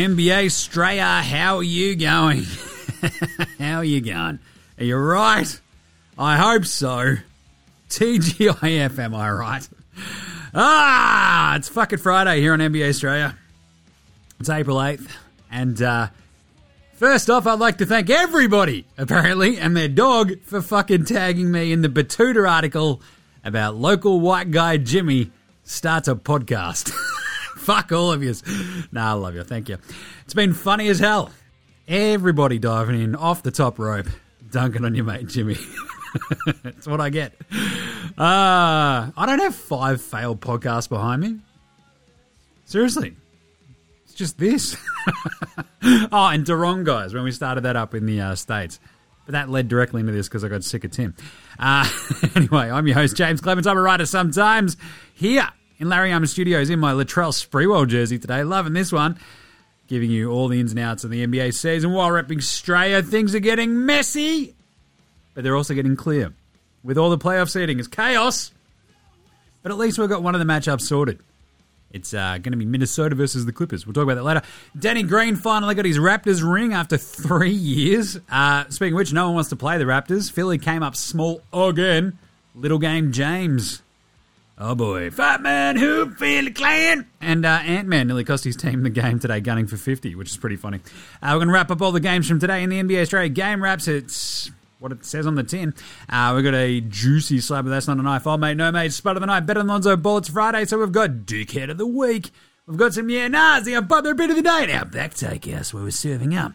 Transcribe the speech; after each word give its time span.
NBA 0.00 0.46
Straya, 0.46 1.20
how 1.20 1.58
are 1.58 1.62
you 1.62 1.94
going? 1.94 2.44
how 3.58 3.76
are 3.76 3.84
you 3.84 4.00
going? 4.00 4.38
Are 4.78 4.84
you 4.84 4.96
right? 4.96 5.60
I 6.16 6.38
hope 6.38 6.64
so. 6.64 7.16
TGIF, 7.90 8.98
am 8.98 9.14
I 9.14 9.30
right? 9.30 9.68
Ah, 10.54 11.56
it's 11.56 11.68
fucking 11.68 11.98
Friday 11.98 12.40
here 12.40 12.54
on 12.54 12.60
NBA 12.60 12.88
Straya. 12.90 13.36
It's 14.38 14.48
April 14.48 14.78
8th. 14.78 15.06
And 15.50 15.82
uh, 15.82 16.08
first 16.94 17.28
off, 17.28 17.46
I'd 17.46 17.58
like 17.58 17.76
to 17.78 17.84
thank 17.84 18.08
everybody, 18.08 18.86
apparently, 18.96 19.58
and 19.58 19.76
their 19.76 19.88
dog 19.88 20.40
for 20.44 20.62
fucking 20.62 21.04
tagging 21.04 21.50
me 21.50 21.74
in 21.74 21.82
the 21.82 21.90
Betoota 21.90 22.50
article 22.50 23.02
about 23.44 23.76
local 23.76 24.18
white 24.18 24.50
guy 24.50 24.78
Jimmy 24.78 25.30
starts 25.62 26.08
a 26.08 26.14
podcast. 26.14 26.90
Fuck 27.60 27.92
all 27.92 28.10
of 28.10 28.22
you. 28.22 28.34
Nah, 28.90 29.10
I 29.10 29.12
love 29.12 29.34
you. 29.34 29.44
Thank 29.44 29.68
you. 29.68 29.76
It's 30.24 30.32
been 30.32 30.54
funny 30.54 30.88
as 30.88 30.98
hell. 30.98 31.30
Everybody 31.86 32.58
diving 32.58 33.00
in 33.00 33.14
off 33.14 33.42
the 33.42 33.50
top 33.50 33.78
rope, 33.78 34.06
dunking 34.50 34.84
on 34.84 34.94
your 34.94 35.04
mate 35.04 35.28
Jimmy. 35.28 35.56
That's 36.62 36.86
what 36.86 37.00
I 37.02 37.10
get. 37.10 37.34
Uh, 38.18 39.10
I 39.14 39.24
don't 39.26 39.40
have 39.40 39.54
five 39.54 40.00
failed 40.00 40.40
podcasts 40.40 40.88
behind 40.88 41.20
me. 41.20 41.38
Seriously. 42.64 43.14
It's 44.04 44.14
just 44.14 44.38
this. 44.38 44.76
oh, 45.82 46.28
and 46.28 46.46
Durong, 46.46 46.84
guys, 46.84 47.12
when 47.12 47.24
we 47.24 47.30
started 47.30 47.62
that 47.62 47.76
up 47.76 47.94
in 47.94 48.06
the 48.06 48.22
uh, 48.22 48.34
States. 48.36 48.80
But 49.26 49.32
that 49.32 49.50
led 49.50 49.68
directly 49.68 50.00
into 50.00 50.12
this 50.12 50.28
because 50.28 50.44
I 50.44 50.48
got 50.48 50.64
sick 50.64 50.84
of 50.84 50.92
Tim. 50.92 51.14
Uh, 51.58 51.88
anyway, 52.34 52.70
I'm 52.70 52.86
your 52.86 52.96
host, 52.96 53.16
James 53.16 53.42
Clements. 53.42 53.66
I'm 53.66 53.76
a 53.76 53.82
writer 53.82 54.06
sometimes 54.06 54.78
here 55.14 55.46
in 55.80 55.88
Larry 55.88 56.12
Armour 56.12 56.26
Studios 56.26 56.68
in 56.68 56.78
my 56.78 56.92
Latrell 56.92 57.32
Sprewell 57.32 57.88
jersey 57.88 58.18
today. 58.18 58.44
Loving 58.44 58.74
this 58.74 58.92
one. 58.92 59.18
Giving 59.88 60.10
you 60.10 60.30
all 60.30 60.46
the 60.46 60.60
ins 60.60 60.70
and 60.70 60.78
outs 60.78 61.02
of 61.02 61.10
the 61.10 61.26
NBA 61.26 61.52
season 61.54 61.92
while 61.92 62.10
repping 62.10 62.38
Australia. 62.38 63.02
Things 63.02 63.34
are 63.34 63.40
getting 63.40 63.86
messy, 63.86 64.54
but 65.34 65.42
they're 65.42 65.56
also 65.56 65.74
getting 65.74 65.96
clear. 65.96 66.32
With 66.84 66.96
all 66.96 67.10
the 67.10 67.18
playoff 67.18 67.50
seeding, 67.50 67.78
it's 67.78 67.88
chaos. 67.88 68.52
But 69.62 69.72
at 69.72 69.78
least 69.78 69.98
we've 69.98 70.08
got 70.08 70.22
one 70.22 70.34
of 70.34 70.38
the 70.38 70.44
matchups 70.44 70.82
sorted. 70.82 71.18
It's 71.90 72.14
uh, 72.14 72.38
going 72.38 72.52
to 72.52 72.56
be 72.56 72.66
Minnesota 72.66 73.16
versus 73.16 73.46
the 73.46 73.52
Clippers. 73.52 73.84
We'll 73.84 73.94
talk 73.94 74.04
about 74.04 74.14
that 74.14 74.22
later. 74.22 74.42
Danny 74.78 75.02
Green 75.02 75.34
finally 75.34 75.74
got 75.74 75.84
his 75.84 75.98
Raptors 75.98 76.40
ring 76.48 76.72
after 76.72 76.96
three 76.96 77.50
years. 77.50 78.16
Uh, 78.30 78.64
speaking 78.68 78.94
of 78.94 78.98
which, 78.98 79.12
no 79.12 79.26
one 79.26 79.34
wants 79.34 79.50
to 79.50 79.56
play 79.56 79.76
the 79.76 79.84
Raptors. 79.84 80.30
Philly 80.30 80.58
came 80.58 80.84
up 80.84 80.94
small 80.94 81.42
again. 81.52 82.16
Little 82.54 82.78
game 82.78 83.10
James 83.10 83.82
Oh 84.62 84.74
boy, 84.74 85.10
Fat 85.10 85.40
Man 85.40 85.76
Who 85.76 86.10
Feel 86.10 86.44
the 86.44 86.50
Clan! 86.50 87.06
And 87.22 87.46
uh, 87.46 87.60
Ant 87.64 87.88
Man 87.88 88.08
nearly 88.08 88.24
cost 88.24 88.44
his 88.44 88.56
team 88.56 88.82
the 88.82 88.90
game 88.90 89.18
today, 89.18 89.40
gunning 89.40 89.66
for 89.66 89.78
50, 89.78 90.14
which 90.16 90.28
is 90.28 90.36
pretty 90.36 90.56
funny. 90.56 90.80
Uh, 91.22 91.30
we're 91.32 91.36
going 91.36 91.48
to 91.48 91.54
wrap 91.54 91.70
up 91.70 91.80
all 91.80 91.92
the 91.92 91.98
games 91.98 92.28
from 92.28 92.38
today 92.38 92.62
in 92.62 92.68
the 92.68 92.78
NBA 92.78 93.08
Straya 93.08 93.32
Game 93.32 93.62
Wraps. 93.62 93.88
It's 93.88 94.50
what 94.78 94.92
it 94.92 95.02
says 95.06 95.26
on 95.26 95.34
the 95.34 95.44
tin. 95.44 95.72
Uh, 96.10 96.34
we've 96.34 96.44
got 96.44 96.52
a 96.52 96.82
juicy 96.82 97.40
slab, 97.40 97.64
but 97.64 97.70
that's 97.70 97.88
not 97.88 97.96
a 97.96 98.02
knife. 98.02 98.26
Oh, 98.26 98.36
mate, 98.36 98.58
no, 98.58 98.70
mate, 98.70 98.92
spud 98.92 99.16
of 99.16 99.22
the 99.22 99.26
night, 99.26 99.46
better 99.46 99.60
than 99.60 99.66
Lonzo 99.66 99.96
Bullets 99.96 100.28
Friday, 100.28 100.66
so 100.66 100.78
we've 100.78 100.92
got 100.92 101.10
Dickhead 101.10 101.70
of 101.70 101.78
the 101.78 101.86
Week. 101.86 102.30
We've 102.66 102.76
got 102.76 102.92
some 102.92 103.08
Yeah 103.08 103.28
Nas, 103.28 103.64
the 103.64 103.80
Butler 103.80 104.12
Bit 104.12 104.28
of 104.28 104.36
the 104.36 104.42
Day, 104.42 104.64
and 104.64 104.72
our 104.72 104.84
back 104.84 105.14
take 105.14 105.46
house 105.46 105.72
where 105.72 105.82
we're 105.82 105.90
serving 105.90 106.34
up 106.36 106.52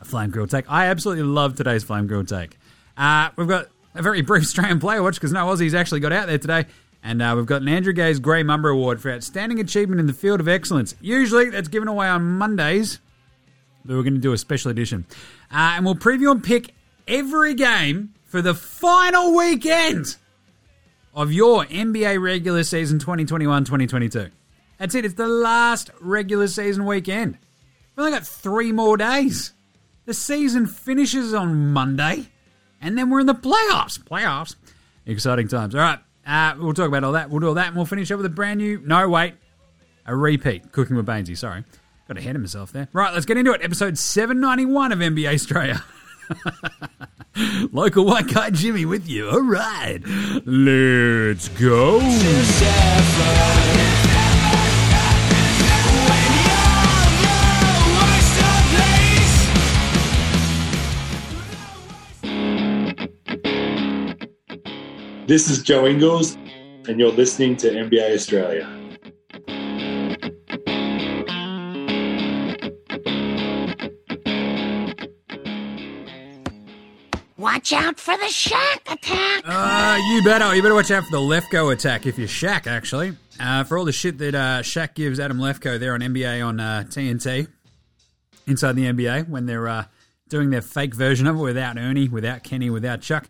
a 0.00 0.06
flame 0.06 0.30
grill 0.30 0.46
take. 0.46 0.64
I 0.70 0.86
absolutely 0.86 1.24
love 1.24 1.54
today's 1.54 1.84
flame 1.84 2.06
grill 2.06 2.24
take. 2.24 2.56
Uh, 2.96 3.28
we've 3.36 3.46
got 3.46 3.68
a 3.94 4.00
very 4.00 4.22
brief 4.22 4.44
Australian 4.44 4.80
player 4.80 5.02
watch 5.02 5.16
because 5.16 5.32
no 5.32 5.44
Aussies 5.44 5.74
actually 5.74 6.00
got 6.00 6.12
out 6.12 6.28
there 6.28 6.38
today. 6.38 6.64
And 7.06 7.22
uh, 7.22 7.34
we've 7.36 7.46
got 7.46 7.62
an 7.62 7.68
Andrew 7.68 7.92
Gaze 7.92 8.18
Grey 8.18 8.42
Mamba 8.42 8.66
Award 8.66 9.00
for 9.00 9.12
Outstanding 9.12 9.60
Achievement 9.60 10.00
in 10.00 10.08
the 10.08 10.12
Field 10.12 10.40
of 10.40 10.48
Excellence. 10.48 10.96
Usually 11.00 11.50
that's 11.50 11.68
given 11.68 11.86
away 11.86 12.08
on 12.08 12.24
Mondays, 12.24 12.98
but 13.84 13.94
we're 13.94 14.02
going 14.02 14.14
to 14.14 14.20
do 14.20 14.32
a 14.32 14.38
special 14.38 14.72
edition. 14.72 15.06
Uh, 15.48 15.74
and 15.76 15.84
we'll 15.84 15.94
preview 15.94 16.32
and 16.32 16.42
pick 16.42 16.74
every 17.06 17.54
game 17.54 18.12
for 18.24 18.42
the 18.42 18.54
final 18.54 19.36
weekend 19.36 20.16
of 21.14 21.32
your 21.32 21.64
NBA 21.66 22.20
regular 22.20 22.64
season 22.64 22.98
2021 22.98 23.64
2022. 23.64 24.30
That's 24.78 24.96
it, 24.96 25.04
it's 25.04 25.14
the 25.14 25.28
last 25.28 25.92
regular 26.00 26.48
season 26.48 26.86
weekend. 26.86 27.38
We've 27.94 28.04
only 28.04 28.18
got 28.18 28.26
three 28.26 28.72
more 28.72 28.96
days. 28.96 29.52
The 30.06 30.14
season 30.14 30.66
finishes 30.66 31.32
on 31.34 31.72
Monday, 31.72 32.30
and 32.80 32.98
then 32.98 33.10
we're 33.10 33.20
in 33.20 33.26
the 33.26 33.34
playoffs. 33.34 33.96
Playoffs. 33.96 34.56
Exciting 35.06 35.46
times. 35.46 35.72
All 35.72 35.80
right. 35.80 36.00
Uh, 36.26 36.54
we'll 36.58 36.74
talk 36.74 36.88
about 36.88 37.04
all 37.04 37.12
that. 37.12 37.30
We'll 37.30 37.40
do 37.40 37.48
all 37.48 37.54
that, 37.54 37.68
and 37.68 37.76
we'll 37.76 37.86
finish 37.86 38.10
up 38.10 38.16
with 38.16 38.26
a 38.26 38.30
brand 38.30 38.58
new. 38.58 38.80
No, 38.84 39.08
wait, 39.08 39.34
a 40.06 40.14
repeat. 40.16 40.72
Cooking 40.72 40.96
with 40.96 41.06
Bainesy. 41.06 41.36
Sorry, 41.36 41.62
got 42.08 42.18
ahead 42.18 42.34
of 42.34 42.42
myself 42.42 42.72
there. 42.72 42.88
Right, 42.92 43.12
let's 43.14 43.26
get 43.26 43.36
into 43.36 43.52
it. 43.52 43.62
Episode 43.62 43.96
seven 43.96 44.40
ninety 44.40 44.66
one 44.66 44.92
of 44.92 44.98
NBA 44.98 45.34
Straya. 45.46 45.82
Local 47.72 48.04
white 48.04 48.26
guy 48.32 48.50
Jimmy 48.50 48.84
with 48.84 49.08
you. 49.08 49.28
All 49.28 49.42
right, 49.42 50.00
let's 50.44 51.48
go. 51.48 52.00
This 65.26 65.50
is 65.50 65.60
Joe 65.60 65.88
Ingles, 65.88 66.36
and 66.86 67.00
you're 67.00 67.10
listening 67.10 67.56
to 67.56 67.68
NBA 67.68 68.14
Straya. 68.14 68.64
Watch 77.36 77.72
out 77.72 77.98
for 77.98 78.16
the 78.16 78.26
Shaq 78.26 78.92
attack. 78.92 79.42
Uh, 79.44 79.98
you 80.10 80.22
better. 80.22 80.54
You 80.54 80.62
better 80.62 80.76
watch 80.76 80.92
out 80.92 81.02
for 81.02 81.10
the 81.10 81.18
Lefkoe 81.18 81.72
attack 81.72 82.06
if 82.06 82.16
you're 82.16 82.28
Shaq, 82.28 82.68
actually. 82.68 83.16
Uh, 83.40 83.64
for 83.64 83.78
all 83.78 83.84
the 83.84 83.90
shit 83.90 84.18
that 84.18 84.36
uh, 84.36 84.62
Shaq 84.62 84.94
gives 84.94 85.18
Adam 85.18 85.38
Lefkoe 85.38 85.80
there 85.80 85.94
on 85.94 86.02
NBA 86.02 86.46
on 86.46 86.60
uh, 86.60 86.84
TNT, 86.86 87.48
inside 88.46 88.76
the 88.76 88.84
NBA, 88.84 89.28
when 89.28 89.46
they're 89.46 89.66
uh, 89.66 89.86
doing 90.28 90.50
their 90.50 90.62
fake 90.62 90.94
version 90.94 91.26
of 91.26 91.34
it 91.34 91.42
without 91.42 91.76
Ernie, 91.76 92.08
without 92.08 92.44
Kenny, 92.44 92.70
without 92.70 93.00
Chuck. 93.00 93.28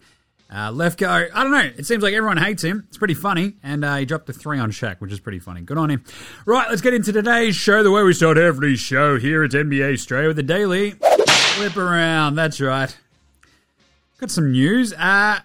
Uh, 0.48 0.70
Lefkoe, 0.70 1.28
I 1.34 1.42
don't 1.42 1.50
know. 1.50 1.70
It 1.76 1.86
seems 1.86 2.02
like 2.02 2.14
everyone 2.14 2.36
hates 2.36 2.62
him. 2.62 2.84
It's 2.88 2.98
pretty 2.98 3.14
funny. 3.14 3.54
And 3.64 3.84
uh, 3.84 3.96
he 3.96 4.04
dropped 4.04 4.28
a 4.28 4.32
three 4.32 4.58
on 4.58 4.70
Shaq, 4.70 5.00
which 5.00 5.12
is 5.12 5.18
pretty 5.18 5.40
funny. 5.40 5.60
Good 5.60 5.76
on 5.76 5.90
him. 5.90 6.04
Right, 6.44 6.68
let's 6.70 6.82
get 6.82 6.94
into 6.94 7.12
today's 7.12 7.56
show. 7.56 7.82
The 7.82 7.90
way 7.90 8.04
we 8.04 8.12
start 8.12 8.38
every 8.38 8.76
show 8.76 9.18
here 9.18 9.42
at 9.42 9.50
NBA 9.50 9.94
Straya 9.94 10.28
with 10.28 10.36
the 10.36 10.44
Daily 10.44 10.92
Flip 10.92 11.76
Around. 11.76 12.36
That's 12.36 12.60
right. 12.60 12.96
Got 14.18 14.30
some 14.30 14.52
news. 14.52 14.92
Uh, 14.92 15.40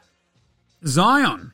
Zion. 0.86 1.52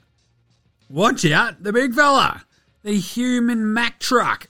Watch 0.90 1.26
out, 1.26 1.64
the 1.64 1.72
big 1.74 1.94
fella. 1.94 2.44
The 2.84 2.98
human 2.98 3.74
Mack 3.74 4.00
truck. 4.00 4.50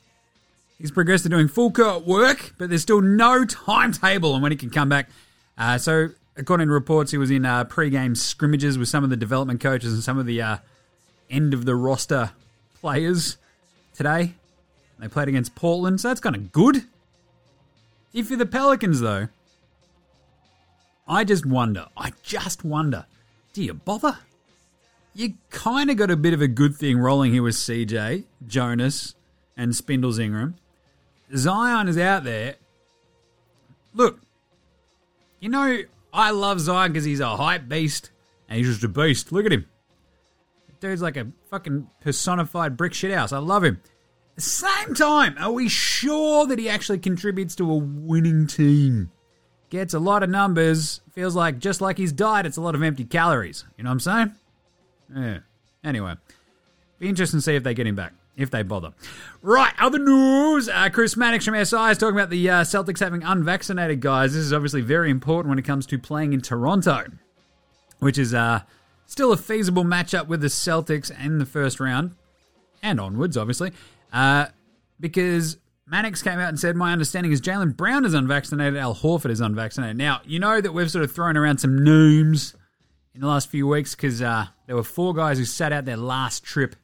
He's 0.77 0.91
progressed 0.91 1.23
to 1.23 1.29
doing 1.29 1.47
full 1.47 1.71
court 1.71 2.05
work, 2.05 2.53
but 2.57 2.69
there's 2.69 2.83
still 2.83 3.01
no 3.01 3.45
timetable 3.45 4.33
on 4.33 4.41
when 4.41 4.51
he 4.51 4.57
can 4.57 4.69
come 4.69 4.89
back. 4.89 5.09
Uh, 5.57 5.77
so 5.77 6.09
according 6.37 6.67
to 6.67 6.73
reports, 6.73 7.11
he 7.11 7.17
was 7.17 7.31
in 7.31 7.45
uh, 7.45 7.63
pre-game 7.65 8.15
scrimmages 8.15 8.77
with 8.77 8.87
some 8.87 9.03
of 9.03 9.09
the 9.09 9.17
development 9.17 9.59
coaches 9.59 9.93
and 9.93 10.03
some 10.03 10.17
of 10.17 10.25
the 10.25 10.41
uh, 10.41 10.57
end 11.29 11.53
of 11.53 11.65
the 11.65 11.75
roster 11.75 12.31
players 12.79 13.37
today. 13.93 14.33
They 14.99 15.07
played 15.07 15.27
against 15.27 15.55
Portland, 15.55 16.01
so 16.01 16.07
that's 16.07 16.21
kind 16.21 16.35
of 16.35 16.51
good. 16.51 16.83
If 18.13 18.29
you're 18.29 18.39
the 18.39 18.45
Pelicans, 18.45 19.01
though, 19.01 19.27
I 21.07 21.23
just 21.23 21.45
wonder, 21.45 21.87
I 21.95 22.13
just 22.23 22.63
wonder, 22.63 23.05
do 23.53 23.63
you 23.63 23.73
bother? 23.73 24.17
You 25.13 25.33
kind 25.49 25.89
of 25.89 25.97
got 25.97 26.11
a 26.11 26.15
bit 26.15 26.33
of 26.33 26.41
a 26.41 26.47
good 26.47 26.75
thing 26.75 26.99
rolling 26.99 27.31
here 27.31 27.43
with 27.43 27.55
CJ, 27.55 28.25
Jonas, 28.45 29.15
and 29.55 29.75
Spindles 29.75 30.19
Ingram. 30.19 30.55
Zion 31.35 31.87
is 31.87 31.97
out 31.97 32.23
there. 32.23 32.55
Look, 33.93 34.19
you 35.39 35.49
know, 35.49 35.81
I 36.13 36.31
love 36.31 36.59
Zion 36.59 36.91
because 36.91 37.05
he's 37.05 37.19
a 37.19 37.35
hype 37.35 37.67
beast 37.67 38.11
and 38.49 38.57
he's 38.57 38.67
just 38.67 38.83
a 38.83 38.87
beast. 38.87 39.31
Look 39.31 39.45
at 39.45 39.51
him. 39.51 39.65
Dude's 40.79 41.01
like 41.01 41.17
a 41.17 41.27
fucking 41.49 41.89
personified 42.01 42.77
brick 42.77 42.93
shithouse. 42.93 43.33
I 43.33 43.39
love 43.39 43.63
him. 43.63 43.81
Same 44.37 44.93
time, 44.93 45.35
are 45.39 45.51
we 45.51 45.67
sure 45.67 46.45
that 46.45 46.59
he 46.59 46.69
actually 46.69 46.99
contributes 46.99 47.55
to 47.55 47.71
a 47.71 47.75
winning 47.75 48.45
team? 48.45 49.11
Gets 49.71 49.95
a 49.95 49.99
lot 49.99 50.21
of 50.21 50.29
numbers, 50.29 51.01
feels 51.11 51.35
like 51.35 51.57
just 51.57 51.81
like 51.81 51.97
his 51.97 52.13
diet, 52.13 52.45
it's 52.45 52.57
a 52.57 52.61
lot 52.61 52.75
of 52.75 52.83
empty 52.83 53.03
calories. 53.03 53.65
You 53.77 53.83
know 53.83 53.89
what 53.89 53.93
I'm 53.93 53.99
saying? 53.99 54.35
Yeah. 55.15 55.39
Anyway, 55.83 56.15
be 56.99 57.09
interesting 57.09 57.39
to 57.39 57.41
see 57.41 57.55
if 57.55 57.63
they 57.63 57.73
get 57.73 57.87
him 57.87 57.95
back 57.95 58.13
if 58.37 58.51
they 58.51 58.61
bother. 58.63 58.93
Right, 59.41 59.73
other 59.79 59.99
news. 59.99 60.69
Uh, 60.69 60.89
Chris 60.89 61.17
Mannix 61.17 61.43
from 61.43 61.55
SI 61.55 61.89
is 61.89 61.97
talking 61.97 62.15
about 62.15 62.29
the 62.29 62.49
uh, 62.49 62.61
Celtics 62.61 62.99
having 62.99 63.23
unvaccinated 63.23 63.99
guys. 63.99 64.33
This 64.33 64.43
is 64.43 64.53
obviously 64.53 64.81
very 64.81 65.09
important 65.09 65.49
when 65.49 65.59
it 65.59 65.65
comes 65.65 65.85
to 65.87 65.97
playing 65.97 66.33
in 66.33 66.41
Toronto, 66.41 67.05
which 67.99 68.17
is 68.17 68.33
uh, 68.33 68.61
still 69.07 69.33
a 69.33 69.37
feasible 69.37 69.83
matchup 69.83 70.27
with 70.27 70.41
the 70.41 70.47
Celtics 70.47 71.11
in 71.23 71.39
the 71.39 71.45
first 71.45 71.79
round 71.79 72.15
and 72.83 72.99
onwards, 72.99 73.35
obviously, 73.35 73.71
uh, 74.13 74.45
because 74.99 75.57
Mannix 75.87 76.21
came 76.21 76.39
out 76.39 76.49
and 76.49 76.59
said, 76.59 76.75
My 76.75 76.91
understanding 76.91 77.31
is 77.31 77.41
Jaylen 77.41 77.75
Brown 77.75 78.05
is 78.05 78.13
unvaccinated, 78.13 78.77
Al 78.77 78.93
Horford 78.93 79.31
is 79.31 79.41
unvaccinated. 79.41 79.97
Now, 79.97 80.21
you 80.25 80.39
know 80.39 80.61
that 80.61 80.73
we've 80.73 80.91
sort 80.91 81.03
of 81.03 81.11
thrown 81.11 81.37
around 81.37 81.57
some 81.57 81.83
names 81.83 82.55
in 83.15 83.21
the 83.21 83.27
last 83.27 83.49
few 83.49 83.67
weeks 83.67 83.95
because 83.95 84.21
uh, 84.21 84.47
there 84.67 84.75
were 84.75 84.83
four 84.83 85.13
guys 85.13 85.39
who 85.39 85.45
sat 85.45 85.73
out 85.73 85.85
their 85.85 85.97
last 85.97 86.43
trip. 86.43 86.75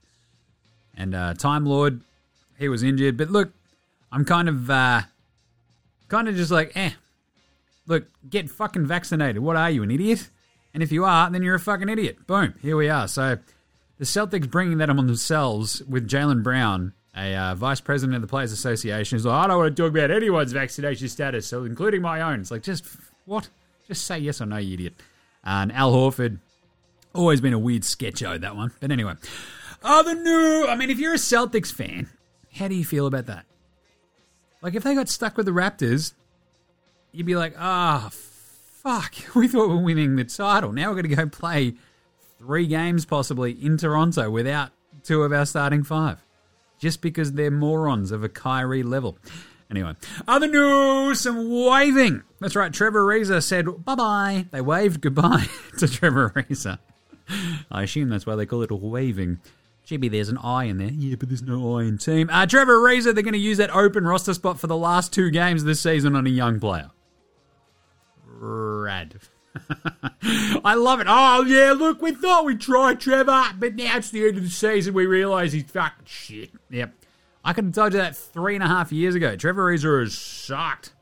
And 0.95 1.16
uh, 1.16 1.34
Time 1.34 1.66
Lord, 1.66 2.01
he 2.60 2.69
was 2.69 2.84
injured. 2.84 3.18
But 3.18 3.30
look, 3.30 3.51
I'm 4.12 4.25
kind 4.25 4.48
of, 4.48 4.69
uh, 4.69 5.01
kind 6.07 6.28
of 6.28 6.36
just 6.36 6.51
like, 6.51 6.72
eh. 6.75 6.92
Look, 7.86 8.06
get 8.30 8.50
fucking 8.50 8.86
vaccinated. 8.86 9.42
What 9.42 9.57
are 9.57 9.69
you, 9.69 9.84
an 9.84 9.92
idiot? 9.92 10.30
And 10.74 10.81
if 10.81 10.92
you 10.92 11.04
are, 11.06 11.30
then 11.30 11.44
you're 11.44 11.56
a 11.56 11.60
fucking 11.60 11.90
idiot. 11.90 12.25
Boom, 12.25 12.54
here 12.62 12.78
we 12.78 12.90
are. 12.90 13.07
So 13.07 13.38
the 13.98 14.06
Celtics 14.06 14.50
bringing 14.50 14.78
that 14.78 14.90
on 14.90 14.98
themselves 14.98 15.84
with 15.84 16.07
Jaylen 16.07 16.44
Brown, 16.44 16.94
a 17.16 17.36
uh, 17.36 17.56
vice 17.56 17.80
president 17.80 18.16
of 18.16 18.22
the 18.22 18.28
Players 18.28 18.51
Association, 18.51 19.18
who's 19.18 19.25
like, 19.25 19.46
I 19.46 19.48
don't 19.48 19.57
want 19.57 19.75
to 19.75 19.84
talk 19.84 19.92
about 19.92 20.12
anyone's 20.12 20.51
vaccination 20.51 21.10
status, 21.10 21.46
so 21.46 21.63
including 21.63 22.01
my 22.01 22.22
own. 22.22 22.39
It's 22.39 22.51
like, 22.51 22.63
just 22.63 22.86
what? 23.25 23.50
Just 23.88 24.06
say 24.06 24.18
yes 24.19 24.42
or 24.42 24.46
no, 24.46 24.57
you 24.57 24.74
idiot. 24.74 24.94
And 25.44 25.72
Al 25.72 25.92
Horford, 25.92 26.39
always 27.13 27.42
been 27.42 27.54
a 27.54 27.60
weird 27.60 27.84
sketcho, 27.84 28.39
that 28.39 28.56
one. 28.56 28.72
But 28.80 28.92
anyway, 28.92 29.13
other 29.84 30.16
new. 30.16 30.66
I 30.68 30.76
mean, 30.76 30.90
if 30.90 31.00
you're 31.00 31.14
a 31.14 31.18
Celtics 31.18 31.72
fan, 31.72 32.10
how 32.56 32.68
do 32.68 32.76
you 32.76 32.86
feel 32.86 33.06
about 33.06 33.28
that? 33.28 33.46
Like, 34.62 34.76
if 34.76 34.84
they 34.84 34.96
got 34.96 35.10
stuck 35.10 35.36
with 35.38 35.46
the 35.46 35.52
Raptors, 35.52 36.14
you'd 37.12 37.26
be 37.26 37.36
like, 37.36 37.56
ah, 37.60 38.10
fuck, 38.12 39.14
we 39.36 39.48
thought 39.48 39.70
we 39.70 39.76
were 39.76 39.82
winning 39.82 40.16
the 40.16 40.24
title. 40.24 40.72
Now 40.72 40.90
we're 40.90 41.02
going 41.02 41.10
to 41.10 41.16
go 41.16 41.28
play 41.28 41.76
three 42.40 42.68
games 42.68 43.06
possibly 43.06 43.52
in 43.52 43.78
Toronto 43.78 44.30
without 44.30 44.72
two 45.04 45.24
of 45.24 45.32
our 45.32 45.46
starting 45.46 45.84
five. 45.84 46.24
Just 46.80 47.02
because 47.02 47.34
they're 47.34 47.52
morons 47.52 48.12
of 48.12 48.24
a 48.24 48.30
Kyrie 48.30 48.84
level. 48.84 49.18
Anyway, 49.72 49.96
other 50.28 50.48
news, 50.48 51.22
some 51.22 51.50
waving. 51.50 52.22
That's 52.40 52.56
right, 52.56 52.72
Trevor 52.72 53.06
Ariza 53.06 53.42
said 53.42 53.66
bye 53.86 53.96
bye. 53.96 54.46
They 54.52 54.62
waved 54.62 55.02
goodbye 55.02 55.48
to 55.80 55.88
Trevor 55.88 56.32
Ariza. 56.36 56.78
I 57.72 57.84
assume 57.84 58.10
that's 58.10 58.26
why 58.26 58.36
they 58.36 58.46
call 58.46 58.62
it 58.62 58.72
waving. 58.72 59.40
Gee, 59.86 59.98
there's 59.98 60.30
an 60.30 60.38
I 60.38 60.66
in 60.66 60.78
there. 60.78 60.92
Yeah, 60.92 61.16
but 61.20 61.28
there's 61.30 61.42
no 61.42 61.78
I 61.78 61.84
in 61.84 61.98
team. 61.98 62.30
Uh, 62.32 62.46
Trevor 62.46 62.78
Ariza, 62.80 63.14
they're 63.14 63.24
going 63.24 63.34
to 63.34 63.40
use 63.40 63.58
that 63.58 63.70
open 63.76 64.06
roster 64.06 64.34
spot 64.34 64.60
for 64.60 64.68
the 64.68 64.78
last 64.78 65.12
two 65.12 65.30
games 65.30 65.64
this 65.64 65.82
season 65.82 66.16
on 66.16 66.26
a 66.26 66.30
young 66.30 66.60
player. 66.60 66.92
Rad. 68.26 69.16
I 70.64 70.76
love 70.76 71.02
it. 71.02 71.08
Oh, 71.10 71.44
yeah, 71.44 71.74
look, 71.74 72.02
we 72.02 72.14
thought 72.14 72.46
we'd 72.46 72.62
try 72.62 72.94
Trevor, 72.94 73.44
but 73.60 73.76
now 73.76 73.98
it's 73.98 74.10
the 74.10 74.26
end 74.26 74.38
of 74.38 74.44
the 74.44 74.50
season. 74.50 74.94
We 74.94 75.06
realise 75.06 75.52
he's 75.52 75.70
fucking 75.70 76.06
shit. 76.06 76.52
Yep. 76.70 76.94
I 77.44 77.54
could 77.54 77.66
have 77.66 77.74
told 77.74 77.94
you 77.94 78.00
that 78.00 78.16
three 78.16 78.56
and 78.56 78.64
a 78.64 78.68
half 78.68 78.92
years 78.92 79.16
ago. 79.16 79.36
Trevor 79.36 79.70
Ariza 79.70 80.02
has 80.02 80.18
sucked 80.18 80.94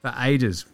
for 0.00 0.14
ages. 0.18 0.64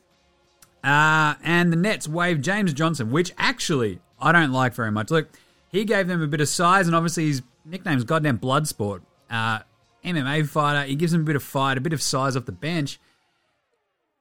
Uh, 0.84 1.34
and 1.42 1.72
the 1.72 1.76
Nets 1.76 2.06
waived 2.08 2.44
James 2.44 2.72
Johnson, 2.72 3.10
which 3.10 3.32
actually 3.36 3.98
I 4.20 4.32
don't 4.32 4.52
like 4.52 4.74
very 4.74 4.92
much. 4.92 5.10
Look, 5.10 5.28
he 5.70 5.84
gave 5.84 6.08
them 6.08 6.22
a 6.22 6.26
bit 6.26 6.40
of 6.40 6.48
size, 6.48 6.86
and 6.86 6.96
obviously 6.96 7.26
his 7.26 7.42
nickname's 7.64 8.04
goddamn 8.04 8.38
Bloodsport. 8.38 9.00
Uh, 9.30 9.60
MMA 10.04 10.48
fighter. 10.48 10.86
He 10.86 10.94
gives 10.94 11.12
them 11.12 11.22
a 11.22 11.24
bit 11.24 11.36
of 11.36 11.42
fight, 11.42 11.78
a 11.78 11.80
bit 11.80 11.92
of 11.92 12.02
size 12.02 12.36
off 12.36 12.46
the 12.46 12.52
bench. 12.52 12.98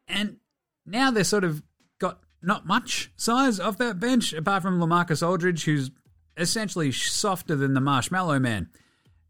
And 0.08 0.38
now 0.86 1.12
they're 1.12 1.24
sort 1.24 1.44
of 1.44 1.62
got 2.00 2.20
not 2.42 2.66
much 2.66 3.12
size 3.16 3.60
off 3.60 3.78
that 3.78 4.00
bench, 4.00 4.34
apart 4.34 4.62
from 4.62 4.80
Lamarcus 4.80 5.26
Aldridge, 5.26 5.66
who's 5.66 5.92
essentially 6.38 6.92
softer 6.92 7.56
than 7.56 7.74
the 7.74 7.82
Marshmallow 7.82 8.40
Man. 8.40 8.70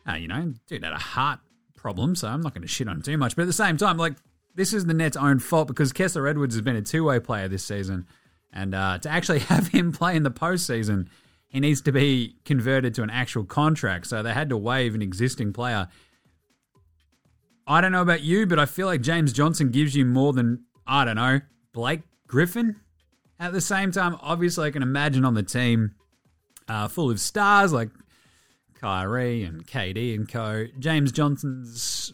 Uh, 0.07 0.13
you 0.13 0.27
know, 0.27 0.53
dude 0.67 0.83
had 0.83 0.93
a 0.93 0.97
heart 0.97 1.39
problem, 1.75 2.15
so 2.15 2.27
I'm 2.27 2.41
not 2.41 2.53
going 2.53 2.61
to 2.61 2.67
shit 2.67 2.87
on 2.87 2.97
him 2.97 3.01
too 3.01 3.17
much. 3.17 3.35
But 3.35 3.43
at 3.43 3.47
the 3.47 3.53
same 3.53 3.77
time, 3.77 3.97
like, 3.97 4.13
this 4.55 4.73
is 4.73 4.85
the 4.85 4.93
Nets' 4.93 5.17
own 5.17 5.39
fault 5.39 5.67
because 5.67 5.93
Kessler 5.93 6.27
Edwards 6.27 6.55
has 6.55 6.61
been 6.61 6.75
a 6.75 6.81
two 6.81 7.03
way 7.03 7.19
player 7.19 7.47
this 7.47 7.63
season. 7.63 8.07
And 8.51 8.73
uh, 8.73 8.97
to 8.99 9.09
actually 9.09 9.39
have 9.51 9.67
him 9.67 9.91
play 9.91 10.15
in 10.15 10.23
the 10.23 10.31
postseason, 10.31 11.07
he 11.49 11.59
needs 11.59 11.81
to 11.81 11.91
be 11.91 12.35
converted 12.45 12.93
to 12.95 13.03
an 13.03 13.09
actual 13.09 13.43
contract. 13.43 14.07
So 14.07 14.23
they 14.23 14.33
had 14.33 14.49
to 14.49 14.57
waive 14.57 14.95
an 14.95 15.01
existing 15.01 15.51
player. 15.53 15.87
I 17.67 17.81
don't 17.81 17.91
know 17.91 18.01
about 18.01 18.21
you, 18.21 18.45
but 18.47 18.59
I 18.59 18.65
feel 18.65 18.87
like 18.87 19.01
James 19.01 19.33
Johnson 19.33 19.69
gives 19.69 19.95
you 19.95 20.05
more 20.05 20.33
than, 20.33 20.63
I 20.87 21.05
don't 21.05 21.15
know, 21.15 21.41
Blake 21.73 22.01
Griffin. 22.27 22.77
At 23.39 23.53
the 23.53 23.61
same 23.61 23.91
time, 23.91 24.17
obviously, 24.21 24.67
I 24.67 24.71
can 24.71 24.83
imagine 24.83 25.25
on 25.25 25.33
the 25.33 25.43
team 25.43 25.95
uh, 26.67 26.87
full 26.87 27.09
of 27.09 27.19
stars 27.19 27.71
like 27.73 27.89
Kyrie 28.75 29.43
and 29.43 29.65
KD 29.65 30.15
and 30.15 30.27
co. 30.27 30.65
James 30.77 31.11
Johnson's 31.11 32.13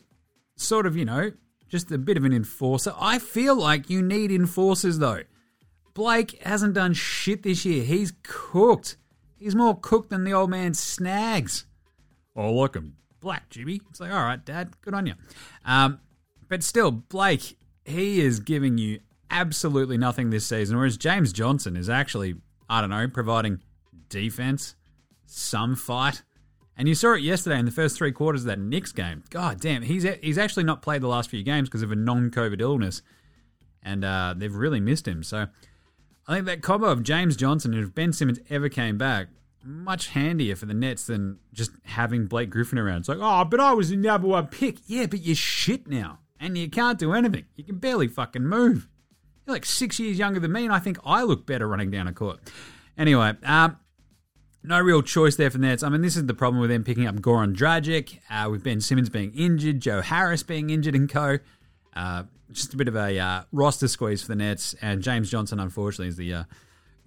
sort 0.56 0.86
of, 0.86 0.96
you 0.96 1.06
know, 1.06 1.32
just 1.68 1.92
a 1.92 1.98
bit 1.98 2.18
of 2.18 2.24
an 2.24 2.34
enforcer. 2.34 2.94
I 2.98 3.20
feel 3.20 3.56
like 3.56 3.90
you 3.90 4.02
need 4.02 4.32
enforcers, 4.32 5.00
though. 5.00 5.22
Blake 5.94 6.42
hasn't 6.44 6.74
done 6.74 6.94
shit 6.94 7.44
this 7.44 7.66
year. 7.66 7.84
He's 7.84 8.14
cooked. 8.24 8.98
He's 9.46 9.54
more 9.54 9.78
cooked 9.80 10.10
than 10.10 10.24
the 10.24 10.34
old 10.34 10.50
man 10.50 10.74
Snags. 10.74 11.66
Oh, 12.36 12.52
look 12.52 12.76
him. 12.76 12.96
Black, 13.20 13.48
Jimmy. 13.52 13.80
It's 13.92 14.00
like, 14.00 14.12
all 14.12 14.24
right, 14.24 14.44
Dad, 14.44 14.74
good 14.82 14.96
on 14.96 15.06
you. 15.06 15.14
Um, 15.64 16.00
but 16.50 16.64
still, 16.64 16.90
Blake, 16.90 17.56
he 17.84 18.22
is 18.22 18.40
giving 18.40 18.80
you 18.80 19.02
absolutely 19.30 20.00
nothing 20.00 20.32
this 20.32 20.48
season, 20.48 20.78
whereas 20.78 20.98
James 20.98 21.32
Johnson 21.32 21.78
is 21.78 21.92
actually, 21.92 22.38
I 22.68 22.82
don't 22.82 22.90
know, 22.90 23.08
providing 23.08 23.62
defense, 24.10 24.74
some 25.28 25.76
fight. 25.76 26.24
And 26.76 26.88
you 26.88 26.96
saw 26.96 27.14
it 27.14 27.22
yesterday 27.22 27.60
in 27.60 27.66
the 27.66 27.72
first 27.72 27.98
three 27.98 28.14
quarters 28.14 28.42
of 28.42 28.48
that 28.48 28.58
Knicks 28.58 28.94
game. 28.94 29.26
God 29.30 29.62
damn, 29.62 29.84
he's 29.84 30.08
he's 30.24 30.40
actually 30.40 30.64
not 30.64 30.82
played 30.82 31.04
the 31.04 31.08
last 31.08 31.30
few 31.30 31.44
games 31.44 31.70
because 31.70 31.84
of 31.84 31.92
a 31.92 31.96
non-COVID 31.96 32.62
illness, 32.62 33.04
and 33.84 34.04
uh, 34.04 34.34
they've 34.36 34.56
really 34.56 34.80
missed 34.80 35.08
him. 35.08 35.22
So 35.22 35.50
I 36.28 36.36
think 36.36 36.46
that 36.48 36.62
combo 36.62 36.88
of 36.88 37.04
James 37.04 37.36
Johnson 37.36 37.74
and 37.74 37.84
if 37.84 37.94
Ben 37.94 38.12
Simmons 38.12 38.40
ever 38.50 38.70
came 38.70 38.98
back, 38.98 39.28
much 39.64 40.10
handier 40.10 40.56
for 40.56 40.66
the 40.66 40.74
Nets 40.74 41.06
than 41.08 41.40
just 41.54 41.72
having 41.84 42.28
Blake 42.28 42.50
Griffin 42.50 42.78
around. 42.78 43.00
It's 43.00 43.10
like, 43.10 43.20
oh, 43.22 43.46
but 43.46 43.60
I 43.60 43.74
was 43.74 43.90
the 43.90 43.96
number 43.96 44.28
one 44.28 44.48
pick. 44.48 44.78
Yeah, 44.86 45.08
but 45.08 45.22
you're 45.22 45.36
shit 45.36 45.88
now, 45.88 46.20
and 46.40 46.58
you 46.58 46.70
can't 46.70 47.00
do 47.00 47.14
anything. 47.14 47.46
You 47.56 47.64
can 47.64 47.78
barely 47.78 48.08
fucking 48.08 48.46
move. 48.46 48.88
You're 49.46 49.56
like 49.56 49.66
six 49.66 50.00
years 50.00 50.18
younger 50.18 50.40
than 50.40 50.52
me, 50.52 50.66
and 50.66 50.74
I 50.74 50.80
think 50.80 50.98
I 51.06 51.24
look 51.24 51.46
better 51.46 51.68
running 51.68 51.92
down 51.92 52.08
a 52.08 52.14
court. 52.14 52.40
Anyway, 52.98 53.34
um, 53.44 53.78
no 54.64 54.80
real 54.80 55.02
choice 55.02 55.36
there 55.36 55.50
for 55.50 55.58
the 55.58 55.68
Nets. 55.68 55.84
I 55.84 55.90
mean, 55.90 56.02
this 56.02 56.16
is 56.16 56.26
the 56.26 56.34
problem 56.34 56.62
with 56.62 56.70
them 56.70 56.84
picking 56.84 57.06
up 57.08 57.16
Goran 57.16 57.56
Dragic, 57.56 58.20
uh, 58.30 58.50
with 58.50 58.64
Ben 58.64 58.82
Simmons 58.82 59.10
being 59.10 59.34
injured, 59.34 59.80
Joe 59.80 60.02
Harris 60.02 60.44
being 60.44 60.70
injured, 60.70 60.96
and 60.96 61.10
co. 61.10 61.40
Uh, 61.96 62.24
just 62.52 62.74
a 62.74 62.78
bit 62.78 62.88
of 62.88 62.96
a 62.96 63.18
uh, 63.18 63.44
roster 63.52 63.88
squeeze 63.88 64.22
for 64.22 64.30
the 64.30 64.36
Nets, 64.36 64.76
and 64.82 65.02
James 65.02 65.30
Johnson, 65.30 65.60
unfortunately, 65.60 66.08
is 66.08 66.18
the 66.18 66.34
uh, 66.34 66.44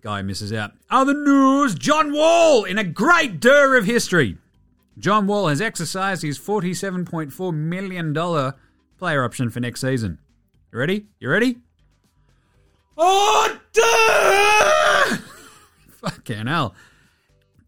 guy 0.00 0.20
who 0.20 0.26
misses 0.26 0.52
out. 0.52 0.72
Other 0.90 1.14
news 1.14 1.74
John 1.74 2.12
Wall 2.12 2.64
in 2.64 2.78
a 2.78 2.84
great 2.84 3.40
dir 3.40 3.76
of 3.76 3.84
history. 3.84 4.36
John 4.98 5.26
Wall 5.26 5.48
has 5.48 5.60
exercised 5.60 6.22
his 6.22 6.38
$47.4 6.38 7.54
million 7.54 8.52
player 8.98 9.24
option 9.24 9.50
for 9.50 9.60
next 9.60 9.80
season. 9.80 10.18
You 10.72 10.78
ready? 10.78 11.06
You 11.20 11.30
ready? 11.30 11.58
Oh, 12.96 13.58
duh! 13.72 15.16
Fucking 16.08 16.46
hell. 16.48 16.74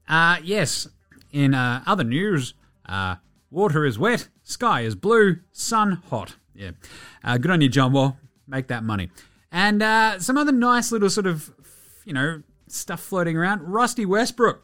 Uh, 0.09 0.39
yes, 0.43 0.89
in 1.33 1.55
uh, 1.55 1.85
other 1.87 2.03
news, 2.03 2.55
uh, 2.87 3.17
water 3.50 3.85
is 3.85 3.97
wet, 3.97 4.29
sky 4.43 4.81
is 4.81 4.97
blue, 4.97 5.37
sun 5.53 6.03
hot. 6.11 6.35
Yeah. 6.61 6.73
Uh, 7.25 7.38
good 7.38 7.50
on 7.50 7.62
you, 7.62 7.71
John 7.71 7.93
Wall. 7.93 8.19
Make 8.47 8.67
that 8.67 8.85
money. 8.85 9.09
And 9.50 9.83
uh, 9.83 10.19
some 10.19 10.37
other 10.37 10.52
nice 10.52 10.93
little 10.93 11.09
sort 11.09 11.26
of, 11.26 11.50
you 12.05 12.12
know, 12.12 12.43
stuff 12.69 13.00
floating 13.00 13.35
around. 13.35 13.62
Rusty 13.62 14.05
Westbrook. 14.05 14.62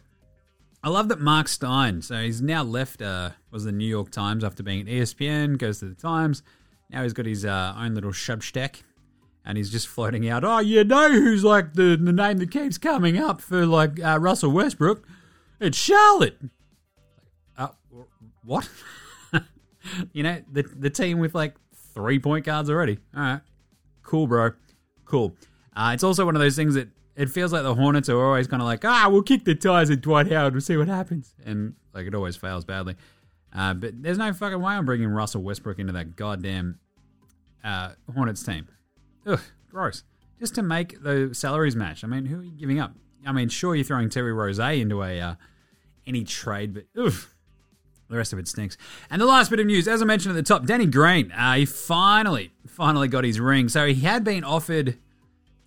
I 0.83 0.91
love 0.91 1.09
that 1.09 1.21
Mark 1.21 1.49
Stein, 1.49 2.03
so 2.03 2.23
he's 2.23 2.43
now 2.43 2.63
left, 2.63 3.01
uh, 3.01 3.31
was 3.51 3.65
the 3.65 3.73
New 3.73 3.89
York 3.89 4.11
Times 4.11 4.45
after 4.45 4.63
being 4.63 4.81
at 4.83 4.87
ESPN, 4.87 5.57
goes 5.57 5.81
to 5.81 5.87
the 5.87 5.95
Times. 5.95 6.43
Now 6.91 7.03
he's 7.03 7.15
got 7.15 7.25
his 7.25 7.47
uh, 7.47 7.75
own 7.77 7.95
little 7.95 8.13
substack 8.13 8.83
and 9.45 9.57
he's 9.57 9.71
just 9.71 9.89
floating 9.89 10.29
out, 10.29 10.45
oh, 10.45 10.59
you 10.59 10.85
know 10.85 11.11
who's 11.11 11.45
like 11.45 11.73
the, 11.75 11.97
the 11.97 12.13
name 12.13 12.39
that 12.39 12.51
keeps 12.51 12.77
coming 12.79 13.17
up 13.17 13.41
for 13.41 13.65
like 13.65 13.99
uh, 14.05 14.19
Russell 14.21 14.51
Westbrook? 14.51 15.07
It's 15.61 15.79
Charlotte. 15.79 16.39
Uh, 17.57 17.69
what? 18.45 18.69
you 20.13 20.23
know, 20.23 20.43
the 20.53 20.63
the 20.63 20.91
team 20.91 21.19
with 21.19 21.35
like 21.35 21.55
three 21.97 22.21
point 22.21 22.45
guards 22.45 22.71
already. 22.71 22.99
All 23.17 23.23
right, 23.23 23.41
cool, 24.03 24.29
bro, 24.29 24.53
cool. 25.07 25.35
Uh, 25.75 25.91
it's 25.95 26.05
also 26.05 26.25
one 26.25 26.37
of 26.37 26.41
those 26.41 26.55
things 26.55 26.75
that 26.75 26.89
it 27.17 27.31
feels 27.31 27.53
like 27.53 27.63
the 27.63 27.75
Hornets 27.75 28.09
are 28.09 28.23
always 28.25 28.47
kind 28.47 28.63
of 28.63 28.67
like, 28.67 28.85
ah, 28.85 29.09
we'll 29.11 29.23
kick 29.23 29.45
the 29.45 29.55
tires 29.55 29.91
at 29.91 30.03
Dwight 30.03 30.31
Howard, 30.31 30.53
we'll 30.53 30.61
see 30.61 30.77
what 30.77 30.89
happens, 30.89 31.35
and 31.45 31.75
like 31.93 32.07
it 32.07 32.15
always 32.15 32.37
fails 32.37 32.65
badly. 32.65 32.95
Uh, 33.53 33.73
but 33.75 34.03
there's 34.03 34.19
no 34.19 34.33
fucking 34.33 34.61
way 34.61 34.75
I'm 34.75 34.85
bringing 34.85 35.09
Russell 35.09 35.43
Westbrook 35.43 35.79
into 35.79 35.95
that 35.95 36.15
goddamn 36.15 36.79
uh, 37.65 37.93
Hornets 38.15 38.43
team. 38.43 38.69
Ugh, 39.27 39.41
gross. 39.71 40.05
Just 40.39 40.55
to 40.57 40.63
make 40.63 41.03
the 41.03 41.31
salaries 41.33 41.75
match. 41.75 42.05
I 42.05 42.07
mean, 42.07 42.27
who 42.27 42.41
are 42.41 42.45
you 42.45 42.53
giving 42.53 42.79
up? 42.79 42.93
I 43.27 43.33
mean, 43.33 43.49
sure, 43.49 43.75
you're 43.75 43.85
throwing 43.85 44.11
Terry 44.11 44.33
Rozier 44.33 44.73
into 44.73 45.03
a 45.03 45.19
uh, 45.21 45.35
any 46.07 46.25
trade, 46.25 46.75
but 46.75 46.85
ugh, 47.03 47.15
The 48.09 48.17
rest 48.17 48.33
of 48.33 48.39
it 48.39 48.47
stinks. 48.47 48.77
And 49.11 49.21
the 49.21 49.27
last 49.27 49.51
bit 49.51 49.59
of 49.59 49.67
news, 49.67 49.89
as 49.89 50.01
I 50.01 50.05
mentioned 50.05 50.37
at 50.37 50.45
the 50.45 50.49
top, 50.49 50.67
Danny 50.67 50.87
Green, 50.87 51.33
uh, 51.33 51.55
he 51.55 51.67
finally, 51.67 52.53
finally 52.69 53.09
got 53.09 53.25
his 53.25 53.41
ring. 53.41 53.69
So 53.69 53.87
he 53.87 53.95
had 53.95 54.23
been 54.23 54.45
offered 54.45 54.97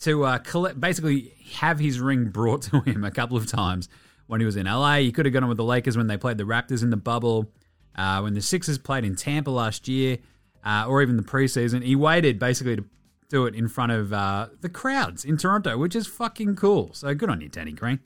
to 0.01 0.23
uh, 0.23 0.37
collect, 0.39 0.79
basically 0.79 1.33
have 1.55 1.79
his 1.79 1.99
ring 1.99 2.29
brought 2.29 2.61
to 2.71 2.81
him 2.81 3.03
a 3.03 3.11
couple 3.11 3.37
of 3.37 3.47
times 3.47 3.89
when 4.27 4.39
he 4.39 4.45
was 4.45 4.55
in 4.55 4.65
LA. 4.65 4.97
He 4.97 5.11
could 5.11 5.25
have 5.25 5.33
gone 5.33 5.47
with 5.47 5.57
the 5.57 5.63
Lakers 5.63 5.97
when 5.97 6.07
they 6.07 6.17
played 6.17 6.37
the 6.37 6.45
Raptors 6.45 6.83
in 6.83 6.91
the 6.91 6.97
bubble, 6.97 7.51
uh, 7.95 8.21
when 8.21 8.33
the 8.33 8.41
Sixers 8.41 8.77
played 8.77 9.03
in 9.03 9.15
Tampa 9.15 9.49
last 9.49 9.87
year, 9.87 10.19
uh, 10.63 10.85
or 10.87 11.01
even 11.01 11.17
the 11.17 11.23
preseason. 11.23 11.83
He 11.83 11.95
waited 11.95 12.39
basically 12.39 12.77
to 12.77 12.85
do 13.29 13.45
it 13.45 13.55
in 13.55 13.67
front 13.67 13.91
of 13.91 14.13
uh, 14.13 14.47
the 14.61 14.69
crowds 14.69 15.25
in 15.25 15.37
Toronto, 15.37 15.77
which 15.77 15.95
is 15.95 16.07
fucking 16.07 16.55
cool. 16.55 16.93
So 16.93 17.13
good 17.13 17.29
on 17.29 17.41
you, 17.41 17.49
Danny 17.49 17.71
Green. 17.71 17.99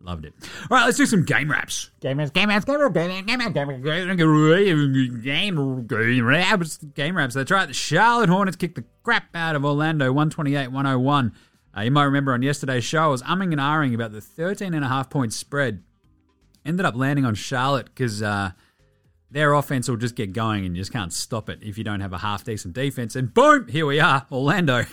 Loved 0.00 0.24
it. 0.24 0.34
All 0.70 0.76
right, 0.76 0.84
let's 0.84 0.96
do 0.96 1.06
some 1.06 1.24
game 1.24 1.50
raps. 1.50 1.90
Game 2.00 2.18
raps, 2.18 2.30
game 2.30 2.48
raps, 2.48 2.64
game 2.64 2.80
raps, 2.80 2.94
game 2.94 3.06
raps, 3.08 3.24
game 3.26 3.38
raps, 3.38 3.52
game 3.52 3.68
raps. 3.68 3.86
Game, 5.86 6.24
raps. 6.24 6.76
Game 6.78 7.16
raps. 7.16 7.34
That's 7.34 7.50
right. 7.50 7.66
The 7.66 7.74
Charlotte 7.74 8.28
Hornets 8.28 8.56
kicked 8.56 8.76
the 8.76 8.84
crap 9.02 9.34
out 9.34 9.56
of 9.56 9.64
Orlando 9.64 10.06
128 10.12 10.68
101. 10.68 11.32
Uh, 11.76 11.80
you 11.80 11.90
might 11.90 12.04
remember 12.04 12.32
on 12.32 12.42
yesterday's 12.42 12.84
show, 12.84 13.02
I 13.02 13.06
was 13.08 13.22
umming 13.22 13.52
and 13.52 13.60
ahhing 13.60 13.94
about 13.94 14.12
the 14.12 14.20
13 14.20 14.72
and 14.72 14.84
a 14.84 14.88
half 14.88 15.10
point 15.10 15.32
spread. 15.32 15.82
Ended 16.64 16.86
up 16.86 16.94
landing 16.94 17.24
on 17.24 17.34
Charlotte 17.34 17.86
because 17.86 18.22
uh, 18.22 18.52
their 19.30 19.52
offense 19.52 19.88
will 19.88 19.96
just 19.96 20.14
get 20.14 20.32
going 20.32 20.64
and 20.64 20.76
you 20.76 20.82
just 20.82 20.92
can't 20.92 21.12
stop 21.12 21.48
it 21.48 21.58
if 21.62 21.76
you 21.76 21.84
don't 21.84 22.00
have 22.00 22.12
a 22.12 22.18
half 22.18 22.44
decent 22.44 22.74
defense. 22.74 23.16
And 23.16 23.32
boom, 23.32 23.68
here 23.68 23.86
we 23.86 24.00
are, 24.00 24.26
Orlando. 24.30 24.84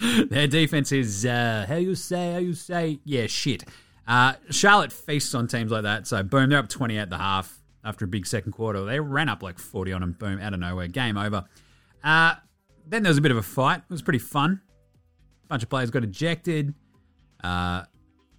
Their 0.28 0.46
defense 0.46 0.92
is 0.92 1.26
uh, 1.26 1.66
how 1.68 1.76
you 1.76 1.94
say, 1.94 2.32
how 2.32 2.38
you 2.38 2.54
say, 2.54 3.00
yeah, 3.04 3.26
shit. 3.26 3.64
Uh, 4.06 4.34
Charlotte 4.50 4.92
feasts 4.92 5.34
on 5.34 5.48
teams 5.48 5.70
like 5.70 5.82
that, 5.82 6.06
so 6.06 6.22
boom, 6.22 6.50
they're 6.50 6.58
up 6.58 6.68
twenty 6.68 6.98
at 6.98 7.10
the 7.10 7.18
half 7.18 7.60
after 7.84 8.04
a 8.04 8.08
big 8.08 8.26
second 8.26 8.52
quarter. 8.52 8.84
They 8.84 9.00
ran 9.00 9.28
up 9.28 9.42
like 9.42 9.58
forty 9.58 9.92
on 9.92 10.00
them, 10.00 10.12
boom, 10.12 10.40
out 10.40 10.54
of 10.54 10.60
nowhere, 10.60 10.88
game 10.88 11.18
over. 11.18 11.44
Uh, 12.02 12.34
then 12.86 13.02
there 13.02 13.10
was 13.10 13.18
a 13.18 13.20
bit 13.20 13.32
of 13.32 13.36
a 13.36 13.42
fight. 13.42 13.78
It 13.78 13.90
was 13.90 14.02
pretty 14.02 14.18
fun. 14.18 14.60
A 15.44 15.48
bunch 15.48 15.62
of 15.62 15.68
players 15.68 15.90
got 15.90 16.04
ejected. 16.04 16.74
Uh, 17.42 17.84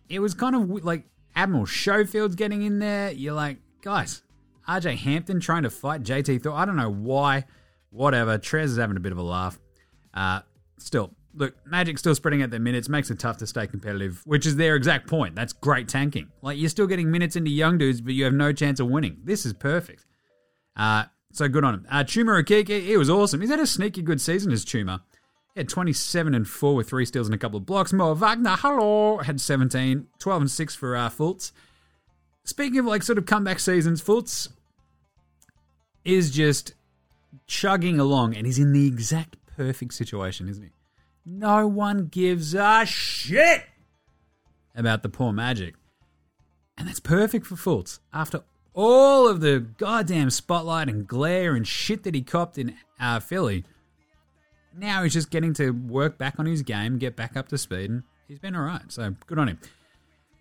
it 0.07 0.19
was 0.19 0.33
kind 0.33 0.55
of 0.55 0.69
like 0.83 1.03
Admiral 1.35 1.65
Schofield's 1.65 2.35
getting 2.35 2.63
in 2.63 2.79
there. 2.79 3.11
You're 3.11 3.33
like, 3.33 3.57
guys, 3.81 4.23
RJ 4.67 4.97
Hampton 4.97 5.39
trying 5.39 5.63
to 5.63 5.69
fight 5.69 6.03
JT 6.03 6.41
Thor. 6.43 6.53
I 6.53 6.65
don't 6.65 6.75
know 6.75 6.91
why. 6.91 7.45
Whatever. 7.91 8.37
Trez 8.37 8.65
is 8.65 8.77
having 8.77 8.97
a 8.97 8.99
bit 8.99 9.11
of 9.11 9.17
a 9.17 9.23
laugh. 9.23 9.59
Uh, 10.13 10.41
still, 10.77 11.11
look, 11.39 11.55
Magic 11.65 11.98
still 11.98 12.13
spreading 12.13 12.43
out 12.43 12.51
their 12.51 12.60
minutes 12.60 12.89
makes 12.89 13.10
it 13.10 13.17
tough 13.17 13.38
to 13.38 13.48
stay 13.48 13.65
competitive, 13.65 14.22
which 14.25 14.46
is 14.46 14.58
their 14.58 14.75
exact 14.75 15.08
point. 15.08 15.36
That's 15.36 15.53
great 15.53 15.88
tanking. 15.88 16.29
Like 16.41 16.58
you're 16.60 16.69
still 16.69 16.86
getting 16.86 17.10
minutes 17.10 17.36
into 17.36 17.50
young 17.50 17.77
dudes, 17.77 18.01
but 18.01 18.13
you 18.13 18.25
have 18.25 18.34
no 18.34 18.51
chance 18.51 18.79
of 18.79 18.88
winning. 18.88 19.17
This 19.24 19.46
is 19.46 19.53
perfect. 19.53 20.05
Uh, 20.75 21.05
so 21.31 21.48
good 21.48 21.63
on 21.63 21.75
him. 21.75 21.88
Uh, 21.89 22.03
Chuma 22.03 22.67
he 22.67 22.98
was 22.98 23.10
awesome. 23.10 23.41
He's 23.41 23.50
had 23.50 23.60
a 23.60 23.65
sneaky 23.65 24.01
good 24.01 24.19
season 24.19 24.51
as 24.51 24.65
Chuma. 24.65 25.01
He 25.55 25.62
had 25.62 25.69
27 25.69 26.36
and 26.36 26.48
4 26.48 26.75
with 26.75 26.89
three 26.89 27.05
steals 27.05 27.27
and 27.27 27.34
a 27.34 27.38
couple 27.38 27.58
of 27.58 27.65
blocks. 27.65 27.93
Mo 27.93 28.13
Wagner, 28.13 28.58
hello, 28.60 29.19
had 29.19 29.39
17, 29.39 30.08
12 30.19 30.41
and 30.41 30.51
6 30.51 30.75
for 30.75 30.96
uh, 30.96 31.10
Fultz. 31.10 31.53
Speaking 32.43 32.79
of 32.79 32.86
like 32.86 33.03
sort 33.03 33.17
of 33.17 33.25
comeback 33.25 33.60
seasons, 33.60 34.01
Fultz 34.01 34.50
is 36.03 36.31
just 36.31 36.74
chugging 37.48 38.00
along 38.00 38.36
and 38.36 38.46
he's 38.46 38.60
in 38.60 38.74
the 38.74 38.88
exact 38.88 39.38
perfect 39.55 39.93
situation, 39.93 40.50
isn't 40.50 40.63
he? 40.63 40.72
No 41.25 41.67
one 41.67 42.07
gives 42.07 42.53
a 42.53 42.85
shit 42.85 43.63
about 44.75 45.03
the 45.03 45.09
poor 45.09 45.31
Magic. 45.31 45.75
And 46.77 46.88
that's 46.88 46.99
perfect 46.99 47.45
for 47.45 47.55
Fultz. 47.55 47.99
After 48.13 48.43
all 48.73 49.27
of 49.27 49.41
the 49.41 49.59
goddamn 49.59 50.29
spotlight 50.29 50.88
and 50.88 51.05
glare 51.05 51.55
and 51.55 51.67
shit 51.67 52.03
that 52.03 52.15
he 52.15 52.21
copped 52.21 52.57
in 52.57 52.75
uh, 52.99 53.19
Philly, 53.19 53.65
now 54.75 55.03
he's 55.03 55.13
just 55.13 55.29
getting 55.29 55.53
to 55.55 55.71
work 55.71 56.17
back 56.17 56.35
on 56.39 56.45
his 56.45 56.61
game, 56.61 56.97
get 56.97 57.15
back 57.15 57.35
up 57.35 57.49
to 57.49 57.57
speed, 57.57 57.89
and 57.89 58.03
he's 58.27 58.39
been 58.39 58.55
alright. 58.55 58.91
So 58.91 59.15
good 59.27 59.38
on 59.38 59.49
him. 59.49 59.59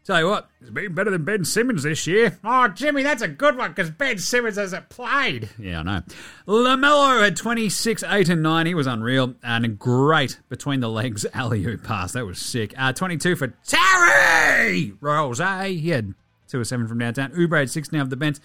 Tell 0.09 0.21
you 0.21 0.29
what, 0.29 0.49
he's 0.59 0.71
been 0.71 0.95
better 0.95 1.11
than 1.11 1.25
Ben 1.25 1.45
Simmons 1.45 1.83
this 1.83 2.07
year. 2.07 2.39
Oh, 2.43 2.67
Jimmy, 2.69 3.03
that's 3.03 3.21
a 3.21 3.29
good 3.29 3.59
one 3.59 3.73
because 3.73 3.91
Ben 3.91 4.17
Simmons 4.17 4.57
hasn't 4.57 4.89
played. 4.89 5.51
Yeah, 5.59 5.81
I 5.81 5.83
know. 5.83 6.03
LaMelo 6.47 7.23
had 7.23 7.37
26, 7.37 8.03
8, 8.03 8.31
and 8.31 8.43
9. 8.43 8.65
He 8.65 8.75
was 8.75 8.87
unreal. 8.87 9.35
And 9.43 9.67
a 9.67 9.69
great 9.69 10.41
between 10.49 10.81
the 10.81 10.89
legs 10.89 11.27
alley 11.35 11.63
oop 11.67 11.85
pass. 11.85 12.13
That 12.13 12.25
was 12.25 12.39
sick. 12.39 12.73
Uh, 12.79 12.95
22 12.95 13.37
for 13.37 13.49
Terry 13.67 14.95
Rozier. 14.99 15.45
A 15.45 15.77
he 15.77 15.91
had 15.91 16.15
2 16.47 16.59
or 16.59 16.65
7 16.65 16.89
from 16.89 16.97
downtown. 16.97 17.33
Oubre 17.33 17.59
had 17.59 17.69
6 17.69 17.93
now 17.93 18.01
of 18.01 18.09
the 18.09 18.17
bench. 18.17 18.39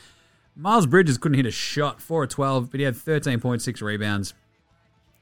Miles 0.57 0.85
Bridges 0.85 1.17
couldn't 1.17 1.37
hit 1.37 1.45
a 1.45 1.51
shot, 1.51 2.01
4 2.01 2.23
or 2.23 2.27
12, 2.27 2.71
but 2.71 2.81
he 2.81 2.85
had 2.85 2.95
13.6 2.95 3.81
rebounds. 3.81 4.33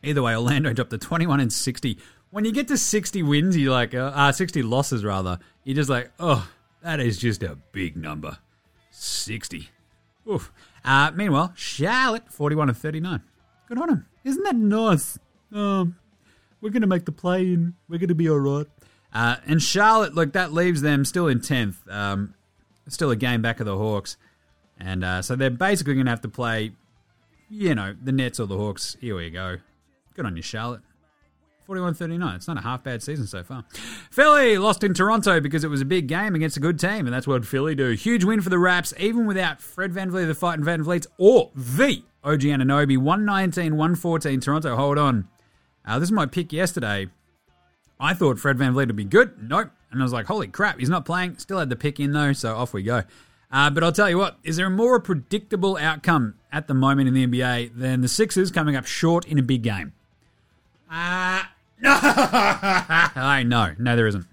Either 0.02 0.24
way, 0.24 0.36
Orlando 0.36 0.74
dropped 0.74 0.90
to 0.90 0.98
21 0.98 1.40
and 1.40 1.54
60. 1.54 2.00
When 2.32 2.46
you 2.46 2.54
get 2.54 2.70
to 2.70 2.78
60 2.78 3.24
wins, 3.24 3.58
you're 3.58 3.74
like, 3.74 3.94
uh, 3.94 4.12
uh, 4.16 4.32
60 4.32 4.64
losses 4.64 5.04
rather, 5.04 5.40
you're 5.66 5.76
just 5.76 5.90
like, 5.90 6.12
oh, 6.20 6.50
that 6.82 7.00
is 7.02 7.18
just 7.18 7.44
a 7.44 7.58
big 7.74 7.98
number. 7.98 8.38
60. 8.92 9.70
Oof. 10.30 10.52
Uh, 10.84 11.12
meanwhile, 11.14 11.52
Charlotte, 11.56 12.32
41 12.32 12.70
and 12.70 12.78
39. 12.78 13.22
Good 13.68 13.78
on 13.78 13.90
him. 13.90 14.06
Isn't 14.24 14.44
that 14.44 14.56
nice? 14.56 15.20
Um, 15.52 15.98
we're 16.62 16.70
going 16.70 16.82
to 16.82 16.88
make 16.88 17.06
the 17.06 17.12
play 17.12 17.42
in. 17.42 17.74
We're 17.90 17.98
going 17.98 18.08
to 18.08 18.16
be 18.16 18.30
all 18.30 18.40
right. 18.40 18.68
Uh, 19.14 19.36
and 19.46 19.62
Charlotte, 19.62 20.16
look, 20.16 20.32
that 20.34 20.54
leaves 20.54 20.82
them 20.82 21.04
still 21.04 21.28
in 21.28 21.40
10th. 21.40 21.76
Um, 21.92 22.34
still 22.88 23.12
a 23.12 23.16
game 23.16 23.42
back 23.42 23.60
of 23.60 23.66
the 23.66 23.78
Hawks. 23.78 24.16
And 24.80 25.04
uh, 25.04 25.22
so 25.22 25.36
they're 25.36 25.50
basically 25.50 25.96
going 25.96 26.06
to 26.06 26.12
have 26.12 26.22
to 26.22 26.30
play, 26.30 26.72
you 27.50 27.76
know, 27.76 27.96
the 28.02 28.12
Nets 28.12 28.40
or 28.40 28.48
the 28.48 28.58
Hawks. 28.58 28.96
Here 29.02 29.16
we 29.16 29.30
go. 29.30 29.58
Good 30.16 30.26
on 30.26 30.36
you, 30.36 30.42
Charlotte. 30.42 30.82
41 31.72 31.94
39. 31.94 32.36
It's 32.36 32.50
not 32.50 32.58
a 32.58 32.62
half 32.62 32.84
bad 32.84 33.02
season 33.02 33.26
so 33.26 33.44
far. 33.44 33.64
Philly 34.12 34.58
lost 34.58 34.84
in 34.84 34.94
Toronto 34.94 35.40
because 35.40 35.64
it 35.64 35.70
was 35.70 35.80
a 35.80 35.86
big 35.86 36.08
game 36.08 36.36
against 36.36 36.58
a 36.58 36.60
good 36.60 36.78
team, 36.78 37.08
and 37.08 37.14
that's 37.14 37.26
what 37.26 37.46
Philly 37.46 37.76
do. 37.76 37.92
Huge 37.92 38.26
win 38.26 38.42
for 38.42 38.50
the 38.50 38.60
Raps, 38.60 38.94
even 39.00 39.26
without 39.26 39.62
Fred 39.62 39.94
VanVleet, 39.94 40.28
the 40.28 40.36
fighting 40.36 40.66
VanVleet, 40.66 41.08
or 41.18 41.50
the 41.56 42.04
OG 42.26 42.42
Anunoby. 42.42 42.98
119 42.98 43.78
114 43.78 44.42
Toronto. 44.42 44.76
Hold 44.76 44.98
on. 44.98 45.30
Uh, 45.86 45.98
this 45.98 46.08
is 46.08 46.12
my 46.12 46.26
pick 46.26 46.52
yesterday. 46.52 47.08
I 48.02 48.16
thought 48.16 48.38
Fred 48.38 48.58
VanVleet 48.58 48.88
would 48.88 48.96
be 48.98 49.06
good. 49.06 49.42
Nope. 49.42 49.70
And 49.94 50.02
I 50.02 50.04
was 50.04 50.12
like, 50.12 50.26
holy 50.26 50.50
crap, 50.50 50.78
he's 50.78 50.90
not 50.90 51.06
playing. 51.06 51.38
Still 51.38 51.60
had 51.60 51.70
the 51.70 51.78
pick 51.78 52.02
in 52.02 52.12
though, 52.12 52.34
so 52.34 52.54
off 52.54 52.74
we 52.74 52.84
go. 52.84 53.04
Uh, 53.50 53.70
but 53.70 53.82
I'll 53.82 53.94
tell 53.94 54.10
you 54.10 54.18
what, 54.18 54.36
is 54.44 54.58
there 54.58 54.68
a 54.68 54.70
more 54.70 55.00
predictable 55.00 55.78
outcome 55.78 56.34
at 56.52 56.68
the 56.68 56.74
moment 56.74 57.08
in 57.08 57.14
the 57.14 57.26
NBA 57.26 57.78
than 57.78 58.02
the 58.02 58.10
Sixers 58.10 58.52
coming 58.52 58.76
up 58.76 58.86
short 58.86 59.26
in 59.26 59.40
a 59.40 59.42
big 59.42 59.62
game? 59.62 59.94
Uh, 60.92 61.44
no, 61.84 61.90
I 61.94 63.44
know, 63.46 63.74
no, 63.80 63.96
there 63.96 64.08
isn't. 64.08 64.26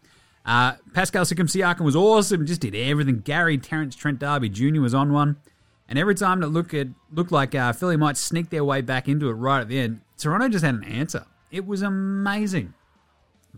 Uh, 0.45 0.75
Pascal 0.95 1.25
Siakam 1.25 1.81
was 1.81 1.97
awesome, 1.97 2.47
just 2.47 2.61
did 2.61 2.75
everything. 2.75 3.21
Gary 3.21 3.59
Terrence 3.59 3.97
Trent 3.97 4.19
Darby 4.19 4.49
Jr. 4.49 4.81
was 4.81 4.95
on 4.95 5.12
one, 5.12 5.37
and 5.88 5.99
every 5.99 6.14
time 6.14 6.43
it 6.43 6.49
looked 6.49 6.75
looked 7.12 7.33
like 7.33 7.55
uh, 7.55 7.73
Philly 7.73 7.97
might 7.97 8.17
sneak 8.17 8.50
their 8.50 8.64
way 8.64 8.81
back 8.81 9.09
into 9.09 9.28
it 9.28 9.33
right 9.35 9.61
at 9.61 9.69
the 9.69 9.78
end, 9.78 10.00
Toronto 10.17 10.49
just 10.49 10.64
had 10.64 10.75
an 10.75 10.85
answer. 10.85 11.26
It 11.50 11.67
was 11.67 11.83
amazing, 11.83 12.75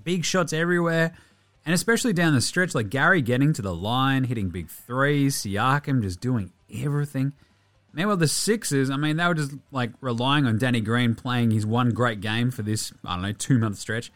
big 0.03 0.25
shots 0.25 0.53
everywhere, 0.53 1.13
and 1.67 1.75
especially 1.75 2.13
down 2.13 2.35
the 2.35 2.41
stretch, 2.41 2.75
like 2.75 2.91
Gary 2.91 3.23
getting 3.23 3.53
to 3.55 3.63
the 3.63 3.75
line, 3.75 4.25
hitting 4.25 4.51
big 4.51 4.69
threes, 4.69 5.37
Siakam 5.37 6.03
just 6.03 6.21
doing 6.21 6.53
everything. 6.73 7.33
Meanwhile, 7.93 8.19
the 8.19 8.29
Sixers, 8.29 8.89
I 8.89 8.97
mean, 8.97 9.17
they 9.17 9.27
were 9.27 9.35
just 9.35 9.53
like 9.73 9.91
relying 10.01 10.47
on 10.47 10.59
Danny 10.59 10.81
Green 10.81 11.15
playing 11.15 11.51
his 11.51 11.67
one 11.67 11.91
great 11.91 12.21
game 12.21 12.51
for 12.51 12.63
this, 12.63 12.93
I 13.05 13.15
don't 13.15 13.23
know, 13.23 13.33
two 13.33 13.59
month 13.59 13.79
stretch. 13.79 14.13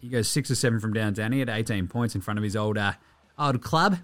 He 0.00 0.08
goes 0.08 0.28
six 0.28 0.50
or 0.50 0.54
seven 0.54 0.78
from 0.78 0.92
downtown. 0.92 1.32
He 1.32 1.40
had 1.40 1.48
18 1.48 1.88
points 1.88 2.14
in 2.14 2.20
front 2.20 2.38
of 2.38 2.44
his 2.44 2.54
old 2.54 2.78
uh, 2.78 2.92
old 3.38 3.60
club. 3.62 3.98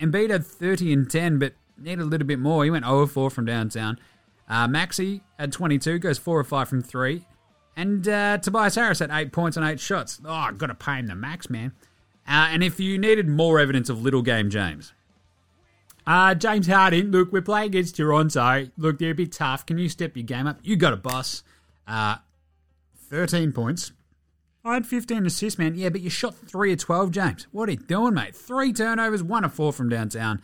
Embiid 0.00 0.30
had 0.30 0.46
30 0.46 0.92
and 0.92 1.10
10, 1.10 1.38
but 1.38 1.54
needed 1.76 2.02
a 2.02 2.04
little 2.04 2.26
bit 2.26 2.38
more. 2.38 2.64
He 2.64 2.70
went 2.70 2.84
0 2.84 3.06
4 3.06 3.30
from 3.30 3.44
downtown. 3.44 3.98
Uh, 4.48 4.68
Maxey 4.68 5.22
had 5.38 5.52
22, 5.52 5.98
goes 5.98 6.18
4 6.18 6.38
or 6.38 6.44
5 6.44 6.68
from 6.68 6.82
3. 6.82 7.24
And 7.76 8.06
uh, 8.06 8.38
Tobias 8.38 8.76
Harris 8.76 9.00
had 9.00 9.10
8 9.10 9.32
points 9.32 9.56
and 9.56 9.66
8 9.66 9.80
shots. 9.80 10.20
Oh, 10.24 10.30
I've 10.32 10.58
got 10.58 10.68
to 10.68 10.74
pay 10.74 10.94
him 10.94 11.06
the 11.06 11.16
max, 11.16 11.50
man. 11.50 11.72
Uh, 12.26 12.48
and 12.50 12.62
if 12.62 12.78
you 12.78 12.98
needed 12.98 13.28
more 13.28 13.58
evidence 13.58 13.88
of 13.88 14.02
little 14.02 14.22
game 14.22 14.48
James, 14.48 14.92
uh, 16.06 16.34
James 16.34 16.66
Harden, 16.66 17.10
look, 17.10 17.32
we're 17.32 17.42
playing 17.42 17.66
against 17.66 17.96
Toronto. 17.96 18.68
Look, 18.76 18.98
they're 18.98 19.12
a 19.12 19.14
bit 19.14 19.32
tough. 19.32 19.64
Can 19.64 19.78
you 19.78 19.88
step 19.88 20.16
your 20.16 20.24
game 20.24 20.46
up? 20.46 20.58
You 20.62 20.76
got 20.76 20.92
a 20.92 20.96
boss. 20.96 21.42
Uh, 21.86 22.16
13 23.10 23.52
points. 23.52 23.92
I 24.64 24.74
had 24.74 24.86
15 24.86 25.26
assists, 25.26 25.58
man. 25.58 25.74
Yeah, 25.74 25.90
but 25.90 26.00
you 26.00 26.10
shot 26.10 26.34
3 26.34 26.72
of 26.72 26.78
12, 26.78 27.10
James. 27.10 27.46
What 27.52 27.68
are 27.68 27.72
you 27.72 27.78
doing, 27.78 28.14
mate? 28.14 28.34
Three 28.34 28.72
turnovers, 28.72 29.22
1 29.22 29.44
of 29.44 29.52
4 29.52 29.72
from 29.72 29.88
downtown. 29.90 30.40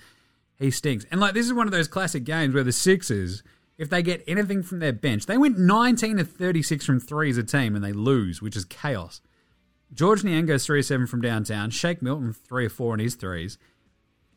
He 0.59 0.71
stinks. 0.71 1.07
And, 1.11 1.21
like, 1.21 1.33
this 1.33 1.47
is 1.47 1.55
one 1.55 1.67
of 1.67 1.73
those 1.73 1.89
classic 1.89 2.25
games 2.25 2.55
where 2.55 2.65
the 2.65 2.73
Sixers, 2.73 3.43
if 3.79 3.89
they 3.89 4.03
get 4.03 4.23
anything 4.27 4.63
from 4.63 4.79
their 4.79 4.93
bench, 4.93 5.25
they 5.25 5.39
went 5.39 5.59
19 5.59 6.19
of 6.19 6.31
36 6.31 6.85
from 6.85 7.01
3 7.01 7.31
as 7.31 7.39
a 7.39 7.43
team 7.43 7.75
and 7.75 7.83
they 7.83 7.93
lose, 7.93 8.43
which 8.43 8.57
is 8.57 8.67
chaos. 8.67 9.23
Georges 9.93 10.25
Niang 10.25 10.47
goes 10.47 10.67
3 10.67 10.81
of 10.81 10.85
7 10.85 11.07
from 11.07 11.23
downtown. 11.23 11.71
Shake 11.71 12.03
Milton, 12.03 12.35
3 12.35 12.67
of 12.67 12.73
4 12.73 12.93
on 12.93 12.99
his 12.99 13.15
threes. 13.15 13.57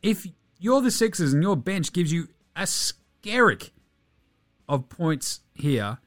If 0.02 0.28
you're 0.64 0.82
the 0.82 0.92
Sixers 0.92 1.34
and 1.34 1.44
your 1.44 1.58
bench 1.58 1.92
gives 1.92 2.14
you 2.14 2.30
a 2.56 2.62
skerrick 2.62 3.72
of 4.70 4.88
points 4.88 5.42
here, 5.54 5.98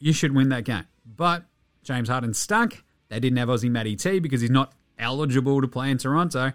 you 0.00 0.12
should 0.12 0.34
win 0.34 0.48
that 0.48 0.64
game. 0.64 0.86
But 1.06 1.44
James 1.84 2.08
Harden 2.08 2.34
stunk. 2.34 2.82
They 3.08 3.20
didn't 3.20 3.38
have 3.38 3.48
Aussie 3.48 3.70
Matty 3.70 3.94
T 3.94 4.18
because 4.18 4.40
he's 4.40 4.50
not 4.50 4.72
eligible 4.98 5.60
to 5.60 5.68
play 5.68 5.90
in 5.90 5.98
Toronto. 5.98 6.52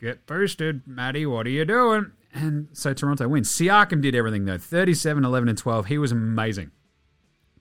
Get 0.00 0.26
boosted, 0.26 0.82
Matty. 0.84 1.26
What 1.26 1.46
are 1.46 1.50
you 1.50 1.64
doing? 1.64 2.10
And 2.34 2.68
so 2.72 2.92
Toronto 2.92 3.28
wins. 3.28 3.48
Siakam 3.50 4.02
did 4.02 4.16
everything 4.16 4.44
though 4.44 4.58
37, 4.58 5.24
11, 5.24 5.48
and 5.48 5.58
12. 5.58 5.86
He 5.86 5.98
was 5.98 6.10
amazing. 6.10 6.72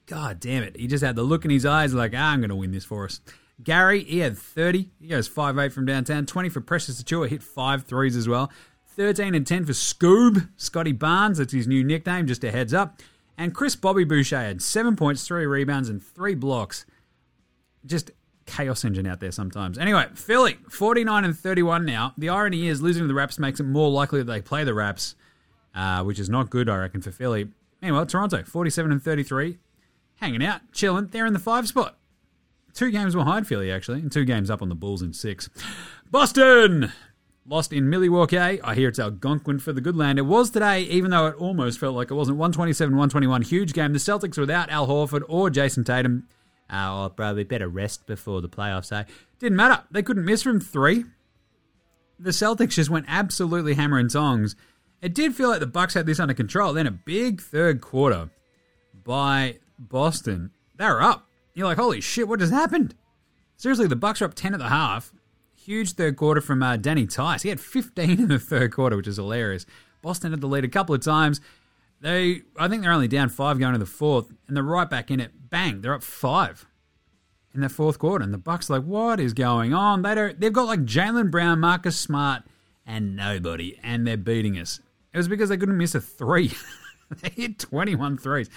God 0.08 0.39
damn 0.39 0.63
it. 0.63 0.75
He 0.75 0.88
just 0.88 1.04
had 1.04 1.16
the 1.16 1.24
look 1.24 1.46
in 1.46 1.51
his 1.51 1.66
eyes 1.66 1.94
like, 1.94 2.13
ah, 2.16 2.32
I'm 2.32 2.39
going 2.39 2.50
to 2.50 2.56
win 2.56 2.72
this 2.72 2.86
for 2.86 3.06
us. 3.06 3.22
Gary, 3.63 4.04
he 4.04 4.20
had 4.20 4.38
30. 4.38 4.89
He 5.00 5.08
goes 5.08 5.27
5 5.27 5.58
8 5.58 5.72
from 5.72 5.86
downtown. 5.86 6.25
20 6.25 6.50
for 6.50 6.62
Precious 6.62 7.01
Achiuwa, 7.01 7.27
hit 7.27 7.44
five 7.44 7.84
threes 7.84 8.16
as 8.16 8.27
well. 8.27 8.51
13 8.98 9.36
and 9.36 9.46
10 9.46 9.66
for 9.66 9.74
Scoob, 9.74 10.50
Scotty 10.58 10.92
Barnes. 10.92 11.38
That's 11.38 11.54
his 11.54 11.68
new 11.68 11.84
nickname, 11.84 12.25
just 12.25 12.44
a 12.44 12.51
heads 12.51 12.74
up. 12.74 13.00
And 13.38 13.54
Chris 13.54 13.75
Bobby 13.75 14.04
Boucher 14.04 14.39
had 14.39 14.62
seven 14.62 14.96
points, 14.96 15.25
three 15.25 15.46
rebounds, 15.46 15.88
and 15.88 16.04
three 16.04 16.34
blocks. 16.34 16.86
Just 17.86 18.10
chaos 18.48 18.84
engine 18.84 19.06
out 19.06 19.20
there 19.20 19.32
sometimes. 19.32 19.77
Anyway, 19.77 20.08
Philly, 20.16 20.58
49 20.70 21.25
and 21.25 21.38
31 21.38 21.86
now. 21.86 22.13
The 22.18 22.30
irony 22.30 22.68
is 22.68 22.82
losing 22.82 23.04
to 23.04 23.08
the 23.08 23.13
Raps 23.13 23.38
makes 23.38 23.60
it 23.60 23.66
more 23.66 23.92
likely 23.92 24.20
that 24.20 24.32
they 24.32 24.42
play 24.42 24.63
the 24.63 24.74
Raps, 24.74 25.16
uh, 25.75 26.04
which 26.04 26.20
is 26.20 26.30
not 26.30 26.50
good, 26.50 26.68
I 26.68 26.77
reckon, 26.77 27.01
for 27.01 27.12
Philly. 27.12 27.50
Meanwhile, 27.82 28.08
Toronto, 28.08 28.42
47 28.42 28.92
and 28.92 29.04
33, 29.04 29.60
hanging 30.16 30.44
out, 30.44 30.62
chilling. 30.72 31.08
They're 31.08 31.27
in 31.27 31.34
the 31.34 31.39
five 31.39 31.68
spot. 31.68 32.00
Two 32.74 32.89
games 32.89 33.13
behind 33.13 33.48
Philly, 33.48 33.72
actually, 33.72 34.00
and 34.00 34.12
two 34.12 34.25
games 34.25 34.50
up 34.50 34.63
on 34.63 34.70
the 34.70 34.75
Bulls 34.75 35.04
in 35.04 35.13
six. 35.13 35.50
Boston! 36.10 36.92
Lost 37.50 37.72
in 37.72 37.89
Milwaukee. 37.89 38.38
I 38.38 38.75
hear 38.75 38.89
it's 38.89 39.00
Algonquin 39.00 39.60
for 39.60 39.72
the 39.72 39.80
good 39.80 39.96
land. 39.96 40.20
It 40.20 40.24
was 40.24 40.50
today, 40.50 40.82
even 40.82 41.12
though 41.12 41.27
it 41.27 41.36
almost 41.36 41.80
felt 41.80 41.96
like 41.96 42.12
it 42.12 42.13
wasn't. 42.13 42.38
127 42.38 42.92
121. 42.94 43.42
Huge 43.44 43.72
game. 43.72 43.94
The 43.94 44.00
Celtics 44.00 44.38
without 44.38 44.70
Al 44.70 44.86
Horford 44.86 45.24
or 45.30 45.50
Jayson 45.50 45.86
Tatum. 45.86 46.27
Uh, 46.70 47.06
oh, 47.06 47.10
probably 47.10 47.46
better 47.46 47.70
rest 47.70 48.06
before 48.06 48.42
the 48.42 48.50
playoffs, 48.50 48.92
eh? 48.92 49.06
Didn't 49.39 49.56
matter. 49.56 49.82
They 49.89 50.04
couldn't 50.04 50.25
miss 50.25 50.44
from 50.44 50.60
three. 50.60 51.06
The 52.20 52.32
Celtics 52.32 52.72
just 52.72 52.89
went 52.89 53.06
absolutely 53.08 53.75
hammering 53.75 54.10
songs. 54.10 54.58
It 55.01 55.13
did 55.16 55.34
feel 55.34 55.48
like 55.48 55.62
the 55.62 55.68
Bucks 55.68 55.94
had 55.94 56.06
this 56.06 56.20
under 56.20 56.34
control. 56.34 56.74
Then 56.74 56.88
a 56.88 56.92
big 56.92 57.39
third 57.39 57.80
quarter 57.80 58.30
by 59.06 59.60
Boston. 59.80 60.51
They 60.75 60.86
were 60.86 61.01
up. 61.01 61.30
You're 61.54 61.68
like, 61.68 61.77
holy 61.77 62.01
shit, 62.01 62.27
what 62.27 62.39
just 62.39 62.51
happened? 62.51 62.94
Seriously, 63.56 63.88
the 63.88 63.96
Bucks 63.96 64.22
are 64.22 64.25
up 64.25 64.34
10 64.34 64.54
at 64.54 64.60
the 64.60 64.68
half. 64.68 65.13
Huge 65.67 65.95
third 65.95 66.15
quarter 66.15 66.39
from 66.39 66.63
uh, 66.63 66.77
Danny 66.77 67.05
Theis. 67.05 67.41
He 67.41 67.50
had 67.50 67.59
15 67.59 68.12
in 68.12 68.27
the 68.29 68.39
third 68.39 68.71
quarter, 68.71 68.95
which 68.95 69.05
is 69.05 69.17
hilarious. 69.17 69.65
Boston 70.01 70.31
had 70.31 70.39
the 70.39 70.47
lead 70.47 70.63
a 70.63 70.69
couple 70.69 70.95
of 70.95 71.01
times. 71.01 71.41
They, 72.00 72.43
I 72.57 72.69
think 72.69 72.83
they're 72.83 72.93
only 72.93 73.09
down 73.09 73.27
five 73.27 73.59
going 73.59 73.74
to 73.74 73.77
the 73.77 73.86
fourth, 73.86 74.29
and 74.47 74.55
they're 74.55 74.63
right 74.63 74.89
back 74.89 75.12
in 75.12 75.19
it. 75.19 75.50
Bang, 75.50 75.81
they're 75.81 75.93
up 75.93 76.03
five 76.03 76.65
in 77.53 77.59
the 77.59 77.67
fourth 77.67 78.00
quarter, 78.00 78.24
and 78.24 78.33
the 78.33 78.38
Bucks 78.38 78.69
are 78.69 78.79
like, 78.79 78.88
what 78.88 79.19
is 79.19 79.33
going 79.33 79.74
on? 79.74 80.03
They 80.03 80.15
don't. 80.15 80.39
They've 80.39 80.53
got 80.53 80.67
like 80.67 80.86
Jaylen 80.86 81.29
Brown, 81.29 81.59
Marcus 81.59 82.00
Smart, 82.00 82.43
and 82.86 83.17
nobody, 83.17 83.77
and 83.83 84.07
they're 84.07 84.15
beating 84.15 84.57
us. 84.57 84.79
It 85.13 85.17
was 85.17 85.27
because 85.27 85.50
they 85.50 85.57
couldn't 85.57 85.77
miss 85.77 85.93
a 85.95 86.00
three. 86.00 86.53
they 87.21 87.29
hit 87.31 87.59
21 87.59 88.19
threes. 88.19 88.50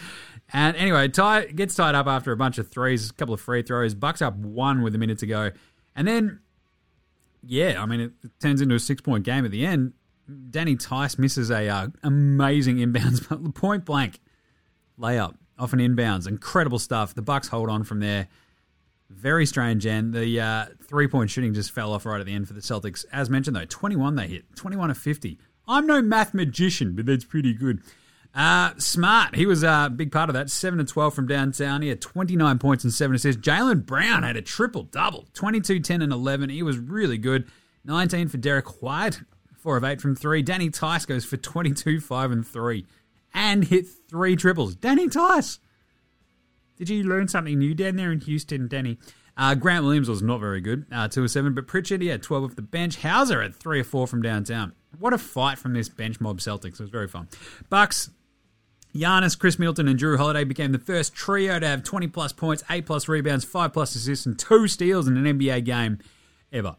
And 0.52 0.76
anyway, 0.76 1.08
tie 1.08 1.46
gets 1.46 1.74
tied 1.74 1.96
up 1.96 2.06
after 2.06 2.30
a 2.30 2.36
bunch 2.36 2.58
of 2.58 2.68
threes, 2.68 3.10
a 3.10 3.14
couple 3.14 3.34
of 3.34 3.40
free 3.40 3.62
throws. 3.62 3.96
Bucks 3.96 4.22
up 4.22 4.36
one 4.36 4.82
with 4.82 4.94
a 4.94 4.98
minute 4.98 5.18
to 5.18 5.26
go, 5.26 5.50
and 5.96 6.06
then 6.06 6.38
yeah, 7.44 7.82
I 7.82 7.86
mean 7.86 8.00
it, 8.00 8.12
turns 8.40 8.60
into 8.60 8.74
a 8.74 8.80
six 8.80 9.00
point 9.00 9.24
game 9.24 9.44
at 9.44 9.50
the 9.50 9.64
end. 9.64 9.92
Danny 10.50 10.76
Theis 10.76 11.18
misses 11.18 11.50
a 11.50 11.68
uh, 11.68 11.88
amazing 12.02 12.76
inbounds, 12.76 13.54
point 13.54 13.84
blank 13.84 14.20
layup 14.98 15.34
off 15.58 15.72
an 15.72 15.80
inbounds. 15.80 16.26
Incredible 16.26 16.78
stuff. 16.78 17.14
The 17.14 17.22
Bucks 17.22 17.48
hold 17.48 17.68
on 17.68 17.84
from 17.84 18.00
there. 18.00 18.28
Very 19.08 19.44
strange, 19.44 19.86
end. 19.86 20.14
the 20.14 20.40
uh, 20.40 20.66
three 20.86 21.08
point 21.08 21.30
shooting 21.30 21.52
just 21.52 21.72
fell 21.72 21.92
off 21.92 22.06
right 22.06 22.20
at 22.20 22.26
the 22.26 22.34
end 22.34 22.46
for 22.46 22.54
the 22.54 22.60
Celtics. 22.60 23.04
As 23.12 23.28
mentioned, 23.28 23.56
though, 23.56 23.64
21 23.64 24.14
they 24.14 24.28
hit, 24.28 24.44
21 24.54 24.90
of 24.90 24.98
50. 24.98 25.38
I'm 25.66 25.86
no 25.86 26.00
math 26.00 26.32
magician, 26.32 26.94
but 26.94 27.06
that's 27.06 27.24
pretty 27.24 27.52
good. 27.52 27.82
Uh, 28.34 28.72
Smart, 28.78 29.34
he 29.34 29.44
was 29.44 29.62
a 29.62 29.92
big 29.94 30.12
part 30.12 30.30
of 30.30 30.34
that. 30.34 30.50
7 30.50 30.78
to 30.78 30.84
12 30.84 31.14
from 31.14 31.26
downtown. 31.26 31.82
He 31.82 31.88
had 31.88 32.00
29 32.00 32.58
points 32.58 32.84
and 32.84 32.92
7 32.92 33.16
assists. 33.16 33.42
Jaylen 33.42 33.84
Brown 33.84 34.22
had 34.22 34.36
a 34.36 34.42
triple 34.42 34.84
double 34.84 35.26
22, 35.34 35.80
10, 35.80 36.02
and 36.02 36.12
11. 36.12 36.50
He 36.50 36.62
was 36.62 36.78
really 36.78 37.18
good. 37.18 37.50
19 37.84 38.28
for 38.28 38.36
Derrick 38.36 38.82
White, 38.82 39.20
4 39.56 39.76
of 39.78 39.84
8 39.84 40.00
from 40.00 40.14
3. 40.14 40.42
Danny 40.42 40.70
Theis 40.70 41.06
goes 41.06 41.24
for 41.24 41.36
22, 41.36 42.00
5, 42.00 42.30
and 42.30 42.46
3. 42.46 42.86
And 43.34 43.64
hit 43.64 43.86
three 44.08 44.36
triples. 44.36 44.74
Danny 44.74 45.08
Theis! 45.08 45.58
Did 46.76 46.88
you 46.88 47.04
learn 47.04 47.28
something 47.28 47.58
new 47.58 47.74
down 47.74 47.96
there 47.96 48.12
in 48.12 48.20
Houston, 48.20 48.68
Danny? 48.68 48.98
Uh, 49.36 49.54
Grant 49.54 49.84
Williams 49.84 50.08
was 50.08 50.22
not 50.22 50.40
very 50.40 50.60
good, 50.60 50.86
uh, 50.92 51.08
2 51.08 51.24
of 51.24 51.30
7, 51.30 51.54
but 51.54 51.66
Pritchard, 51.66 52.02
he 52.02 52.08
had 52.08 52.22
12 52.22 52.44
off 52.44 52.56
the 52.56 52.62
bench. 52.62 52.96
Hauser 53.02 53.42
had 53.42 53.54
3 53.54 53.80
or 53.80 53.84
4 53.84 54.06
from 54.06 54.22
downtown. 54.22 54.72
What 54.98 55.12
a 55.12 55.18
fight 55.18 55.58
from 55.58 55.72
this 55.72 55.88
bench 55.88 56.20
mob 56.20 56.38
Celtics. 56.40 56.74
It 56.74 56.80
was 56.80 56.90
very 56.90 57.08
fun. 57.08 57.28
Bucks, 57.68 58.10
Giannis, 58.94 59.38
Khris 59.38 59.58
Middleton, 59.58 59.88
and 59.88 59.98
Jrue 59.98 60.16
Holiday 60.16 60.44
became 60.44 60.72
the 60.72 60.78
first 60.78 61.14
trio 61.14 61.58
to 61.58 61.66
have 61.66 61.84
20 61.84 62.08
plus 62.08 62.32
points, 62.32 62.64
8 62.68 62.86
plus 62.86 63.08
rebounds, 63.08 63.44
5 63.44 63.72
plus 63.72 63.94
assists, 63.94 64.26
and 64.26 64.38
2 64.38 64.66
steals 64.68 65.06
in 65.06 65.16
an 65.16 65.38
NBA 65.38 65.64
game 65.64 65.98
ever. 66.52 66.76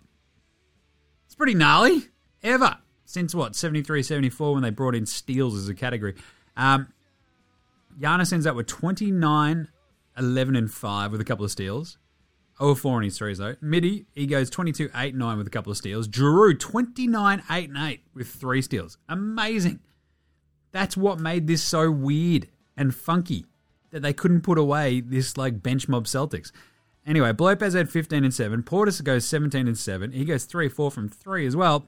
It's 1.25 1.35
pretty 1.35 1.53
gnarly. 1.53 2.09
Ever. 2.43 2.77
Since 3.05 3.35
what, 3.35 3.55
73 3.55 4.03
74 4.03 4.53
when 4.53 4.63
they 4.63 4.69
brought 4.69 4.95
in 4.95 5.05
steals 5.05 5.55
as 5.55 5.69
a 5.69 5.73
category. 5.73 6.15
Um, 6.57 6.93
Giannis 7.99 8.33
ends 8.33 8.45
up 8.45 8.55
with 8.55 8.67
29, 8.67 9.67
11, 10.17 10.55
and 10.55 10.71
5 10.71 11.11
with 11.11 11.21
a 11.21 11.25
couple 11.25 11.45
of 11.45 11.51
steals. 11.51 11.97
0 12.57 12.75
4 12.75 12.99
in 12.99 13.05
his 13.05 13.17
threes, 13.17 13.37
though. 13.37 13.55
Midi, 13.61 14.05
he 14.13 14.25
goes 14.25 14.49
22, 14.49 14.89
8, 14.95 15.15
9 15.15 15.37
with 15.37 15.47
a 15.47 15.49
couple 15.49 15.71
of 15.71 15.77
steals. 15.77 16.07
Jrue, 16.07 16.57
29, 16.59 17.43
8, 17.49 17.69
and 17.69 17.77
8 17.77 18.01
with 18.13 18.27
three 18.27 18.61
steals. 18.61 18.97
Amazing. 19.09 19.79
That's 20.71 20.95
what 20.95 21.19
made 21.19 21.47
this 21.47 21.63
so 21.63 21.91
weird 21.91 22.47
and 22.77 22.93
funky 22.95 23.45
that 23.91 24.01
they 24.01 24.13
couldn't 24.13 24.41
put 24.41 24.57
away 24.57 25.01
this 25.01 25.37
like 25.37 25.61
bench 25.61 25.87
mob 25.87 26.05
Celtics. 26.05 26.51
Anyway, 27.05 27.33
Lopez 27.37 27.73
had 27.73 27.89
15 27.89 28.23
and 28.23 28.33
7. 28.33 28.63
Portis 28.63 29.03
goes 29.03 29.25
17 29.25 29.67
and 29.67 29.77
7. 29.77 30.11
He 30.11 30.25
goes 30.25 30.45
3 30.45 30.69
4 30.69 30.91
from 30.91 31.09
3 31.09 31.45
as 31.47 31.55
well. 31.55 31.87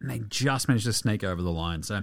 And 0.00 0.10
they 0.10 0.18
just 0.28 0.68
managed 0.68 0.86
to 0.86 0.92
sneak 0.92 1.24
over 1.24 1.42
the 1.42 1.50
line. 1.50 1.82
So, 1.82 2.02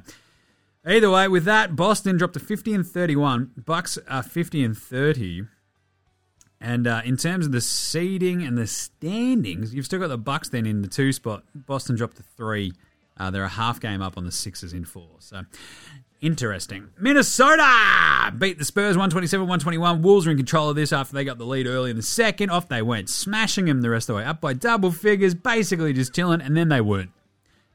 either 0.86 1.10
way, 1.10 1.28
with 1.28 1.46
that, 1.46 1.76
Boston 1.76 2.18
dropped 2.18 2.34
to 2.34 2.40
50 2.40 2.74
and 2.74 2.88
31. 2.88 3.52
Bucks 3.58 3.98
are 4.08 4.24
50 4.24 4.64
and 4.64 4.78
30. 4.78 5.44
And 6.62 6.88
uh, 6.88 7.02
in 7.04 7.18
terms 7.18 7.46
of 7.46 7.52
the 7.52 7.62
seeding 7.62 8.42
and 8.42 8.58
the 8.58 8.68
standings, 8.68 9.74
you've 9.74 9.86
still 9.86 10.00
got 10.00 10.08
the 10.08 10.18
Bucks 10.18 10.50
then 10.50 10.66
in 10.66 10.82
the 10.82 10.88
two 10.88 11.12
spot. 11.12 11.44
Boston 11.54 11.96
dropped 11.96 12.18
to 12.18 12.24
three. 12.24 12.74
Uh, 13.18 13.30
they're 13.30 13.44
a 13.44 13.50
half 13.50 13.80
game 13.80 14.02
up 14.02 14.18
on 14.18 14.26
the 14.26 14.32
Sixers 14.32 14.74
in 14.74 14.86
four. 14.86 15.10
So 15.20 15.42
interesting. 16.24 16.90
Minnesota 16.98 18.34
beat 18.38 18.58
the 18.58 18.66
Spurs 18.66 18.96
127 18.96 19.46
121. 19.46 20.02
Wolves 20.02 20.26
are 20.26 20.32
in 20.32 20.38
control 20.38 20.70
of 20.70 20.76
this 20.76 20.94
after 20.94 21.14
they 21.14 21.26
got 21.26 21.38
the 21.38 21.46
lead 21.46 21.68
early 21.68 21.92
in 21.92 21.98
the 21.98 22.02
second. 22.02 22.50
Off 22.50 22.70
they 22.70 22.82
went, 22.82 23.10
smashing 23.10 23.66
them 23.66 23.82
the 23.82 23.90
rest 23.90 24.10
of 24.10 24.14
the 24.14 24.18
way, 24.18 24.26
up 24.26 24.42
by 24.42 24.54
double 24.54 24.92
figures, 24.92 25.36
basically 25.36 25.94
just 25.94 26.16
chilling, 26.16 26.42
and 26.42 26.56
then 26.56 26.70
they 26.70 26.82
weren't. 26.82 27.12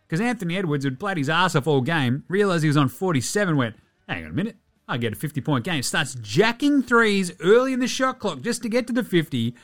Because 0.07 0.21
Anthony 0.21 0.57
Edwards 0.57 0.85
had 0.85 0.99
played 0.99 1.19
his 1.19 1.29
ass 1.29 1.55
off 1.55 1.67
all 1.67 1.83
game, 1.83 2.25
realised 2.29 2.63
he 2.63 2.69
was 2.69 2.79
on 2.79 2.89
47, 2.89 3.57
went, 3.57 3.77
hang 4.09 4.25
on 4.25 4.31
a 4.31 4.35
minute, 4.35 4.57
I 4.89 4.97
get 4.97 5.13
a 5.13 5.17
50 5.17 5.43
point 5.43 5.65
game. 5.65 5.83
Starts 5.83 6.15
jacking 6.15 6.83
threes 6.83 7.33
early 7.41 7.75
in 7.75 7.81
the 7.81 7.87
shot 7.87 8.19
clock 8.19 8.41
just 8.41 8.63
to 8.63 8.71
get 8.71 8.87
to 8.87 8.93
the 8.95 9.05
50. 9.05 9.55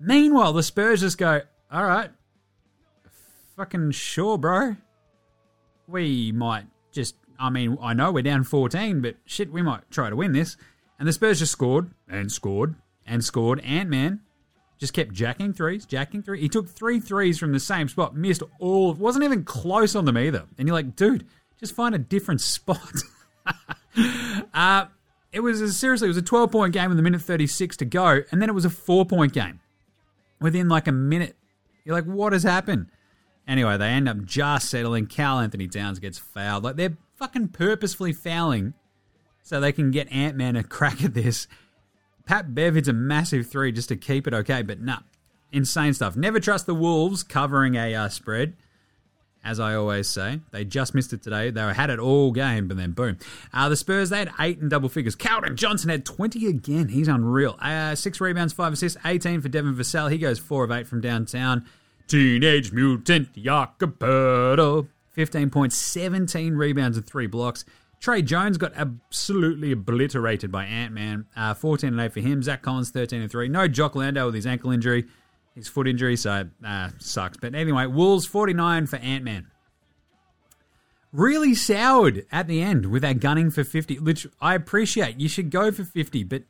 Meanwhile, 0.00 0.52
the 0.52 0.64
Spurs 0.64 1.00
just 1.00 1.16
go, 1.16 1.42
all 1.70 1.84
right, 1.84 2.10
fucking 3.56 3.92
sure, 3.92 4.36
bro. 4.36 4.76
We 5.86 6.32
might 6.32 6.66
just, 6.90 7.14
I 7.38 7.50
mean, 7.50 7.78
I 7.80 7.94
know 7.94 8.12
we're 8.12 8.22
down 8.22 8.44
14, 8.44 9.00
but 9.00 9.16
shit, 9.24 9.52
we 9.52 9.62
might 9.62 9.90
try 9.90 10.10
to 10.10 10.16
win 10.16 10.32
this. 10.32 10.56
And 10.98 11.08
the 11.08 11.12
Spurs 11.12 11.40
just 11.40 11.52
scored 11.52 11.90
and 12.08 12.30
scored 12.30 12.76
and 13.06 13.24
scored. 13.24 13.60
Ant 13.60 13.90
Man 13.90 14.20
just 14.78 14.92
kept 14.92 15.12
jacking 15.12 15.52
threes, 15.52 15.86
jacking 15.86 16.22
threes. 16.22 16.42
He 16.42 16.48
took 16.48 16.68
three 16.68 17.00
threes 17.00 17.38
from 17.38 17.52
the 17.52 17.60
same 17.60 17.88
spot, 17.88 18.14
missed 18.14 18.42
all, 18.58 18.92
wasn't 18.94 19.24
even 19.24 19.44
close 19.44 19.94
on 19.94 20.04
them 20.04 20.16
either. 20.16 20.44
And 20.58 20.68
you're 20.68 20.76
like, 20.76 20.96
dude, 20.96 21.26
just 21.58 21.74
find 21.74 21.94
a 21.94 21.98
different 21.98 22.40
spot. 22.40 22.92
uh, 24.54 24.86
it 25.32 25.40
was 25.40 25.60
a, 25.60 25.72
seriously, 25.72 26.06
it 26.06 26.08
was 26.08 26.16
a 26.16 26.22
12 26.22 26.52
point 26.52 26.72
game 26.72 26.90
with 26.90 26.98
a 26.98 27.02
minute 27.02 27.20
36 27.22 27.76
to 27.78 27.84
go, 27.84 28.22
and 28.30 28.40
then 28.40 28.48
it 28.48 28.54
was 28.54 28.64
a 28.64 28.70
four 28.70 29.04
point 29.04 29.32
game 29.32 29.60
within 30.40 30.68
like 30.68 30.86
a 30.86 30.92
minute. 30.92 31.36
You're 31.84 31.94
like, 31.94 32.04
what 32.04 32.32
has 32.32 32.44
happened? 32.44 32.86
Anyway, 33.46 33.76
they 33.76 33.88
end 33.88 34.08
up 34.08 34.24
just 34.24 34.70
settling. 34.70 35.06
Karl 35.06 35.38
Anthony 35.40 35.68
Towns 35.68 35.98
gets 35.98 36.18
fouled. 36.18 36.64
Like 36.64 36.76
they're 36.76 36.96
fucking 37.24 37.48
purposefully 37.48 38.12
fouling 38.12 38.74
so 39.42 39.58
they 39.58 39.72
can 39.72 39.90
get 39.90 40.12
Ant 40.12 40.36
Man 40.36 40.56
a 40.56 40.62
crack 40.62 41.02
at 41.02 41.14
this. 41.14 41.48
Pat 42.26 42.54
Bev 42.54 42.74
hits 42.74 42.86
a 42.86 42.92
massive 42.92 43.46
three 43.46 43.72
just 43.72 43.88
to 43.88 43.96
keep 43.96 44.26
it 44.26 44.34
okay, 44.34 44.60
but 44.60 44.78
nah, 44.82 44.98
insane 45.50 45.94
stuff. 45.94 46.16
Never 46.16 46.38
trust 46.38 46.66
the 46.66 46.74
Wolves 46.74 47.22
covering 47.22 47.76
a 47.76 47.94
uh, 47.94 48.08
spread. 48.10 48.56
as 49.42 49.58
I 49.58 49.74
always 49.74 50.06
say. 50.06 50.40
They 50.50 50.66
just 50.66 50.94
missed 50.94 51.14
it 51.14 51.22
today. 51.22 51.48
They 51.48 51.62
had 51.72 51.88
it 51.88 51.98
all 51.98 52.30
game, 52.30 52.68
but 52.68 52.76
then 52.76 52.92
boom. 52.92 53.16
Uh, 53.54 53.70
the 53.70 53.76
Spurs, 53.76 54.10
they 54.10 54.18
had 54.18 54.30
eight 54.38 54.58
in 54.58 54.68
double 54.68 54.90
figures. 54.90 55.16
Keldon 55.16 55.54
Johnson 55.54 55.88
had 55.88 56.04
20 56.04 56.46
again. 56.46 56.88
He's 56.88 57.08
unreal. 57.08 57.56
Uh, 57.58 57.94
six 57.94 58.20
rebounds, 58.20 58.52
five 58.52 58.74
assists, 58.74 58.98
18 59.02 59.40
for 59.40 59.48
Devin 59.48 59.74
Vassell. 59.76 60.12
He 60.12 60.18
goes 60.18 60.38
four 60.38 60.64
of 60.64 60.70
eight 60.70 60.86
from 60.86 61.00
downtown. 61.00 61.64
Teenage 62.06 62.70
Mutant 62.70 63.32
Jacoberto. 63.32 64.88
15 65.14 65.50
points, 65.50 65.76
17 65.76 66.54
rebounds, 66.54 66.96
and 66.96 67.06
three 67.06 67.26
blocks. 67.26 67.64
Tre 68.00 68.20
Jones 68.20 68.58
got 68.58 68.72
absolutely 68.74 69.72
obliterated 69.72 70.52
by 70.52 70.64
Ant 70.66 70.92
Man. 70.92 71.26
Uh, 71.34 71.54
14 71.54 71.88
and 71.88 72.00
8 72.00 72.12
for 72.12 72.20
him. 72.20 72.42
Zach 72.42 72.60
Collins, 72.60 72.90
13 72.90 73.22
and 73.22 73.30
3. 73.30 73.48
No 73.48 73.66
Jock 73.66 73.94
Landale 73.94 74.26
with 74.26 74.34
his 74.34 74.46
ankle 74.46 74.72
injury, 74.72 75.06
his 75.54 75.68
foot 75.68 75.88
injury, 75.88 76.16
so 76.16 76.48
uh, 76.66 76.90
sucks. 76.98 77.38
But 77.38 77.54
anyway, 77.54 77.86
Wolves, 77.86 78.26
49 78.26 78.86
for 78.86 78.96
Ant 78.96 79.24
Man. 79.24 79.46
Really 81.12 81.54
soured 81.54 82.26
at 82.32 82.48
the 82.48 82.60
end 82.60 82.86
with 82.86 83.02
that 83.02 83.20
gunning 83.20 83.50
for 83.50 83.62
50, 83.64 84.00
which 84.00 84.26
I 84.40 84.54
appreciate. 84.54 85.20
You 85.20 85.28
should 85.28 85.50
go 85.50 85.70
for 85.70 85.84
50, 85.84 86.24
but 86.24 86.42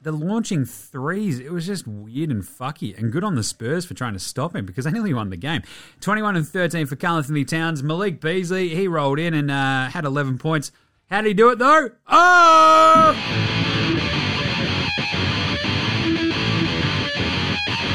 the 0.00 0.12
launching 0.12 0.64
threes, 0.64 1.40
it 1.40 1.52
was 1.52 1.66
just 1.66 1.86
weird 1.86 2.30
and 2.30 2.42
fucky. 2.42 2.96
And 2.96 3.12
good 3.12 3.24
on 3.24 3.34
the 3.34 3.42
Spurs 3.42 3.84
for 3.84 3.94
trying 3.94 4.12
to 4.12 4.18
stop 4.18 4.54
him 4.54 4.64
because 4.64 4.84
they 4.84 4.90
nearly 4.92 5.12
won 5.12 5.30
the 5.30 5.36
game. 5.36 5.62
21 6.00 6.36
and 6.36 6.46
13 6.46 6.86
for 6.86 6.96
Karl 6.96 7.16
Anthony 7.16 7.44
Towns. 7.44 7.82
Malik 7.82 8.20
Beasley, 8.20 8.68
he 8.74 8.86
rolled 8.88 9.18
in 9.18 9.34
and 9.34 9.50
uh, 9.50 9.88
had 9.88 10.04
11 10.04 10.38
points. 10.38 10.70
How 11.10 11.22
did 11.22 11.28
he 11.28 11.34
do 11.34 11.50
it 11.50 11.58
though? 11.58 11.90
Oh! 12.08 13.14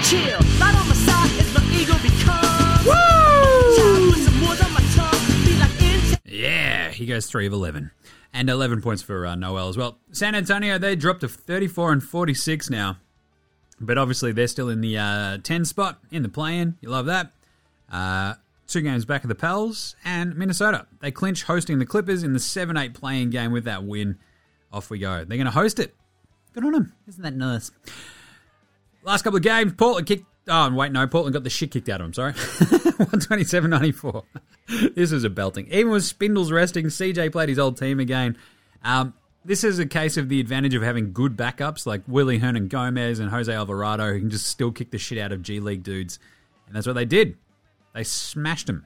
Chill, 0.03 0.39
light 0.59 0.75
on 0.75 0.87
my 0.87 0.95
side 0.95 1.31
is 1.39 1.53
my 1.53 1.63
ego 1.73 1.93
because 2.01 2.85
Woo! 2.85 3.77
Child 3.77 4.07
with 4.07 4.25
some 4.25 4.45
words 4.45 4.61
on 4.61 4.73
my 4.73 4.81
tongue, 4.93 5.45
be 5.45 5.57
like 5.57 5.81
in 5.81 6.17
Yeah, 6.25 6.89
he 6.89 7.05
goes 7.05 7.27
3 7.27 7.47
of 7.47 7.53
11. 7.53 7.91
And 8.33 8.49
11 8.49 8.81
points 8.81 9.03
for 9.03 9.27
uh, 9.27 9.35
Noel 9.35 9.69
as 9.69 9.77
well. 9.77 9.99
San 10.11 10.33
Antonio, 10.33 10.79
they 10.79 10.95
dropped 10.95 11.21
to 11.21 11.27
34 11.27 11.91
and 11.91 12.03
46 12.03 12.69
now. 12.69 12.97
But 13.79 13.97
obviously, 13.97 14.31
they're 14.31 14.47
still 14.47 14.69
in 14.69 14.81
the 14.81 14.97
uh, 14.97 15.37
10 15.43 15.65
spot 15.65 15.99
in 16.09 16.23
the 16.23 16.29
play 16.29 16.57
in. 16.57 16.75
You 16.81 16.89
love 16.89 17.05
that. 17.05 17.31
Uh, 17.91 18.33
two 18.67 18.81
games 18.81 19.05
back 19.05 19.23
of 19.23 19.27
the 19.27 19.35
Pels. 19.35 19.95
And 20.03 20.35
Minnesota, 20.35 20.87
they 20.99 21.11
clinch 21.11 21.43
hosting 21.43 21.77
the 21.79 21.85
Clippers 21.85 22.23
in 22.23 22.33
the 22.33 22.39
7 22.39 22.75
8 22.75 22.93
playing 22.93 23.29
game 23.29 23.51
with 23.51 23.65
that 23.65 23.83
win. 23.83 24.17
Off 24.71 24.89
we 24.89 24.97
go. 24.97 25.23
They're 25.23 25.37
going 25.37 25.45
to 25.45 25.51
host 25.51 25.77
it. 25.79 25.93
Good 26.53 26.65
on 26.65 26.71
them. 26.71 26.93
Isn't 27.07 27.21
that 27.23 27.35
nice? 27.35 27.71
Last 29.03 29.23
couple 29.23 29.37
of 29.37 29.43
games, 29.43 29.73
Portland 29.73 30.07
kicked. 30.07 30.25
Oh, 30.47 30.73
wait, 30.73 30.91
no, 30.91 31.07
Portland 31.07 31.33
got 31.33 31.43
the 31.43 31.49
shit 31.49 31.71
kicked 31.71 31.87
out 31.87 32.01
of 32.01 32.05
them, 32.05 32.13
sorry. 32.13 32.33
127 32.97 33.69
94. 33.69 34.23
This 34.95 35.11
is 35.11 35.23
a 35.23 35.29
belting. 35.29 35.67
Even 35.71 35.91
with 35.91 36.03
Spindles 36.03 36.51
resting, 36.51 36.85
CJ 36.85 37.31
played 37.31 37.49
his 37.49 37.59
old 37.59 37.77
team 37.77 37.99
again. 37.99 38.37
Um, 38.83 39.13
this 39.45 39.63
is 39.63 39.79
a 39.79 39.85
case 39.85 40.17
of 40.17 40.29
the 40.29 40.39
advantage 40.39 40.73
of 40.73 40.83
having 40.83 41.13
good 41.13 41.37
backups 41.37 41.85
like 41.85 42.01
Willie 42.07 42.39
Hernangomez 42.39 43.19
and 43.19 43.29
Jose 43.29 43.51
Alvarado 43.53 44.13
who 44.13 44.19
can 44.19 44.29
just 44.29 44.47
still 44.47 44.71
kick 44.71 44.91
the 44.91 44.97
shit 44.97 45.17
out 45.17 45.31
of 45.31 45.41
G 45.41 45.59
League 45.59 45.83
dudes. 45.83 46.19
And 46.67 46.75
that's 46.75 46.87
what 46.87 46.93
they 46.93 47.05
did. 47.05 47.37
They 47.93 48.03
smashed 48.03 48.67
them. 48.67 48.85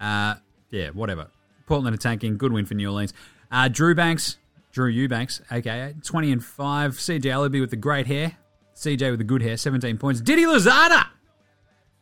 Uh, 0.00 0.36
yeah, 0.70 0.90
whatever. 0.90 1.28
Portland 1.66 1.94
are 1.94 1.98
tanking. 1.98 2.36
Good 2.36 2.52
win 2.52 2.66
for 2.66 2.74
New 2.74 2.88
Orleans. 2.88 3.14
Uh, 3.50 3.68
Drew 3.68 3.94
Banks, 3.94 4.36
Drew 4.72 4.88
Eubanks, 4.88 5.40
aka 5.50 5.94
20 6.02 6.32
and 6.32 6.44
5. 6.44 6.92
CJ 6.92 7.22
Allaby 7.22 7.60
with 7.60 7.70
the 7.70 7.76
great 7.76 8.06
hair. 8.06 8.36
CJ 8.74 9.10
with 9.10 9.18
the 9.18 9.24
good 9.24 9.42
hair, 9.42 9.56
17 9.56 9.98
points. 9.98 10.20
Didi 10.20 10.44
Louzada, 10.44 11.06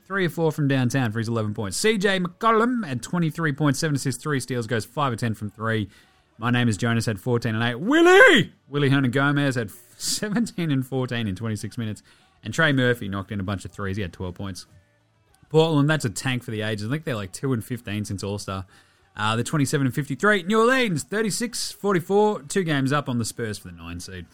3 0.07 0.27
or 0.27 0.31
4 0.31 0.53
from 0.53 0.69
downtown 0.69 1.13
for 1.13 1.19
his 1.19 1.29
11 1.29 1.55
points. 1.55 1.81
CJ 1.81 2.25
McCollum 2.25 2.87
had 2.87 3.03
23 3.03 3.53
points, 3.53 3.79
7 3.79 3.95
assists, 3.95 4.23
3 4.23 4.41
steals, 4.41 4.67
goes 4.67 4.85
5 4.85 5.13
or 5.13 5.17
10 5.17 5.35
from 5.35 5.51
3. 5.51 5.89
My 6.39 6.51
name 6.51 6.69
is 6.69 6.77
Jonas, 6.77 7.07
had 7.07 7.21
14 7.21 7.55
and 7.55 7.63
8. 7.63 7.75
Willie! 7.77 8.53
Willie 8.69 8.91
Hernangomez 8.91 9.55
had 9.55 9.71
17 9.97 10.71
and 10.71 10.87
14 10.87 11.29
in 11.29 11.37
26 11.37 11.79
minutes. 11.79 12.03
And 12.43 12.53
Trey 12.53 12.73
Murphy 12.73 13.09
knocked 13.09 13.31
in 13.31 13.39
a 13.39 13.45
bunch 13.45 13.65
of 13.65 13.71
threes. 13.71 13.97
He 13.97 14.03
had 14.03 14.13
12 14.13 14.35
points. 14.35 14.67
Portland, 15.51 15.89
that's 15.89 16.05
a 16.05 16.11
tank 16.11 16.43
for 16.43 16.51
the 16.51 16.63
ages. 16.63 16.89
I 16.89 16.91
think 16.91 17.05
they're 17.05 17.15
like 17.15 17.33
2 17.33 17.53
and 17.53 17.65
15 17.65 18.07
since 18.07 18.25
All 18.25 18.39
Star. 18.39 18.65
Uh, 19.17 19.37
they're 19.37 19.45
27 19.45 19.87
and 19.87 19.95
53. 19.95 20.45
New 20.45 20.59
Orleans, 20.59 21.03
36 21.05 21.73
44. 21.73 22.43
Two 22.43 22.65
games 22.65 22.93
up 22.93 23.09
on 23.09 23.19
the 23.19 23.25
Spurs 23.25 23.59
for 23.59 23.69
the 23.69 23.75
9 23.75 24.01
seed. 24.01 24.27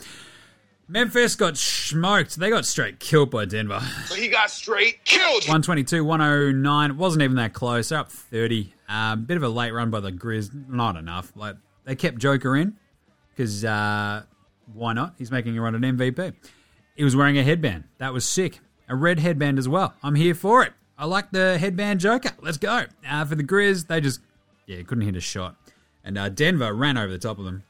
Memphis 0.89 1.37
got 1.37 1.59
smoked. 1.59 2.37
They 2.37 2.49
got 2.49 2.65
straight 2.65 2.99
killed 2.99 3.31
by 3.31 3.45
Denver. 3.45 3.81
So 4.07 4.15
he 4.15 4.29
got 4.29 4.51
straight 4.51 5.05
killed. 5.05 5.43
122, 5.43 6.03
109. 6.03 6.91
It 6.91 6.97
wasn't 6.97 7.23
even 7.23 7.37
that 7.37 7.53
close. 7.53 7.91
They're 7.91 7.99
up 7.99 8.11
30. 8.11 8.73
Um, 8.89 9.25
bit 9.25 9.37
of 9.37 9.43
a 9.43 9.49
late 9.51 9.73
run 9.73 9.91
by 9.91 10.01
the 10.01 10.11
Grizz. 10.11 10.69
Not 10.69 10.97
enough. 10.97 11.31
Like 11.37 11.57
They 11.85 11.95
kept 11.95 12.19
Joker 12.19 12.57
in 12.57 12.77
because 13.37 13.67
uh, 13.67 14.23
why 14.73 14.95
not? 14.95 15.15
He's 15.19 15.31
making 15.31 15.59
a 15.59 15.61
run 15.61 15.75
at 15.75 15.83
MVP. 15.83 16.35
He 16.97 17.05
was 17.05 17.15
wearing 17.15 17.37
a 17.37 17.43
headband. 17.43 17.85
That 17.99 18.15
was 18.15 18.25
sick. 18.25 18.61
A 18.89 18.97
red 18.97 19.19
headband 19.19 19.59
as 19.59 19.69
well. 19.69 19.93
I'm 20.03 20.15
here 20.15 20.35
for 20.35 20.63
it. 20.63 20.73
I 20.97 21.05
like 21.05 21.31
the 21.31 21.59
headband 21.59 22.01
Joker. 22.01 22.31
Let's 22.41 22.57
go. 22.57 22.87
Uh, 23.09 23.25
for 23.27 23.35
the 23.35 23.45
Grizz, 23.45 23.87
they 23.87 24.01
just, 24.01 24.21
yeah, 24.67 24.83
couldn't 24.83 25.05
hit 25.05 25.15
a 25.17 25.21
shot. 25.21 25.55
And 26.03 26.17
uh, 26.17 26.31
Denver 26.31 26.73
ran 26.73 26.97
over 26.97 27.13
the 27.13 27.19
top 27.19 27.39
of 27.39 27.45
them. 27.45 27.63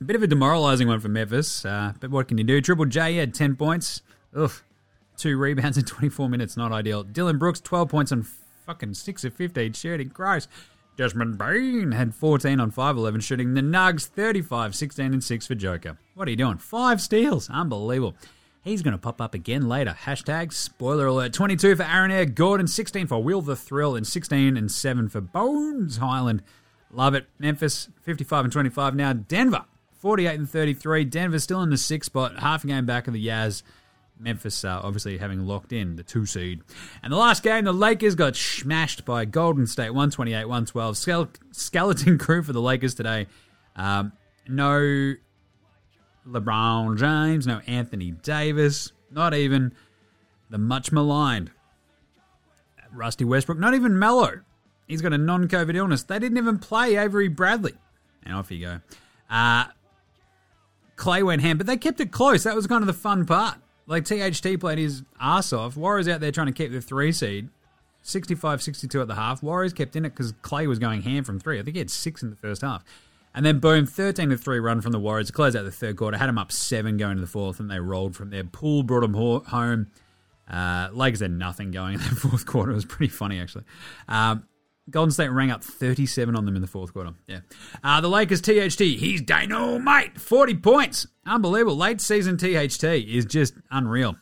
A 0.00 0.04
bit 0.04 0.16
of 0.16 0.22
a 0.22 0.26
demoralising 0.26 0.88
one 0.88 0.98
for 0.98 1.08
Memphis, 1.08 1.64
uh, 1.64 1.92
but 2.00 2.10
what 2.10 2.26
can 2.26 2.38
you 2.38 2.44
do? 2.44 2.60
Triple 2.62 2.86
J 2.86 3.16
had 3.16 3.34
10 3.34 3.56
points. 3.56 4.00
Ugh. 4.34 4.52
Two 5.18 5.36
rebounds 5.36 5.76
in 5.76 5.84
24 5.84 6.30
minutes, 6.30 6.56
not 6.56 6.72
ideal. 6.72 7.02
Dillon 7.02 7.36
Brooks, 7.36 7.60
12 7.60 7.88
points 7.90 8.10
on 8.10 8.26
fucking 8.64 8.94
6 8.94 9.24
of 9.24 9.34
15 9.34 9.74
shooting. 9.74 10.08
Gross. 10.08 10.48
Desmond 10.96 11.36
Bane 11.36 11.92
had 11.92 12.14
14 12.14 12.60
on 12.60 12.70
5 12.70 12.96
11 12.96 13.20
shooting. 13.20 13.52
The 13.52 13.60
Nugs, 13.60 14.06
35, 14.06 14.74
16 14.74 15.12
and 15.12 15.22
6 15.22 15.46
for 15.46 15.54
Joker. 15.54 15.98
What 16.14 16.28
are 16.28 16.30
you 16.30 16.36
doing? 16.36 16.56
Five 16.56 17.02
steals. 17.02 17.50
Unbelievable. 17.50 18.16
He's 18.62 18.82
going 18.82 18.92
to 18.92 18.98
pop 18.98 19.20
up 19.20 19.34
again 19.34 19.68
later. 19.68 19.96
Hashtag 20.04 20.52
spoiler 20.52 21.06
alert. 21.06 21.32
22 21.34 21.76
for 21.76 21.82
Aaron 21.82 22.10
Air 22.10 22.26
Gordon, 22.26 22.66
16 22.66 23.06
for 23.06 23.22
Will 23.22 23.40
the 23.42 23.56
Thrill, 23.56 23.96
and 23.96 24.06
16 24.06 24.56
and 24.56 24.70
7 24.70 25.08
for 25.08 25.20
Bones 25.20 25.98
Hyland. 25.98 26.42
Love 26.90 27.14
it. 27.14 27.26
Memphis, 27.38 27.88
55 28.02 28.44
and 28.44 28.52
25 28.52 28.94
now. 28.94 29.12
Denver, 29.12 29.64
48 30.00 30.38
and 30.38 30.50
33. 30.50 31.04
Denver 31.04 31.38
still 31.38 31.62
in 31.62 31.70
the 31.70 31.76
sixth 31.76 32.06
spot, 32.06 32.38
half 32.38 32.64
a 32.64 32.66
game 32.66 32.86
back 32.86 33.06
of 33.06 33.14
the 33.14 33.26
Yaz. 33.26 33.62
Memphis 34.18 34.64
uh, 34.64 34.80
obviously 34.82 35.16
having 35.18 35.46
locked 35.46 35.72
in 35.72 35.96
the 35.96 36.02
two 36.02 36.26
seed. 36.26 36.60
And 37.02 37.12
the 37.12 37.16
last 37.16 37.42
game, 37.42 37.64
the 37.64 37.72
Lakers 37.72 38.14
got 38.14 38.36
smashed 38.36 39.04
by 39.04 39.24
Golden 39.24 39.66
State 39.66 39.90
128 39.90 40.44
112. 40.44 40.94
Skele- 40.94 41.36
skeleton 41.52 42.18
crew 42.18 42.42
for 42.42 42.52
the 42.52 42.60
Lakers 42.60 42.94
today. 42.94 43.26
Um, 43.76 44.12
no 44.46 45.14
LeBron 46.26 46.98
James, 46.98 47.46
no 47.46 47.60
Anthony 47.66 48.10
Davis, 48.10 48.92
not 49.10 49.32
even 49.32 49.72
the 50.50 50.58
much 50.58 50.92
maligned 50.92 51.50
Rusty 52.92 53.24
Westbrook, 53.24 53.58
not 53.58 53.74
even 53.74 53.98
Mello. 53.98 54.40
He's 54.86 55.00
got 55.00 55.12
a 55.12 55.18
non 55.18 55.48
COVID 55.48 55.76
illness. 55.76 56.02
They 56.02 56.18
didn't 56.18 56.38
even 56.38 56.58
play 56.58 56.96
Avery 56.96 57.28
Bradley. 57.28 57.74
And 58.24 58.34
off 58.34 58.50
you 58.50 58.60
go. 58.60 58.80
Uh, 59.30 59.66
Clay 61.00 61.22
went 61.22 61.40
ham, 61.40 61.56
but 61.56 61.66
they 61.66 61.78
kept 61.78 61.98
it 62.00 62.12
close. 62.12 62.44
That 62.44 62.54
was 62.54 62.66
kind 62.66 62.82
of 62.82 62.86
the 62.86 62.92
fun 62.92 63.24
part. 63.24 63.56
Like 63.86 64.04
THT 64.04 64.60
played 64.60 64.78
his 64.78 65.02
ass 65.18 65.50
off. 65.50 65.74
Warriors 65.74 66.06
out 66.06 66.20
there 66.20 66.30
trying 66.30 66.48
to 66.48 66.52
keep 66.52 66.70
the 66.70 66.82
three 66.82 67.10
seed. 67.10 67.48
65 68.02 68.62
62 68.62 69.00
at 69.00 69.08
the 69.08 69.14
half. 69.14 69.42
Warriors 69.42 69.72
kept 69.72 69.96
in 69.96 70.04
it 70.04 70.10
because 70.10 70.32
Clay 70.42 70.66
was 70.66 70.78
going 70.78 71.00
ham 71.00 71.24
from 71.24 71.40
three. 71.40 71.58
I 71.58 71.62
think 71.62 71.76
he 71.76 71.78
had 71.78 71.90
six 71.90 72.22
in 72.22 72.28
the 72.28 72.36
first 72.36 72.60
half. 72.60 72.84
And 73.34 73.46
then 73.46 73.60
boom, 73.60 73.86
13 73.86 74.28
to 74.28 74.36
3 74.36 74.58
run 74.58 74.82
from 74.82 74.92
the 74.92 74.98
Warriors 74.98 75.28
to 75.28 75.32
close 75.32 75.56
out 75.56 75.64
the 75.64 75.70
third 75.70 75.96
quarter. 75.96 76.18
Had 76.18 76.28
them 76.28 76.36
up 76.36 76.52
seven 76.52 76.98
going 76.98 77.14
to 77.14 77.20
the 77.22 77.26
fourth, 77.26 77.60
and 77.60 77.70
they 77.70 77.80
rolled 77.80 78.14
from 78.14 78.28
there. 78.28 78.44
Poole 78.44 78.82
brought 78.82 79.00
them 79.00 79.14
home. 79.14 79.86
Uh, 80.50 80.88
Lakers 80.92 81.20
had 81.20 81.30
nothing 81.30 81.70
going 81.70 81.94
in 81.94 82.00
the 82.00 82.04
fourth 82.16 82.44
quarter. 82.44 82.72
It 82.72 82.74
was 82.74 82.84
pretty 82.84 83.10
funny, 83.10 83.40
actually. 83.40 83.64
Um, 84.06 84.46
Golden 84.90 85.10
State 85.10 85.28
rang 85.28 85.50
up 85.50 85.62
37 85.62 86.36
on 86.36 86.44
them 86.44 86.56
in 86.56 86.62
the 86.62 86.68
fourth 86.68 86.92
quarter. 86.92 87.12
Yeah. 87.26 87.40
Uh, 87.82 88.00
the 88.00 88.08
Lakers 88.08 88.40
THT, 88.40 88.80
he's 88.80 89.22
dynamite. 89.22 90.20
40 90.20 90.56
points. 90.56 91.06
Unbelievable. 91.26 91.76
Late 91.76 92.00
season 92.00 92.36
THT 92.36 92.84
is 92.84 93.24
just 93.24 93.54
unreal. 93.70 94.16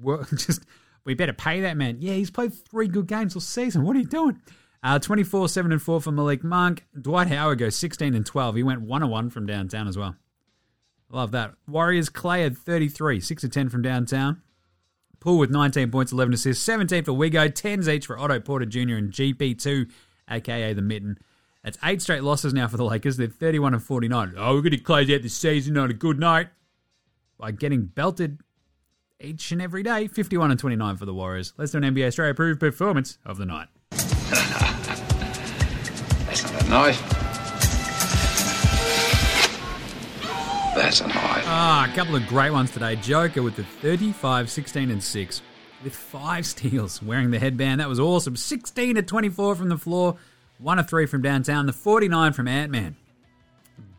Well, 0.00 0.26
just 0.36 0.64
we 1.04 1.14
better 1.14 1.32
pay 1.32 1.60
that 1.62 1.76
man. 1.76 1.98
Yeah, 2.00 2.14
he's 2.14 2.30
played 2.30 2.52
three 2.52 2.88
good 2.88 3.06
games 3.06 3.34
all 3.34 3.40
season. 3.40 3.84
What 3.84 3.96
are 3.96 4.00
you 4.00 4.06
doing? 4.06 4.40
Uh, 4.82 4.98
24 4.98 5.48
7 5.48 5.72
and 5.72 5.82
4 5.82 6.00
for 6.00 6.12
Malik 6.12 6.44
Monk. 6.44 6.84
Dwight 7.00 7.28
Howard 7.28 7.58
goes 7.58 7.76
16 7.76 8.14
and 8.14 8.24
12. 8.24 8.56
He 8.56 8.62
went 8.62 8.82
1 8.82 9.08
1 9.08 9.30
from 9.30 9.46
downtown 9.46 9.88
as 9.88 9.98
well. 9.98 10.16
Love 11.10 11.30
that. 11.32 11.54
Warriors 11.66 12.08
Clay 12.08 12.42
had 12.42 12.56
33, 12.56 13.20
6 13.20 13.42
to 13.42 13.48
10 13.48 13.70
from 13.70 13.82
downtown. 13.82 14.42
Poole 15.20 15.38
with 15.38 15.50
19 15.50 15.90
points, 15.90 16.12
11 16.12 16.34
assists, 16.34 16.62
17 16.64 17.04
for 17.04 17.12
Wigo, 17.12 17.48
10s 17.48 17.92
each 17.92 18.06
for 18.06 18.18
Otto 18.18 18.38
Porter 18.38 18.66
Jr. 18.66 18.94
and 18.94 19.10
GP2, 19.12 19.90
aka 20.30 20.72
the 20.72 20.82
Mitten. 20.82 21.18
That's 21.62 21.78
eight 21.84 22.02
straight 22.02 22.22
losses 22.22 22.54
now 22.54 22.68
for 22.68 22.76
the 22.76 22.84
Lakers. 22.84 23.16
They're 23.16 23.26
31 23.26 23.74
and 23.74 23.82
49. 23.82 24.34
Oh, 24.36 24.54
we're 24.54 24.60
going 24.60 24.72
to 24.72 24.78
close 24.78 25.10
out 25.10 25.22
the 25.22 25.28
season 25.28 25.76
on 25.76 25.90
a 25.90 25.94
good 25.94 26.18
night 26.18 26.48
by 27.38 27.50
getting 27.50 27.86
belted 27.86 28.40
each 29.20 29.50
and 29.52 29.60
every 29.60 29.82
day. 29.82 30.08
51 30.08 30.50
and 30.50 30.60
29 30.60 30.96
for 30.96 31.06
the 31.06 31.14
Warriors. 31.14 31.52
Let's 31.56 31.72
do 31.72 31.78
an 31.78 31.84
NBA 31.84 32.08
Straya 32.08 32.30
approved 32.30 32.60
performance 32.60 33.18
of 33.24 33.38
the 33.38 33.46
night. 33.46 33.68
That's 33.90 34.12
not 36.52 36.62
a 36.62 36.68
knife. 36.68 37.14
That's 40.74 41.00
a 41.00 41.08
knife. 41.08 41.44
Ah, 41.46 41.88
a 41.90 41.94
couple 41.96 42.14
of 42.14 42.26
great 42.28 42.50
ones 42.50 42.70
today. 42.70 42.94
Joker 42.96 43.42
with 43.42 43.56
the 43.56 43.64
35, 43.64 44.48
16, 44.48 44.90
and 44.90 45.02
6 45.02 45.42
with 45.82 45.94
five 45.94 46.46
steals 46.46 47.02
wearing 47.02 47.30
the 47.30 47.38
headband. 47.38 47.80
That 47.80 47.88
was 47.88 48.00
awesome. 48.00 48.36
16 48.36 48.96
to 48.96 49.02
24 49.02 49.54
from 49.54 49.68
the 49.68 49.78
floor, 49.78 50.16
1 50.58 50.78
of 50.78 50.88
3 50.88 51.06
from 51.06 51.22
downtown, 51.22 51.66
the 51.66 51.72
49 51.72 52.32
from 52.32 52.48
Ant 52.48 52.70
Man. 52.70 52.96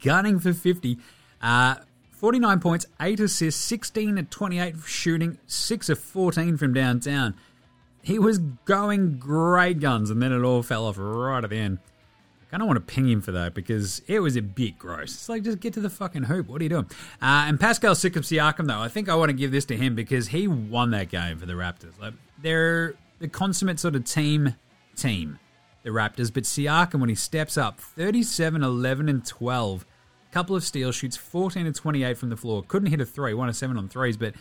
Gunning 0.03 0.39
for 0.39 0.53
50. 0.53 0.97
Uh, 1.41 1.75
49 2.11 2.59
points, 2.59 2.85
8 2.99 3.19
assists, 3.21 3.61
16 3.61 4.17
to 4.17 4.23
28 4.23 4.75
shooting, 4.85 5.37
6 5.47 5.89
of 5.89 5.99
14 5.99 6.57
from 6.57 6.73
downtown. 6.73 7.35
He 8.01 8.19
was 8.19 8.39
going 8.39 9.17
great 9.17 9.79
guns, 9.79 10.09
and 10.09 10.21
then 10.21 10.33
it 10.33 10.41
all 10.41 10.63
fell 10.63 10.85
off 10.85 10.97
right 10.97 11.43
at 11.43 11.49
the 11.49 11.57
end. 11.57 11.79
I 12.51 12.57
don't 12.57 12.67
want 12.67 12.77
to 12.77 12.93
ping 12.93 13.07
him 13.07 13.21
for 13.21 13.31
that 13.33 13.53
because 13.53 14.01
it 14.07 14.19
was 14.21 14.35
a 14.35 14.41
bit 14.41 14.79
gross. 14.79 15.13
It's 15.13 15.29
like, 15.29 15.43
just 15.43 15.59
get 15.59 15.73
to 15.73 15.81
the 15.81 15.89
fucking 15.89 16.23
hoop. 16.23 16.47
What 16.47 16.61
are 16.61 16.63
you 16.63 16.69
doing? 16.69 16.89
Uh, 17.21 17.45
and 17.47 17.59
Pascal 17.59 17.93
Siakam, 17.93 18.23
Siakam, 18.23 18.67
though, 18.67 18.79
I 18.79 18.87
think 18.87 19.07
I 19.07 19.15
want 19.15 19.29
to 19.29 19.33
give 19.33 19.51
this 19.51 19.65
to 19.65 19.77
him 19.77 19.93
because 19.93 20.29
he 20.29 20.47
won 20.47 20.91
that 20.91 21.09
game 21.09 21.37
for 21.37 21.45
the 21.45 21.53
Raptors. 21.53 21.99
Like, 22.01 22.13
they're 22.41 22.95
the 23.19 23.27
consummate 23.27 23.79
sort 23.79 23.95
of 23.95 24.03
team 24.05 24.55
team, 24.95 25.37
the 25.83 25.91
Raptors. 25.91 26.33
But 26.33 26.43
Siakam, 26.43 26.99
when 26.99 27.09
he 27.09 27.15
steps 27.15 27.57
up, 27.57 27.79
37, 27.79 28.63
11, 28.63 29.09
and 29.09 29.25
12, 29.25 29.85
couple 30.31 30.55
of 30.55 30.63
steals, 30.63 30.95
shoots 30.95 31.17
14 31.17 31.65
and 31.65 31.75
28 31.75 32.17
from 32.17 32.29
the 32.29 32.37
floor. 32.37 32.63
Couldn't 32.67 32.89
hit 32.89 33.01
a 33.01 33.05
three, 33.05 33.33
one 33.33 33.49
of 33.49 33.55
seven 33.55 33.77
on 33.77 33.89
threes, 33.89 34.17
but 34.17 34.33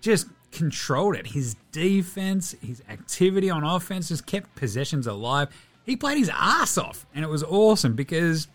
just 0.00 0.26
controlled 0.52 1.16
it. 1.16 1.28
His 1.28 1.56
defense, 1.72 2.54
his 2.60 2.82
activity 2.88 3.50
on 3.50 3.64
offense 3.64 4.08
just 4.08 4.26
kept 4.26 4.54
possessions 4.54 5.06
alive. 5.06 5.48
He 5.86 5.96
played 5.96 6.18
his 6.18 6.30
ass 6.34 6.76
off, 6.76 7.06
and 7.14 7.24
it 7.24 7.28
was 7.28 7.44
awesome 7.44 7.94
because 7.94 8.48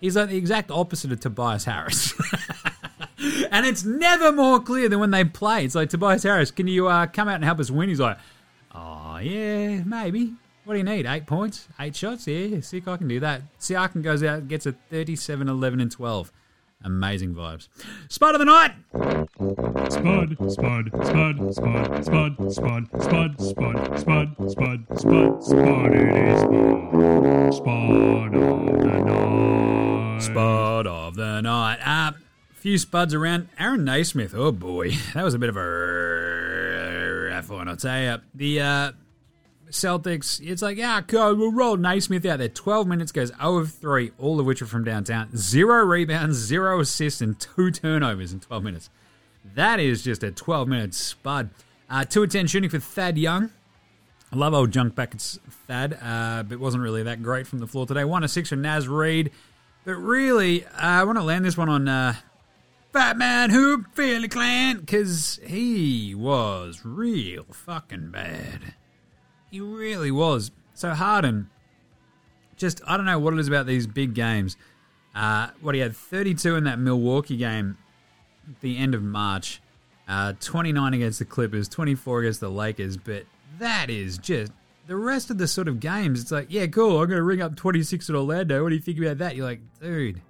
he's 0.00 0.16
like 0.16 0.30
the 0.30 0.38
exact 0.38 0.70
opposite 0.70 1.12
of 1.12 1.20
Tobias 1.20 1.64
Harris. 1.64 2.14
and 3.50 3.66
it's 3.66 3.84
never 3.84 4.32
more 4.32 4.58
clear 4.58 4.88
than 4.88 4.98
when 4.98 5.10
they 5.10 5.24
play. 5.24 5.66
It's 5.66 5.74
like, 5.74 5.90
Tobias 5.90 6.22
Harris, 6.22 6.50
can 6.50 6.66
you 6.66 6.88
uh, 6.88 7.06
come 7.06 7.28
out 7.28 7.36
and 7.36 7.44
help 7.44 7.60
us 7.60 7.70
win? 7.70 7.90
He's 7.90 8.00
like, 8.00 8.18
oh, 8.74 9.18
yeah, 9.18 9.82
maybe. 9.84 10.32
What 10.64 10.74
do 10.74 10.78
you 10.78 10.84
need? 10.84 11.06
Eight 11.06 11.26
points? 11.26 11.68
Eight 11.78 11.94
shots? 11.94 12.26
Yeah, 12.26 12.60
sick, 12.60 12.88
I 12.88 12.96
can 12.96 13.08
do 13.08 13.20
that. 13.20 13.42
Siakam 13.58 14.02
goes 14.02 14.22
out 14.22 14.48
gets 14.48 14.66
a 14.66 14.72
37, 14.72 15.48
11, 15.48 15.80
and 15.80 15.90
12. 15.90 16.32
Amazing 16.84 17.34
vibes. 17.34 17.68
Spud 18.08 18.34
of 18.34 18.38
the 18.38 18.44
night! 18.44 18.72
Spud, 19.90 20.36
spud, 20.50 20.90
spud, 21.04 21.54
spud, 21.54 22.04
spud, 22.04 22.04
spud, 22.04 22.52
spud, 22.52 23.40
spud, 23.40 23.98
spud, 23.98 24.50
spud, 24.50 24.86
spud, 24.98 25.42
spud. 25.44 25.92
It 25.92 26.16
is 26.16 26.40
spud 27.56 28.34
of 28.34 28.78
the 28.78 29.00
night. 29.04 30.22
Spud 30.22 30.86
of 30.86 31.16
the 31.16 31.40
night. 31.40 31.78
Uh, 31.84 32.12
few 32.54 32.78
spuds 32.78 33.12
around. 33.12 33.48
Aaron 33.58 33.84
Nesmith. 33.84 34.34
Oh 34.34 34.52
boy, 34.52 34.92
that 35.14 35.24
was 35.24 35.34
a 35.34 35.38
bit 35.38 35.48
of 35.48 35.56
a 35.56 37.28
rough 37.30 37.50
one. 37.50 37.68
I'll 37.68 37.76
tell 37.76 38.00
you. 38.00 38.18
The 38.34 38.60
uh, 38.60 38.92
Celtics. 39.70 40.40
It's 40.44 40.62
like, 40.62 40.76
yeah, 40.76 41.00
cool. 41.02 41.34
We'll 41.34 41.52
roll 41.52 41.76
Nesmith 41.76 42.24
out 42.26 42.38
there. 42.38 42.48
Twelve 42.48 42.86
minutes 42.86 43.12
goes 43.12 43.32
0 43.36 43.58
of 43.58 43.72
three, 43.72 44.12
all 44.18 44.40
of 44.40 44.46
which 44.46 44.62
are 44.62 44.66
from 44.66 44.84
downtown. 44.84 45.36
Zero 45.36 45.84
rebounds, 45.84 46.36
zero 46.36 46.80
assists, 46.80 47.20
and 47.20 47.38
two 47.38 47.70
turnovers 47.70 48.32
in 48.32 48.40
twelve 48.40 48.62
minutes. 48.64 48.90
That 49.54 49.80
is 49.80 50.02
just 50.02 50.22
a 50.22 50.30
twelve 50.30 50.68
minute 50.68 50.94
spud. 50.94 51.50
Uh, 51.88 52.04
two 52.04 52.22
of 52.22 52.30
ten 52.30 52.46
shooting 52.46 52.70
for 52.70 52.78
Thad 52.78 53.18
Young. 53.18 53.50
I 54.30 54.36
love 54.36 54.52
old 54.52 54.70
junk 54.72 54.94
buckets 54.94 55.38
Thad, 55.66 55.98
uh, 56.02 56.42
but 56.42 56.58
wasn't 56.60 56.82
really 56.82 57.02
that 57.04 57.22
great 57.22 57.46
from 57.46 57.60
the 57.60 57.66
floor 57.66 57.86
today. 57.86 58.04
One 58.04 58.24
of 58.24 58.30
six 58.30 58.50
from 58.50 58.62
Naz 58.62 58.86
Reid. 58.86 59.30
But 59.84 59.94
really, 59.94 60.66
uh, 60.66 60.70
I 60.74 61.04
want 61.04 61.16
to 61.16 61.24
land 61.24 61.46
this 61.46 61.56
one 61.56 61.70
on 61.70 61.88
uh, 61.88 62.14
Fat 62.92 63.16
Man 63.16 63.48
Hoop 63.48 63.86
Philly 63.94 64.28
Clan 64.28 64.80
because 64.80 65.40
he 65.46 66.14
was 66.14 66.82
real 66.84 67.44
fucking 67.50 68.10
bad. 68.10 68.74
He 69.50 69.60
really 69.60 70.10
was. 70.10 70.50
So 70.74 70.90
Harden, 70.90 71.50
just 72.56 72.80
I 72.86 72.96
don't 72.96 73.06
know 73.06 73.18
what 73.18 73.34
it 73.34 73.40
is 73.40 73.48
about 73.48 73.66
these 73.66 73.86
big 73.86 74.14
games. 74.14 74.56
Uh, 75.14 75.48
what 75.60 75.74
he 75.74 75.80
had 75.80 75.96
32 75.96 76.56
in 76.56 76.64
that 76.64 76.78
Milwaukee 76.78 77.36
game 77.36 77.76
the 78.60 78.78
end 78.78 78.94
of 78.94 79.02
March, 79.02 79.60
uh, 80.08 80.32
29 80.40 80.94
against 80.94 81.18
the 81.18 81.24
Clippers, 81.24 81.68
24 81.68 82.20
against 82.20 82.40
the 82.40 82.50
Lakers, 82.50 82.96
but 82.96 83.24
that 83.58 83.90
is 83.90 84.18
just 84.18 84.52
the 84.86 84.96
rest 84.96 85.30
of 85.30 85.38
the 85.38 85.46
sort 85.46 85.68
of 85.68 85.80
games. 85.80 86.20
It's 86.20 86.32
like, 86.32 86.46
yeah, 86.48 86.66
cool. 86.66 87.00
I'm 87.00 87.08
going 87.08 87.18
to 87.18 87.22
ring 87.22 87.42
up 87.42 87.56
26 87.56 88.08
at 88.08 88.16
Orlando. 88.16 88.62
What 88.62 88.70
do 88.70 88.74
you 88.74 88.80
think 88.80 88.98
about 88.98 89.18
that? 89.18 89.36
You're 89.36 89.46
like, 89.46 89.60
dude, 89.80 90.22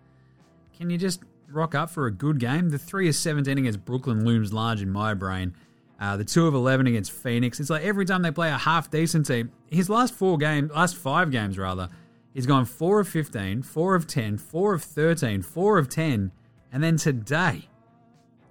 can 0.76 0.90
you 0.90 0.98
just 0.98 1.20
rock 1.50 1.74
up 1.74 1.90
for 1.90 2.07
a 2.07 2.11
good 2.11 2.38
game? 2.38 2.70
The 2.70 2.78
three 2.78 3.09
of 3.09 3.14
17 3.14 3.57
against 3.57 3.85
Brooklyn 3.85 4.24
looms 4.24 4.52
large 4.52 4.83
in 4.83 4.90
my 4.90 5.14
brain. 5.14 5.54
Uh, 6.01 6.17
the 6.17 6.25
two 6.25 6.47
of 6.47 6.55
11 6.55 6.87
against 6.87 7.11
Phoenix. 7.11 7.59
It's 7.59 7.71
like 7.71 7.83
every 7.83 8.05
time 8.05 8.23
they 8.23 8.31
play 8.31 8.51
a 8.51 8.57
half 8.57 8.91
decent 8.91 9.27
team, 9.27 9.51
his 9.69 9.91
last 9.91 10.15
four 10.15 10.39
games, 10.39 10.71
last 10.71 10.97
five 10.97 11.31
games 11.33 11.59
rather, 11.59 11.89
he's 12.33 12.47
gone 12.47 12.65
four 12.67 13.01
of 13.01 13.09
15, 13.09 13.63
four 13.63 13.97
of 13.97 14.07
10, 14.07 14.39
four 14.39 14.75
of 14.75 14.85
13, 14.85 15.43
four 15.43 15.77
of 15.77 15.89
10, 15.89 16.31
and 16.73 16.83
then 16.83 16.97
today, 16.97 17.69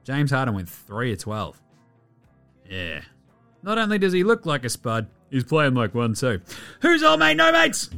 James 0.03 0.31
Harden 0.31 0.55
went 0.55 0.67
three 0.67 1.13
of 1.13 1.19
12. 1.19 1.61
Yeah. 2.69 3.01
Not 3.63 3.77
only 3.77 3.97
does 3.97 4.13
he 4.13 4.23
look 4.23 4.45
like 4.45 4.65
a 4.65 4.69
spud, 4.69 5.07
he's 5.29 5.43
playing 5.43 5.73
like 5.73 5.95
one 5.95 6.13
too. 6.15 6.41
Who's 6.81 7.01
all 7.03 7.17
mate, 7.17 7.35
no 7.35 7.51
mates? 7.51 7.89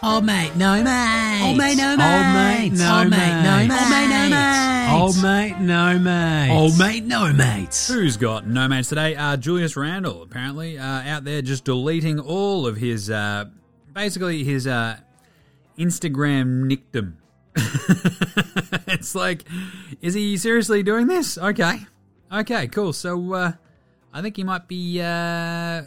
Old 0.00 0.24
mate, 0.24 0.54
no 0.54 0.80
mate. 0.82 1.42
Old 1.44 1.56
mate, 1.58 1.76
no 1.76 1.90
Old 1.90 1.98
mate, 1.98 2.70
mates. 2.70 2.78
no 2.80 2.98
Old 2.98 3.10
mate, 3.10 3.18
mate, 3.18 3.42
no 3.42 3.66
no 3.66 3.74
Old 3.74 3.90
mate, 3.90 4.08
no 4.08 4.28
mates. 4.30 4.92
Old 4.92 5.22
mate, 5.22 5.58
no 5.58 5.98
mates. 5.98 6.52
Old 6.52 6.78
mate, 6.78 7.04
no 7.04 7.32
mates. 7.32 7.88
Who's 7.88 8.16
got 8.16 8.46
no 8.46 8.68
mates 8.68 8.88
today? 8.90 9.16
Uh, 9.16 9.36
Julius 9.36 9.76
Randle, 9.76 10.22
apparently, 10.22 10.78
uh, 10.78 10.84
out 10.84 11.24
there 11.24 11.42
just 11.42 11.64
deleting 11.64 12.20
all 12.20 12.64
of 12.66 12.76
his, 12.76 13.10
uh, 13.10 13.46
basically 13.92 14.44
his 14.44 14.68
uh, 14.68 14.98
Instagram 15.76 16.66
nickdom. 16.66 17.18
it's 18.86 19.16
like, 19.16 19.44
is 20.00 20.14
he 20.14 20.36
seriously 20.36 20.84
doing 20.84 21.08
this? 21.08 21.36
Okay. 21.36 21.80
Okay, 22.30 22.68
cool. 22.68 22.92
So 22.92 23.32
uh, 23.34 23.52
I 24.12 24.22
think 24.22 24.36
he 24.36 24.44
might 24.44 24.68
be 24.68 25.00
uh, 25.00 25.82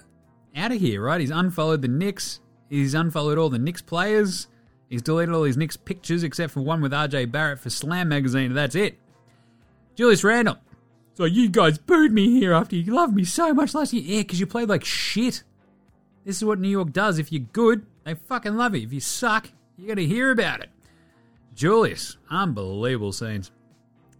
out 0.56 0.72
of 0.72 0.74
here, 0.74 1.02
right? 1.02 1.22
He's 1.22 1.32
unfollowed 1.32 1.82
the 1.82 1.88
Knicks. 1.88 2.42
He's 2.72 2.94
unfollowed 2.94 3.38
all 3.38 3.50
the 3.50 3.60
Knicks 3.60 3.82
players. 3.82 4.48
He's 4.90 5.02
deleted 5.02 5.36
all 5.36 5.44
his 5.44 5.58
Knicks 5.58 5.76
pictures 5.76 6.24
except 6.24 6.54
for 6.54 6.62
one 6.62 6.82
with 6.82 6.94
RJ 6.94 7.30
Barrett 7.30 7.60
for 7.60 7.70
Slam 7.70 8.08
Magazine, 8.08 8.54
that's 8.54 8.76
it. 8.76 8.98
Julius 9.96 10.24
Randle. 10.24 10.58
So 11.16 11.26
you 11.26 11.50
guys 11.50 11.78
booed 11.78 12.14
me 12.14 12.30
here 12.30 12.54
after 12.54 12.78
you 12.78 12.94
loved 12.94 13.14
me 13.14 13.26
so 13.26 13.54
much 13.54 13.76
last 13.76 13.92
year. 13.92 14.04
Yeah, 14.04 14.22
because 14.22 14.40
you 14.40 14.48
played 14.48 14.70
like 14.70 14.86
shit. 14.86 15.44
This 16.24 16.38
is 16.38 16.46
what 16.46 16.60
New 16.60 16.70
York 16.70 16.94
does. 16.94 17.20
If 17.20 17.30
you're 17.30 17.44
good, 17.52 17.86
they 18.06 18.14
fucking 18.14 18.56
love 18.56 18.74
you. 18.74 18.84
If 18.84 18.94
you 18.94 19.02
suck, 19.02 19.50
you 19.78 19.90
got 19.90 19.96
to 19.96 20.06
hear 20.06 20.32
about 20.32 20.62
it. 20.62 20.70
Julius, 21.54 22.16
unbelievable 22.30 23.12
scenes. 23.12 23.52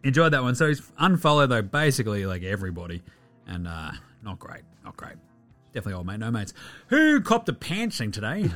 Enjoyed 0.04 0.34
that 0.34 0.44
one. 0.44 0.56
So 0.56 0.68
he's 0.68 0.82
unfollowed 1.00 1.52
though 1.52 1.62
basically 1.62 2.26
like 2.26 2.44
everybody, 2.44 3.02
and 3.48 3.66
uh, 3.66 3.92
not 4.24 4.40
great, 4.40 4.64
not 4.84 4.98
great. 4.98 5.16
Definitely 5.74 5.94
old 5.94 6.08
mate, 6.08 6.20
no 6.20 6.32
mates. 6.32 6.54
Who 6.88 7.22
copped 7.22 7.48
a 7.50 7.54
pantsing 7.54 8.12
today? 8.12 8.52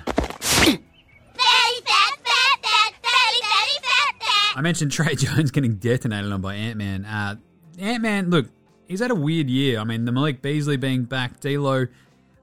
I 4.56 4.62
mentioned 4.62 4.91
Tre 4.91 5.15
Jones 5.15 5.51
getting 5.51 5.75
detonated 5.75 6.32
on 6.32 6.41
by 6.41 6.56
Ant 6.56 6.78
Man. 6.78 7.06
Uh, 7.06 7.36
Ant 7.78 8.01
Man, 8.01 8.30
look, 8.30 8.47
he's 8.88 8.99
had 8.99 9.12
a 9.12 9.15
weird 9.15 9.49
year. 9.49 9.80
I 9.80 9.84
mean, 9.84 10.06
the 10.06 10.12
Malik 10.12 10.41
Beasley 10.41 10.78
being 10.78 11.04
back, 11.04 11.39
D'Lo, 11.41 11.88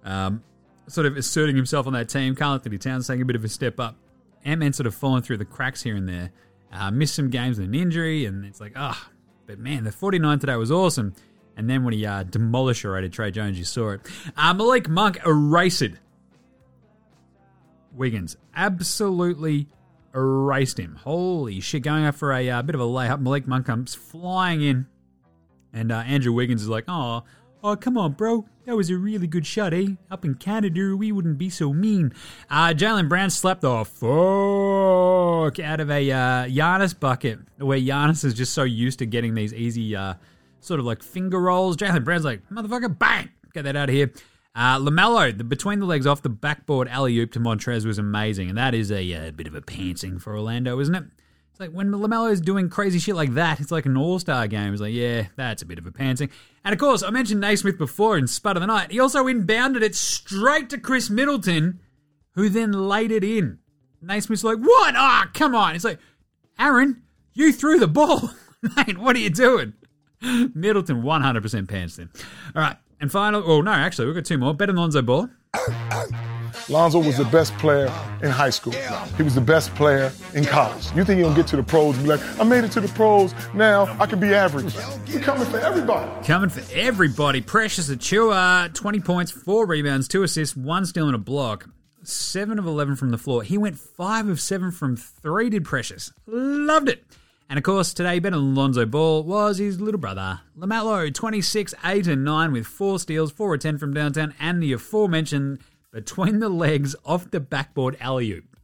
um, 0.04 0.42
sort 0.88 1.06
of 1.06 1.16
asserting 1.16 1.56
himself 1.56 1.86
on 1.86 1.92
that 1.94 2.08
team. 2.08 2.34
Karl 2.34 2.54
Anthony 2.54 2.78
Towns 2.78 3.06
taking 3.06 3.22
a 3.22 3.24
bit 3.24 3.36
of 3.36 3.44
a 3.44 3.48
step 3.48 3.80
up. 3.80 3.96
Ant 4.44 4.60
Man 4.60 4.72
sort 4.72 4.86
of 4.86 4.94
falling 4.94 5.22
through 5.22 5.38
the 5.38 5.44
cracks 5.44 5.82
here 5.82 5.96
and 5.96 6.08
there. 6.08 6.32
Uh, 6.72 6.90
missed 6.90 7.14
some 7.14 7.28
games 7.30 7.58
with 7.58 7.68
an 7.68 7.74
injury, 7.74 8.24
and 8.24 8.44
it's 8.44 8.60
like, 8.60 8.72
ah. 8.76 9.10
But 9.46 9.58
man, 9.58 9.84
the 9.84 9.92
49 9.92 10.38
today 10.38 10.56
was 10.56 10.70
awesome. 10.70 11.14
And 11.56 11.68
then 11.68 11.84
when 11.84 11.94
he 11.94 12.06
uh, 12.06 12.22
demolisherated 12.22 13.12
Tre 13.12 13.30
Jones, 13.30 13.58
you 13.58 13.64
saw 13.64 13.90
it. 13.90 14.00
Uh, 14.36 14.54
Malik 14.54 14.88
Monk 14.88 15.18
erased 15.26 15.82
Wiggins. 17.92 18.36
Absolutely 18.54 19.68
erased 20.14 20.78
him. 20.78 20.96
Holy 21.02 21.60
shit. 21.60 21.82
Going 21.82 22.04
up 22.04 22.14
for 22.14 22.32
a 22.32 22.48
uh, 22.48 22.62
bit 22.62 22.74
of 22.74 22.80
a 22.80 22.84
layup. 22.84 23.20
Malik 23.20 23.46
Monk 23.46 23.66
comes 23.66 23.94
flying 23.94 24.62
in. 24.62 24.86
And 25.72 25.92
uh, 25.92 25.98
Andrew 26.06 26.32
Wiggins 26.32 26.62
is 26.62 26.68
like, 26.68 26.84
oh, 26.88 27.24
oh, 27.62 27.76
come 27.76 27.96
on, 27.96 28.12
bro. 28.12 28.46
That 28.64 28.76
was 28.76 28.90
a 28.90 28.96
really 28.96 29.26
good 29.26 29.46
shot, 29.46 29.74
eh? 29.74 29.88
Up 30.10 30.24
in 30.24 30.34
Canada, 30.34 30.96
we 30.96 31.10
wouldn't 31.12 31.38
be 31.38 31.50
so 31.50 31.72
mean. 31.72 32.12
Uh, 32.48 32.68
Jaylen 32.68 33.08
Brown 33.08 33.30
slapped 33.30 33.62
the 33.62 33.84
fuck 33.84 35.58
out 35.58 35.80
of 35.80 35.90
a 35.90 36.10
uh, 36.10 36.46
Giannis 36.46 36.98
bucket, 36.98 37.40
where 37.58 37.78
Giannis 37.78 38.24
is 38.24 38.34
just 38.34 38.52
so 38.52 38.62
used 38.62 39.00
to 39.00 39.06
getting 39.06 39.34
these 39.34 39.52
easy, 39.52 39.96
uh, 39.96 40.14
sort 40.62 40.80
of 40.80 40.86
like 40.86 41.02
finger 41.02 41.40
rolls. 41.40 41.76
Jaylen 41.76 42.04
Brown's 42.04 42.24
like, 42.24 42.48
motherfucker, 42.48 42.98
bang! 42.98 43.28
Get 43.52 43.64
that 43.64 43.76
out 43.76 43.90
of 43.90 43.94
here. 43.94 44.10
Uh, 44.54 44.78
Lamelo, 44.78 45.36
the 45.36 45.44
between 45.44 45.78
the 45.78 45.86
legs 45.86 46.06
off 46.06 46.22
the 46.22 46.28
backboard 46.28 46.88
alley 46.88 47.18
oop 47.18 47.32
to 47.32 47.40
Montrez 47.40 47.86
was 47.86 47.98
amazing, 47.98 48.48
and 48.48 48.58
that 48.58 48.74
is 48.74 48.90
a, 48.90 49.14
uh 49.14 49.30
bit 49.30 49.46
of 49.46 49.54
a 49.54 49.62
pantsing 49.62 50.20
for 50.20 50.34
Orlando, 50.34 50.78
isn't 50.78 50.94
it? 50.94 51.04
It's 51.50 51.60
like 51.60 51.70
when 51.70 51.90
Lamelo's 51.90 52.40
doing 52.40 52.68
crazy 52.70 52.98
shit 52.98 53.14
like 53.14 53.34
that, 53.34 53.60
it's 53.60 53.70
like 53.70 53.86
an 53.86 53.96
all 53.96 54.18
star 54.18 54.46
game. 54.48 54.72
It's 54.72 54.80
like, 54.80 54.94
yeah, 54.94 55.26
that's 55.36 55.62
a 55.62 55.66
bit 55.66 55.78
of 55.78 55.86
a 55.86 55.90
pantsing. 55.90 56.30
And 56.64 56.72
of 56.72 56.78
course, 56.78 57.02
I 57.02 57.10
mentioned 57.10 57.40
Nesmith 57.40 57.76
before 57.76 58.16
in 58.16 58.26
Spud 58.26 58.56
of 58.56 58.62
the 58.62 58.66
Night. 58.66 58.90
He 58.90 59.00
also 59.00 59.24
inbounded 59.24 59.82
it 59.82 59.94
straight 59.94 60.70
to 60.70 60.78
Khris 60.78 61.10
Middleton, 61.10 61.80
who 62.34 62.48
then 62.48 62.72
laid 62.72 63.10
it 63.10 63.24
in. 63.24 63.58
Nesmith's 64.00 64.44
like, 64.44 64.58
what? 64.58 64.94
Ah, 64.96 65.30
come 65.34 65.54
on. 65.54 65.74
It's 65.74 65.84
like, 65.84 65.98
Aaron, 66.58 67.02
you 67.34 67.52
threw 67.52 67.78
the 67.78 67.86
ball. 67.86 68.30
Mate, 68.76 68.98
what 68.98 69.16
are 69.16 69.20
you 69.20 69.30
doing? 69.30 69.74
Middleton 70.54 71.02
100% 71.02 71.68
pants 71.68 71.98
him. 71.98 72.10
All 72.54 72.62
right. 72.62 72.76
And 73.00 73.10
final, 73.10 73.42
oh 73.44 73.60
no, 73.60 73.72
actually, 73.72 74.06
we've 74.06 74.14
got 74.14 74.24
two 74.24 74.38
more. 74.38 74.54
Better 74.54 74.72
than 74.72 74.80
Lonzo 74.80 75.02
Ball. 75.02 75.28
Lonzo 76.68 77.00
was 77.00 77.16
the 77.16 77.24
best 77.24 77.56
player 77.58 77.92
in 78.22 78.30
high 78.30 78.50
school. 78.50 78.72
He 79.16 79.22
was 79.24 79.34
the 79.34 79.40
best 79.40 79.74
player 79.74 80.12
in 80.34 80.44
college. 80.44 80.86
You 80.94 81.04
think 81.04 81.18
he'll 81.18 81.34
get 81.34 81.48
to 81.48 81.56
the 81.56 81.62
pros 81.64 81.96
and 81.96 82.04
be 82.04 82.10
like, 82.10 82.40
I 82.40 82.44
made 82.44 82.62
it 82.62 82.70
to 82.72 82.80
the 82.80 82.88
pros, 82.88 83.34
now 83.52 83.96
I 83.98 84.06
can 84.06 84.20
be 84.20 84.32
average. 84.32 84.72
We're 85.08 85.20
coming 85.20 85.44
for 85.46 85.58
everybody. 85.58 86.26
Coming 86.26 86.50
for 86.50 86.62
everybody. 86.72 87.40
Precious 87.40 87.90
Achiuwa, 87.90 88.72
20 88.72 89.00
points, 89.00 89.32
4 89.32 89.66
rebounds, 89.66 90.06
2 90.06 90.22
assists, 90.22 90.56
1 90.56 90.86
steal 90.86 91.06
and 91.06 91.16
a 91.16 91.18
block. 91.18 91.68
7 92.04 92.58
of 92.58 92.66
11 92.66 92.96
from 92.96 93.10
the 93.10 93.18
floor. 93.18 93.42
He 93.42 93.58
went 93.58 93.78
5 93.78 94.28
of 94.28 94.40
7 94.40 94.70
from 94.70 94.96
3, 94.96 95.50
did 95.50 95.64
Precious. 95.64 96.12
Loved 96.26 96.88
it. 96.88 97.04
And 97.52 97.58
of 97.58 97.64
course, 97.64 97.92
today, 97.92 98.18
Ben 98.18 98.32
Alonzo 98.32 98.86
Ball 98.86 99.24
was 99.24 99.58
his 99.58 99.78
little 99.78 100.00
brother, 100.00 100.40
LaMelo, 100.56 101.12
26, 101.12 101.74
8 101.84 102.06
and 102.06 102.24
9 102.24 102.50
with 102.50 102.66
4 102.66 102.98
steals, 102.98 103.30
4 103.30 103.52
or 103.52 103.58
10 103.58 103.76
from 103.76 103.92
downtown, 103.92 104.32
and 104.40 104.62
the 104.62 104.72
aforementioned 104.72 105.58
between 105.92 106.38
the 106.38 106.48
legs 106.48 106.96
off 107.04 107.30
the 107.30 107.40
backboard 107.40 107.98
alley 108.00 108.32
oop. 108.32 108.56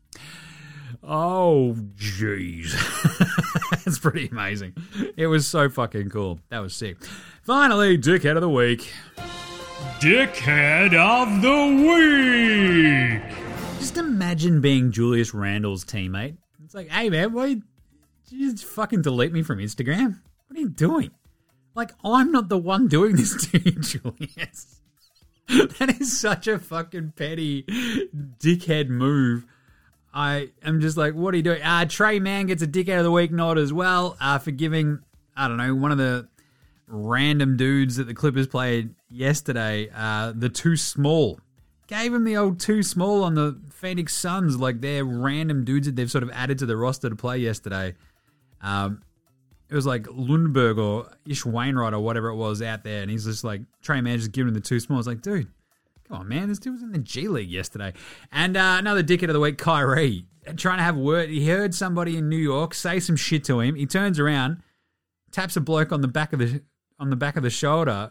Oh, 1.03 1.77
jeez. 1.96 2.72
That's 3.85 3.98
pretty 3.98 4.29
amazing. 4.29 4.74
It 5.18 5.27
was 5.27 5.46
so 5.46 5.68
fucking 5.68 6.09
cool. 6.09 6.40
That 6.48 6.61
was 6.61 6.74
sick. 6.74 6.96
Finally, 7.42 7.98
Dickhead 7.98 8.37
of 8.37 8.40
the 8.40 8.48
Week. 8.48 8.90
Dickhead 10.01 10.94
of 10.94 11.42
the 11.42 13.20
Week! 13.20 13.22
Just 13.81 13.98
imagine 13.98 14.62
being 14.62 14.92
Julius 14.92 15.35
Randle's 15.35 15.85
teammate. 15.85 16.38
It's 16.64 16.74
like, 16.74 16.88
hey 16.88 17.09
man, 17.11 17.35
why 17.35 17.48
did 17.48 17.57
you 17.59 17.62
just 18.31 18.64
fucking 18.64 19.03
delete 19.03 19.33
me 19.33 19.43
from 19.43 19.59
Instagram? 19.59 20.21
What 20.47 20.57
are 20.57 20.61
you 20.61 20.69
doing? 20.69 21.11
Like, 21.75 21.93
I'm 22.05 22.33
not 22.33 22.49
the 22.49 22.59
one 22.59 22.88
doing 22.88 23.17
this 23.17 23.51
to 23.51 23.59
you, 23.59 23.73
Julius. 23.81 24.81
that 25.49 25.97
is 26.01 26.19
such 26.19 26.47
a 26.47 26.59
fucking 26.59 27.12
petty 27.17 27.62
dickhead 27.62 28.88
move. 28.88 29.47
I 30.12 30.51
am 30.62 30.81
just 30.81 30.97
like, 30.97 31.14
what 31.14 31.35
are 31.35 31.37
you 31.37 31.43
doing? 31.43 31.62
Uh, 31.62 31.85
Trey 31.85 32.19
Mann 32.19 32.47
gets 32.47 32.62
a 32.62 32.67
dickhead 32.67 32.99
of 32.99 33.05
the 33.05 33.11
week 33.11 33.31
nod 33.31 33.59
as 33.59 33.73
well 33.73 34.17
uh, 34.21 34.38
for 34.38 34.51
giving, 34.51 35.01
I 35.37 35.49
don't 35.49 35.59
know, 35.59 35.75
one 35.75 35.93
of 35.93 35.99
the 35.99 36.29
random 36.88 37.57
dudes 37.57 37.97
that 37.97 38.07
the 38.07 38.14
Clippers 38.14 38.47
played 38.47 38.95
yesterday, 39.09 39.91
uh, 39.95 40.33
the 40.35 40.49
too 40.49 40.77
small. 40.77 41.38
Gave 41.87 42.12
him 42.12 42.25
the 42.25 42.37
old 42.37 42.61
too 42.61 42.83
small 42.83 43.23
on 43.25 43.35
the 43.35 43.59
Phoenix 43.71 44.14
Suns, 44.14 44.59
like 44.59 44.81
they're 44.81 45.05
random 45.05 45.64
dudes 45.64 45.87
that 45.87 45.97
they've 45.97 46.11
sort 46.11 46.25
of 46.25 46.31
added 46.33 46.59
to 46.59 46.67
the 46.67 46.77
roster 46.77 47.09
to 47.09 47.17
play 47.17 47.38
yesterday. 47.38 47.95
Um, 48.61 49.03
it 49.71 49.75
was 49.75 49.87
like 49.87 50.05
Lundberg 50.05 50.79
or 50.79 51.11
Ish 51.27 51.42
Wainright 51.44 51.92
or 51.92 52.01
whatever 52.01 52.29
it 52.29 52.37
was 52.37 52.62
out 52.62 52.85
there, 52.85 53.03
and 53.03 53.11
he's 53.11 53.25
just 53.25 53.44
like 53.44 53.62
Trey 53.83 54.01
Man 54.01 54.18
just 54.18 54.33
giving 54.33 54.49
him 54.49 54.55
the 54.55 54.61
two 54.61 54.81
small. 54.81 54.99
It's 54.99 55.07
like, 55.07 55.21
dude, 55.21 55.49
come 56.09 56.18
on, 56.21 56.29
man, 56.29 56.49
this 56.49 56.59
dude 56.59 56.75
was 56.75 56.83
in 56.83 56.92
the 56.92 56.99
G 56.99 57.29
League 57.29 57.51
yesterday. 57.51 57.92
And 58.33 58.57
uh, 58.57 58.77
another 58.79 59.03
dickhead 59.03 59.29
of 59.29 59.35
the 59.35 59.40
week, 59.40 59.59
Kyrie, 59.59 60.25
trying 60.57 60.79
to 60.79 60.85
have 60.85 60.97
word. 60.97 61.29
He 61.29 61.49
heard 61.49 61.75
somebody 61.75 62.16
in 62.16 62.29
New 62.29 62.37
York 62.37 62.75
say 62.75 62.99
some 62.99 63.16
shit 63.16 63.44
to 63.44 63.61
him. 63.61 63.75
He 63.75 63.87
turns 63.87 64.18
around, 64.18 64.62
taps 65.33 65.57
a 65.57 65.61
bloke 65.61 65.92
on 65.92 66.01
the 66.01 66.09
back 66.09 66.33
of 66.33 66.38
the 66.38 66.62
on 66.99 67.11
the 67.11 67.16
back 67.16 67.37
of 67.37 67.42
the 67.42 67.51
shoulder, 67.51 68.11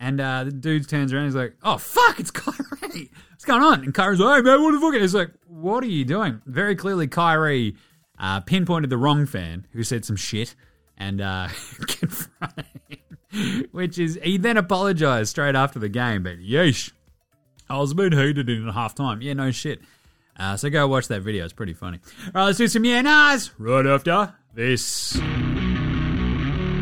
and 0.00 0.20
uh, 0.20 0.44
the 0.44 0.52
dude 0.52 0.88
turns 0.88 1.12
around. 1.12 1.26
He's 1.26 1.34
like, 1.34 1.54
"Oh 1.62 1.76
fuck, 1.76 2.18
it's 2.18 2.30
Kyrie! 2.30 3.10
What's 3.30 3.44
going 3.44 3.62
on?" 3.62 3.84
And 3.84 3.92
Kyrie's 3.92 4.20
like, 4.20 4.36
"Hey 4.36 4.42
man, 4.42 4.62
what 4.62 4.72
the 4.72 4.80
fuck?" 4.80 4.94
He's 4.94 5.14
like, 5.14 5.30
"What 5.46 5.84
are 5.84 5.88
you 5.88 6.06
doing?" 6.06 6.40
Very 6.46 6.74
clearly, 6.76 7.08
Kyrie 7.08 7.76
uh, 8.18 8.40
pinpointed 8.40 8.90
the 8.90 8.96
wrong 8.96 9.26
fan 9.26 9.66
who 9.72 9.82
said 9.82 10.04
some 10.04 10.16
shit 10.16 10.54
and 10.96 11.20
uh, 11.20 11.48
confronted 11.86 12.66
him, 12.88 13.68
which 13.72 13.98
is 13.98 14.18
he 14.22 14.36
then 14.38 14.56
apologized 14.56 15.30
straight 15.30 15.54
after 15.54 15.78
the 15.78 15.88
game. 15.88 16.22
But 16.22 16.38
yeesh, 16.38 16.92
I 17.68 17.78
was 17.78 17.92
a 17.92 17.94
bit 17.94 18.12
heated 18.12 18.48
in 18.48 18.68
half 18.68 18.94
time. 18.94 19.22
Yeah, 19.22 19.32
no 19.34 19.50
shit. 19.50 19.80
Uh, 20.36 20.56
so 20.56 20.68
go 20.68 20.86
watch 20.88 21.08
that 21.08 21.22
video. 21.22 21.44
It's 21.44 21.52
pretty 21.52 21.74
funny. 21.74 22.00
All 22.26 22.32
right, 22.34 22.44
let's 22.46 22.58
do 22.58 22.68
some 22.68 22.84
yeah 22.84 23.02
nahs 23.02 23.50
right 23.58 23.86
after 23.86 24.34
this. 24.52 25.20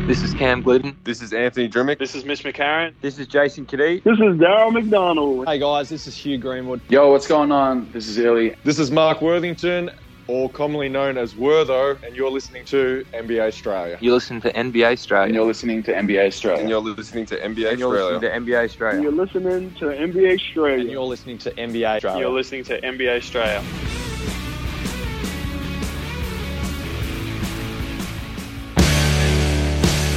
This 0.05 0.21
is 0.21 0.33
Cam 0.33 0.61
Gliddon. 0.61 0.95
This 1.05 1.21
is 1.21 1.31
Anthony 1.31 1.69
Drmic. 1.69 1.97
This 1.97 2.13
is 2.13 2.25
Mitch 2.25 2.43
McCarron. 2.43 2.93
This 2.99 3.17
is 3.19 3.25
Jason 3.25 3.65
Cadee. 3.65 4.03
This 4.03 4.17
is 4.17 4.35
Daryl 4.35 4.73
McDonald. 4.73 5.47
Hey 5.47 5.59
guys, 5.59 5.87
this 5.87 6.07
is 6.07 6.15
Hugh 6.15 6.37
Greenwood. 6.37 6.81
Yo, 6.89 7.09
what's 7.09 7.25
going 7.25 7.53
on? 7.53 7.89
This 7.93 8.09
is 8.09 8.17
Illy. 8.17 8.53
This 8.65 8.79
is 8.79 8.91
Mark 8.91 9.21
Worthington, 9.21 9.89
or 10.27 10.49
commonly 10.49 10.89
known 10.89 11.17
as 11.17 11.33
Wortho, 11.33 12.01
and 12.03 12.15
you're 12.15 12.29
listening 12.31 12.65
to 12.65 13.05
NBA 13.13 13.49
Straya. 13.49 13.97
You're 14.01 14.13
listening 14.13 14.41
to 14.41 14.53
NBA 14.53 14.93
Straya. 14.93 15.25
And 15.25 15.35
you're 15.35 15.45
listening 15.45 15.83
to 15.83 15.93
NBA 15.93 16.27
Straya. 16.27 16.59
And 16.59 16.69
you're 16.69 16.79
listening 16.81 17.25
to 17.27 17.35
NBA 17.37 17.71
And 17.71 17.79
you're 17.79 17.93
Straya. 17.93 18.21
listening 18.21 18.21
to 18.21 18.29
NBA 18.29 18.77
Straya. 18.77 19.01
You're 19.03 19.11
listening 19.11 19.73
to 19.75 19.85
NBA 19.85 20.39
Straya. 20.39 20.79
And 20.79 20.89
you're 20.89 21.01
listening 21.03 21.37
to 21.39 21.51
NBA 21.51 22.01
Straya. 22.01 22.19
You're 22.19 22.29
listening 22.29 22.63
to 22.65 22.81
NBA 22.81 23.17
Straya. 23.21 23.63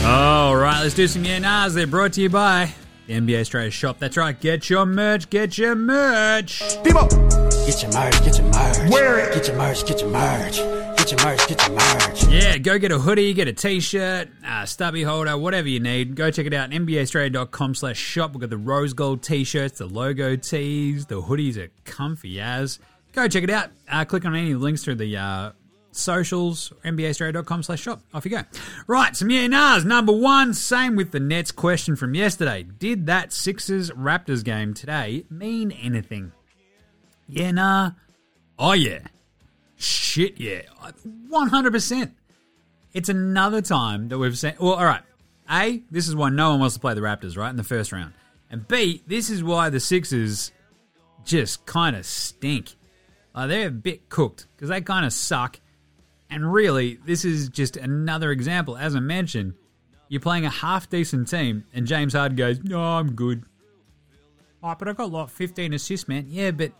All 0.09 0.55
right, 0.57 0.83
let's 0.83 0.95
do 0.95 1.09
some 1.09 1.25
yeah 1.25 1.41
nahs. 1.41 1.75
They're 1.75 1.87
brought 1.87 2.13
to 2.13 2.21
you 2.21 2.31
by 2.31 2.75
the 3.09 3.15
NBA 3.15 3.41
Straya 3.41 3.73
shop. 3.73 3.99
That's 3.99 4.17
right. 4.17 4.39
Get 4.39 4.71
your 4.71 4.87
merch. 4.87 5.29
Get 5.31 5.59
your 5.59 5.75
merch. 5.75 6.61
Debo! 6.85 7.46
Get 7.67 7.83
your 7.83 7.93
merch, 7.93 8.25
get 8.25 8.39
your 8.39 8.47
merch. 8.47 8.91
Wear 8.91 9.19
it. 9.19 9.35
Get 9.35 9.49
your 9.49 9.57
merch, 9.57 9.85
get 9.85 10.01
your 10.01 10.11
merch. 10.11 10.59
Get 10.99 11.11
your 11.11 11.25
merch, 11.25 11.49
get 11.49 11.67
your 11.67 11.77
merch. 11.77 12.25
Yeah, 12.29 12.59
go 12.59 12.79
get 12.79 12.93
a 12.93 12.99
hoodie, 12.99 13.35
get 13.35 13.49
a 13.49 13.53
t-shirt, 13.53 14.29
a 14.47 14.67
stubby 14.69 15.03
holder, 15.03 15.37
whatever 15.37 15.69
you 15.69 15.81
need. 15.81 16.15
Go 16.15 16.31
check 16.31 16.47
it 16.47 16.55
out. 16.55 16.71
NBAstraya.com 16.71 17.75
slash 17.75 17.99
shop. 17.99 18.31
We've 18.31 18.41
got 18.41 18.51
the 18.51 18.57
rose 18.57 18.93
gold 18.93 19.25
t-shirts, 19.25 19.79
the 19.79 19.87
logo 19.87 20.37
tees, 20.37 21.07
the 21.07 21.21
hoodies 21.21 21.57
are 21.57 21.69
comfy 21.85 22.41
as. 22.41 22.79
Go 23.13 23.27
check 23.27 23.43
it 23.43 23.51
out. 23.51 23.71
Uh, 23.91 24.05
click 24.05 24.25
on 24.25 24.37
any 24.37 24.55
links 24.55 24.85
through 24.85 24.95
the 24.95 25.17
uh, 25.17 25.51
socials, 25.91 26.73
NBAstraya.com 26.85 27.65
slash 27.65 27.81
shop. 27.81 28.01
Off 28.15 28.25
you 28.25 28.31
go. 28.31 28.43
Right, 28.87 29.17
some 29.17 29.29
yeah 29.29 29.49
nahs. 29.49 29.85
Number 29.85 30.13
one, 30.13 30.55
same 30.55 30.95
with 30.95 31.11
the 31.11 31.19
Nets 31.21 31.51
question 31.51 31.97
from 31.97 32.15
yesterday. 32.15 32.63
Did 32.63 33.07
that 33.07 33.33
Sixers 33.33 33.91
Raptors 33.91 34.45
game 34.45 34.73
today 34.73 35.25
mean 35.29 35.73
anything? 35.73 36.31
Yeah, 37.29 37.51
nah. 37.51 37.91
Oh, 38.59 38.73
yeah. 38.73 39.01
Shit, 39.77 40.41
yeah. 40.41 40.63
100%. 41.31 42.13
It's 42.93 43.09
another 43.09 43.61
time 43.61 44.09
that 44.09 44.19
we've 44.19 44.39
seen. 44.39 44.55
Well, 44.59 44.75
all 44.75 44.85
right. 44.85 45.03
A, 45.51 45.83
this 45.91 46.09
is 46.09 46.17
why 46.17 46.31
no 46.31 46.51
one 46.51 46.61
wants 46.61 46.75
to 46.75 46.81
play 46.81 46.95
the 46.95 47.01
Raptors, 47.01 47.37
right, 47.37 47.51
in 47.51 47.57
the 47.57 47.65
first 47.65 47.93
round. 47.93 48.15
And 48.51 48.67
B, 48.67 49.03
this 49.07 49.31
is 49.31 49.45
why 49.45 49.71
the 49.71 49.81
Sixers 49.81 50.53
just 51.25 51.67
kind 51.67 51.95
of 51.95 52.07
stink. 52.07 52.75
They're 53.35 53.69
a 53.69 53.71
bit 53.71 54.09
cooked 54.09 54.47
because 54.57 54.71
they 54.71 54.81
kind 54.81 55.05
of 55.05 55.13
suck. 55.13 55.61
And 56.31 56.51
really, 56.53 56.99
this 57.05 57.25
is 57.25 57.49
just 57.49 57.77
another 57.77 58.31
example. 58.31 58.77
As 58.77 58.97
I 58.97 59.01
mentioned, 59.01 59.55
you're 60.09 60.21
playing 60.21 60.47
a 60.47 60.51
half 60.51 60.89
decent 60.89 61.29
team, 61.29 61.65
and 61.75 61.87
James 61.87 62.15
Harden 62.15 62.37
goes, 62.37 62.61
No, 62.65 62.81
I'm 62.81 63.13
good. 63.13 63.45
Oh, 64.63 64.75
but 64.77 64.89
I 64.89 64.93
got 64.95 65.13
like 65.13 65.29
15 65.29 65.75
assists, 65.75 66.09
man. 66.09 66.27
Yeah, 66.29 66.51
but 66.51 66.73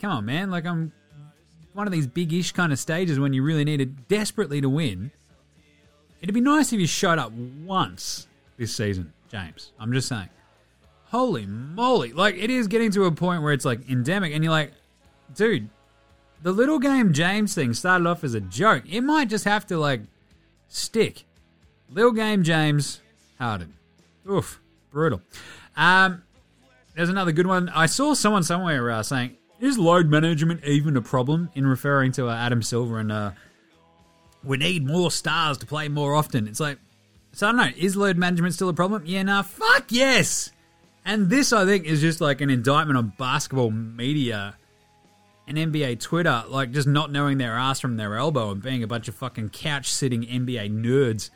come 0.00 0.10
on, 0.10 0.24
man. 0.24 0.50
Like, 0.50 0.66
I'm 0.66 0.92
one 1.72 1.86
of 1.86 1.92
these 1.92 2.06
big 2.06 2.32
ish 2.32 2.52
kind 2.52 2.72
of 2.72 2.78
stages 2.78 3.18
when 3.18 3.32
you 3.32 3.42
really 3.42 3.64
need 3.64 3.80
it 3.80 4.08
desperately 4.08 4.60
to 4.60 4.68
win. 4.68 5.10
It'd 6.20 6.34
be 6.34 6.40
nice 6.40 6.72
if 6.72 6.80
you 6.80 6.86
showed 6.86 7.18
up 7.18 7.32
once 7.32 8.26
this 8.56 8.74
season, 8.74 9.12
James. 9.30 9.72
I'm 9.78 9.92
just 9.92 10.08
saying. 10.08 10.28
Holy 11.04 11.46
moly. 11.46 12.12
Like, 12.12 12.36
it 12.36 12.50
is 12.50 12.66
getting 12.66 12.90
to 12.92 13.04
a 13.04 13.12
point 13.12 13.42
where 13.42 13.52
it's 13.52 13.64
like 13.64 13.88
endemic, 13.88 14.34
and 14.34 14.42
you're 14.42 14.52
like, 14.52 14.72
dude, 15.34 15.70
the 16.42 16.52
little 16.52 16.78
game 16.78 17.12
James 17.12 17.54
thing 17.54 17.72
started 17.72 18.06
off 18.06 18.24
as 18.24 18.34
a 18.34 18.40
joke. 18.40 18.82
It 18.88 19.00
might 19.02 19.28
just 19.28 19.44
have 19.44 19.66
to, 19.68 19.78
like, 19.78 20.02
stick. 20.68 21.24
Little 21.90 22.12
game 22.12 22.42
James 22.42 23.00
Harden. 23.38 23.74
Oof, 24.30 24.60
brutal. 24.90 25.22
Um, 25.76 26.22
there's 26.94 27.08
another 27.08 27.32
good 27.32 27.46
one. 27.46 27.70
I 27.70 27.86
saw 27.86 28.12
someone 28.12 28.42
somewhere 28.42 28.90
uh, 28.90 29.02
saying, 29.02 29.37
"Is 29.60 29.78
load 29.78 30.08
management 30.08 30.64
even 30.64 30.96
a 30.96 31.02
problem?" 31.02 31.50
In 31.54 31.66
referring 31.66 32.12
to 32.12 32.28
uh, 32.28 32.34
Adam 32.34 32.62
Silver 32.62 32.98
and 32.98 33.12
uh, 33.12 33.30
we 34.44 34.56
need 34.56 34.86
more 34.86 35.10
stars 35.10 35.58
to 35.58 35.66
play 35.66 35.88
more 35.88 36.14
often. 36.14 36.48
It's 36.48 36.60
like, 36.60 36.78
so 37.32 37.48
I 37.48 37.52
don't 37.52 37.56
know. 37.58 37.70
Is 37.76 37.96
load 37.96 38.16
management 38.16 38.54
still 38.54 38.68
a 38.68 38.74
problem? 38.74 39.02
Yeah, 39.06 39.22
nah. 39.22 39.42
Fuck 39.42 39.86
yes. 39.90 40.50
And 41.04 41.30
this, 41.30 41.52
I 41.52 41.64
think, 41.64 41.86
is 41.86 42.00
just 42.00 42.20
like 42.20 42.40
an 42.40 42.50
indictment 42.50 42.98
on 42.98 43.12
basketball 43.18 43.70
media 43.70 44.56
and 45.46 45.56
NBA 45.56 46.00
Twitter, 46.00 46.44
like 46.48 46.72
just 46.72 46.86
not 46.86 47.10
knowing 47.10 47.38
their 47.38 47.54
ass 47.54 47.80
from 47.80 47.96
their 47.96 48.16
elbow 48.16 48.50
and 48.50 48.62
being 48.62 48.82
a 48.82 48.86
bunch 48.86 49.08
of 49.08 49.14
fucking 49.14 49.48
couch 49.48 49.90
sitting 49.90 50.22
NBA 50.22 50.70
nerds 50.70 51.30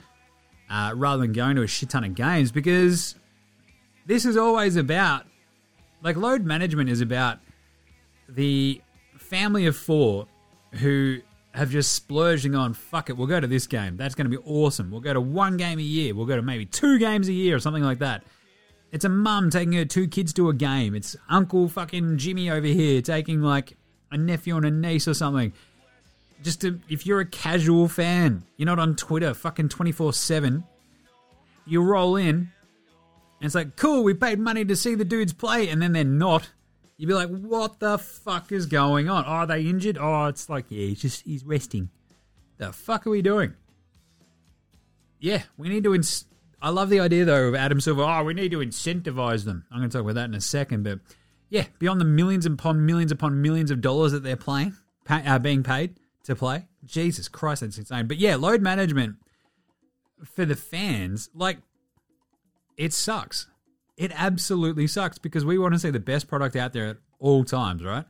uh, 0.68 0.92
rather 0.94 1.22
than 1.22 1.32
going 1.32 1.56
to 1.56 1.62
a 1.62 1.66
shit 1.66 1.90
ton 1.90 2.04
of 2.04 2.14
games 2.14 2.52
because 2.52 3.14
this 4.06 4.24
is 4.24 4.36
always 4.36 4.76
about, 4.76 5.26
like, 6.02 6.16
load 6.16 6.44
management 6.44 6.90
is 6.90 7.00
about 7.00 7.38
the 8.34 8.80
family 9.18 9.66
of 9.66 9.76
four 9.76 10.26
who 10.74 11.18
have 11.52 11.70
just 11.70 11.92
splurging 11.92 12.54
on, 12.54 12.74
fuck 12.74 13.10
it, 13.10 13.16
we'll 13.16 13.26
go 13.26 13.40
to 13.40 13.46
this 13.46 13.66
game. 13.66 13.96
That's 13.96 14.14
going 14.14 14.30
to 14.30 14.36
be 14.36 14.42
awesome. 14.44 14.90
We'll 14.90 15.00
go 15.00 15.12
to 15.12 15.20
one 15.20 15.56
game 15.56 15.78
a 15.78 15.82
year. 15.82 16.14
We'll 16.14 16.26
go 16.26 16.36
to 16.36 16.42
maybe 16.42 16.64
two 16.64 16.98
games 16.98 17.28
a 17.28 17.32
year 17.32 17.56
or 17.56 17.60
something 17.60 17.82
like 17.82 17.98
that. 17.98 18.24
It's 18.90 19.04
a 19.04 19.08
mum 19.08 19.50
taking 19.50 19.72
her 19.74 19.84
two 19.84 20.08
kids 20.08 20.32
to 20.34 20.48
a 20.48 20.54
game. 20.54 20.94
It's 20.94 21.16
Uncle 21.28 21.68
fucking 21.68 22.18
Jimmy 22.18 22.50
over 22.50 22.66
here 22.66 23.00
taking 23.02 23.40
like 23.40 23.76
a 24.10 24.18
nephew 24.18 24.56
and 24.56 24.66
a 24.66 24.70
niece 24.70 25.08
or 25.08 25.14
something. 25.14 25.52
Just 26.42 26.62
to, 26.62 26.80
if 26.88 27.06
you're 27.06 27.20
a 27.20 27.26
casual 27.26 27.88
fan, 27.88 28.42
you're 28.56 28.66
not 28.66 28.78
on 28.78 28.96
Twitter 28.96 29.32
fucking 29.32 29.68
24 29.68 30.12
7, 30.12 30.64
you 31.66 31.82
roll 31.82 32.16
in 32.16 32.50
and 33.42 33.46
it's 33.46 33.56
like, 33.56 33.74
cool, 33.74 34.04
we 34.04 34.14
paid 34.14 34.38
money 34.38 34.64
to 34.64 34.76
see 34.76 34.94
the 34.94 35.04
dudes 35.04 35.32
play, 35.32 35.68
and 35.68 35.82
then 35.82 35.92
they're 35.92 36.04
not. 36.04 36.50
You'd 37.02 37.08
be 37.08 37.14
like, 37.14 37.30
what 37.30 37.80
the 37.80 37.98
fuck 37.98 38.52
is 38.52 38.66
going 38.66 39.08
on? 39.08 39.24
Are 39.24 39.44
they 39.44 39.62
injured? 39.62 39.98
Oh, 40.00 40.26
it's 40.26 40.48
like, 40.48 40.66
yeah, 40.68 40.86
he's 40.86 41.02
just, 41.02 41.24
he's 41.24 41.44
resting. 41.44 41.90
The 42.58 42.72
fuck 42.72 43.08
are 43.08 43.10
we 43.10 43.22
doing? 43.22 43.54
Yeah, 45.18 45.42
we 45.58 45.68
need 45.68 45.82
to. 45.82 45.96
Ins- 45.96 46.26
I 46.60 46.68
love 46.68 46.90
the 46.90 47.00
idea 47.00 47.24
though 47.24 47.48
of 47.48 47.56
Adam 47.56 47.80
Silver. 47.80 48.04
Oh, 48.04 48.22
we 48.22 48.34
need 48.34 48.52
to 48.52 48.58
incentivize 48.58 49.44
them. 49.44 49.64
I'm 49.72 49.80
going 49.80 49.90
to 49.90 49.98
talk 49.98 50.04
about 50.04 50.14
that 50.14 50.26
in 50.26 50.34
a 50.34 50.40
second, 50.40 50.84
but 50.84 51.00
yeah, 51.48 51.64
beyond 51.80 52.00
the 52.00 52.04
millions 52.04 52.46
upon 52.46 52.86
millions 52.86 53.10
upon 53.10 53.42
millions 53.42 53.72
of 53.72 53.80
dollars 53.80 54.12
that 54.12 54.22
they're 54.22 54.36
playing, 54.36 54.76
pay, 55.04 55.26
uh, 55.26 55.40
being 55.40 55.64
paid 55.64 55.96
to 56.22 56.36
play. 56.36 56.68
Jesus 56.84 57.26
Christ, 57.26 57.62
that's 57.62 57.78
insane. 57.78 58.06
But 58.06 58.18
yeah, 58.18 58.36
load 58.36 58.62
management 58.62 59.16
for 60.22 60.44
the 60.44 60.54
fans, 60.54 61.30
like, 61.34 61.58
it 62.76 62.92
sucks. 62.92 63.48
It 64.02 64.10
absolutely 64.16 64.88
sucks 64.88 65.18
because 65.18 65.44
we 65.44 65.58
want 65.58 65.74
to 65.74 65.78
see 65.78 65.90
the 65.90 66.00
best 66.00 66.26
product 66.26 66.56
out 66.56 66.72
there 66.72 66.88
at 66.88 66.96
all 67.20 67.44
times, 67.44 67.84
right? 67.84 68.04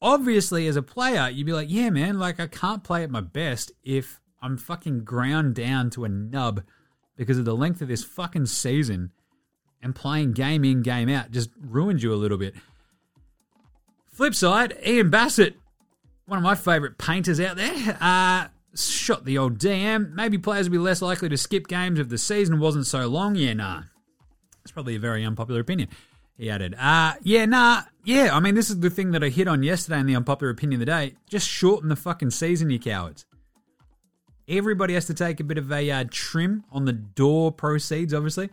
Obviously, 0.00 0.66
as 0.66 0.76
a 0.76 0.80
player, 0.82 1.28
you'd 1.28 1.44
be 1.44 1.52
like, 1.52 1.68
yeah, 1.70 1.90
man, 1.90 2.18
like, 2.18 2.40
I 2.40 2.46
can't 2.46 2.82
play 2.82 3.02
at 3.02 3.10
my 3.10 3.20
best 3.20 3.70
if 3.84 4.20
I'm 4.40 4.56
fucking 4.56 5.04
ground 5.04 5.54
down 5.54 5.90
to 5.90 6.06
a 6.06 6.08
nub 6.08 6.62
because 7.14 7.36
of 7.36 7.44
the 7.44 7.54
length 7.54 7.82
of 7.82 7.88
this 7.88 8.02
fucking 8.02 8.46
season 8.46 9.10
and 9.82 9.94
playing 9.94 10.32
game 10.32 10.64
in, 10.64 10.80
game 10.80 11.10
out 11.10 11.30
just 11.30 11.50
ruins 11.60 12.02
you 12.02 12.10
a 12.10 12.16
little 12.16 12.38
bit. 12.38 12.54
Flip 14.06 14.34
side, 14.34 14.78
Ian 14.86 15.10
Bassett, 15.10 15.56
one 16.24 16.38
of 16.38 16.42
my 16.42 16.54
favourite 16.54 16.96
painters 16.96 17.38
out 17.38 17.56
there, 17.56 17.98
uh, 18.00 18.46
shot 18.74 19.26
the 19.26 19.36
old 19.36 19.58
DM. 19.58 20.10
Maybe 20.14 20.38
players 20.38 20.70
would 20.70 20.72
be 20.72 20.78
less 20.78 21.02
likely 21.02 21.28
to 21.28 21.36
skip 21.36 21.68
games 21.68 21.98
if 21.98 22.08
the 22.08 22.16
season 22.16 22.60
wasn't 22.60 22.86
so 22.86 23.06
long. 23.08 23.34
Yeah, 23.34 23.52
nah. 23.52 23.82
It's 24.68 24.72
probably 24.74 24.96
a 24.96 25.00
very 25.00 25.24
unpopular 25.24 25.62
opinion. 25.62 25.88
He 26.36 26.50
added, 26.50 26.74
uh, 26.78 27.14
yeah, 27.22 27.46
nah, 27.46 27.84
yeah, 28.04 28.36
I 28.36 28.40
mean, 28.40 28.54
this 28.54 28.68
is 28.68 28.80
the 28.80 28.90
thing 28.90 29.12
that 29.12 29.24
I 29.24 29.30
hit 29.30 29.48
on 29.48 29.62
yesterday 29.62 29.98
in 29.98 30.04
the 30.04 30.14
unpopular 30.14 30.50
opinion 30.50 30.82
of 30.82 30.86
the 30.86 30.92
day. 30.92 31.14
Just 31.26 31.48
shorten 31.48 31.88
the 31.88 31.96
fucking 31.96 32.32
season, 32.32 32.68
you 32.68 32.78
cowards. 32.78 33.24
Everybody 34.46 34.92
has 34.92 35.06
to 35.06 35.14
take 35.14 35.40
a 35.40 35.44
bit 35.44 35.56
of 35.56 35.72
a 35.72 35.90
uh, 35.90 36.04
trim 36.10 36.64
on 36.70 36.84
the 36.84 36.92
door 36.92 37.50
proceeds, 37.50 38.12
obviously. 38.12 38.50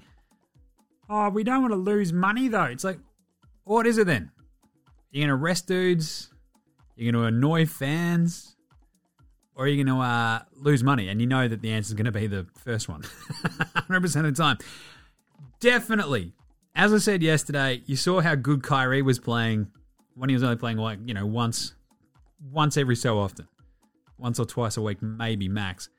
Oh, 1.09 1.27
we 1.27 1.43
don't 1.43 1.61
want 1.61 1.73
to 1.73 1.77
lose 1.77 2.13
money 2.13 2.47
though. 2.47 2.63
It's 2.63 2.85
like, 2.85 2.99
what 3.65 3.85
is 3.85 3.97
it 3.97 4.07
then? 4.07 4.31
You're 5.11 5.27
going 5.27 5.37
to 5.37 5.43
arrest 5.43 5.67
dudes? 5.67 6.29
You're 6.95 7.11
going 7.11 7.21
to 7.21 7.27
annoy 7.27 7.65
fans? 7.65 8.55
Or 9.53 9.65
are 9.65 9.67
you 9.67 9.83
going 9.83 9.93
to 9.93 10.01
uh, 10.01 10.39
lose 10.55 10.81
money? 10.81 11.09
And 11.09 11.19
you 11.19 11.27
know 11.27 11.45
that 11.45 11.61
the 11.61 11.71
answer 11.71 11.89
is 11.89 11.93
going 11.93 12.05
to 12.05 12.11
be 12.11 12.27
the 12.27 12.47
first 12.63 12.87
one 12.87 13.01
100% 13.89 14.15
of 14.15 14.23
the 14.23 14.31
time. 14.31 14.57
Definitely. 15.59 16.33
As 16.75 16.93
I 16.93 16.97
said 16.97 17.23
yesterday, 17.23 17.81
you 17.85 17.95
saw 17.95 18.21
how 18.21 18.35
good 18.35 18.63
Kyrie 18.63 19.01
was 19.01 19.19
playing 19.19 19.67
when 20.15 20.29
he 20.29 20.35
was 20.35 20.43
only 20.43 20.57
playing 20.57 20.77
like, 20.77 20.99
you 21.05 21.13
know, 21.13 21.25
once 21.25 21.73
once 22.51 22.77
every 22.77 22.95
so 22.95 23.19
often. 23.19 23.47
Once 24.17 24.39
or 24.39 24.45
twice 24.45 24.77
a 24.77 24.81
week, 24.81 25.01
maybe 25.01 25.49
max. 25.49 25.89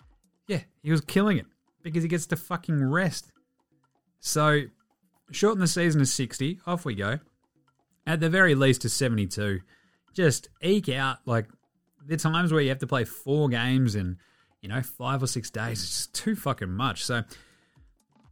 Yeah, 0.49 0.61
he 0.83 0.91
was 0.91 1.01
killing 1.01 1.39
it 1.39 1.47
because 1.83 2.03
he 2.03 2.09
gets 2.09 2.27
to 2.27 2.37
fucking 2.37 2.83
rest. 2.83 3.33
So, 4.21 4.63
shorten 5.31 5.61
the 5.61 5.67
season 5.67 6.01
to 6.01 6.07
60, 6.07 6.61
off 6.67 6.85
we 6.85 6.95
go. 6.95 7.19
At 8.07 8.21
the 8.21 8.31
very 8.31 8.55
least 8.55 8.83
to 8.83 8.89
72. 8.89 9.61
Just 10.15 10.49
eke 10.63 10.89
out 10.91 11.19
like 11.27 11.47
the 12.07 12.17
times 12.17 12.53
where 12.53 12.63
you 12.63 12.71
have 12.71 12.79
to 12.79 12.87
play 12.87 13.05
four 13.05 13.49
games 13.49 13.97
in, 13.97 14.17
you 14.63 14.69
know, 14.69 14.81
five 14.81 15.23
or 15.23 15.27
six 15.27 15.51
days. 15.51 15.83
It's 15.83 15.97
just 15.97 16.15
too 16.15 16.37
fucking 16.37 16.71
much. 16.71 17.05
So, 17.05 17.23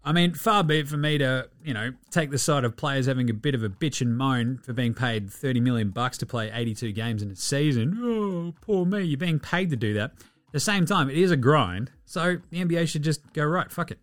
I 0.07 0.13
mean, 0.13 0.35
far 0.35 0.63
be 0.63 0.81
it 0.81 0.89
for 0.89 0.99
me 0.99 1.17
to, 1.19 1.49
you 1.65 1.73
know, 1.73 1.93
take 2.11 2.31
the 2.31 2.39
side 2.39 2.65
of 2.65 2.77
players 2.77 3.07
having 3.07 3.31
a 3.31 3.35
bit 3.35 3.55
of 3.55 3.63
a 3.63 3.71
bitch 3.71 4.03
and 4.03 4.17
moan 4.17 4.59
for 4.59 4.75
being 4.75 4.93
paid 4.93 5.31
30 5.31 5.61
million 5.61 5.91
bucks 5.91 6.19
to 6.19 6.27
play 6.27 6.51
82 6.53 6.93
games 6.93 7.23
in 7.23 7.31
a 7.31 7.37
season. 7.37 7.99
Oh, 8.03 8.55
poor 8.61 8.85
me. 8.85 9.03
You're 9.03 9.17
being 9.17 9.41
paid 9.41 9.71
to 9.71 9.77
do 9.77 9.95
that. 9.95 10.11
At 10.11 10.53
the 10.53 10.61
same 10.61 10.85
time, 10.85 11.09
it 11.09 11.17
is 11.17 11.31
a 11.31 11.39
grind. 11.39 11.91
So 12.05 12.37
the 12.51 12.63
NBA 12.63 12.87
should 12.89 13.03
just 13.03 13.33
go, 13.33 13.45
right, 13.47 13.71
fuck 13.73 13.91
it. 13.91 13.99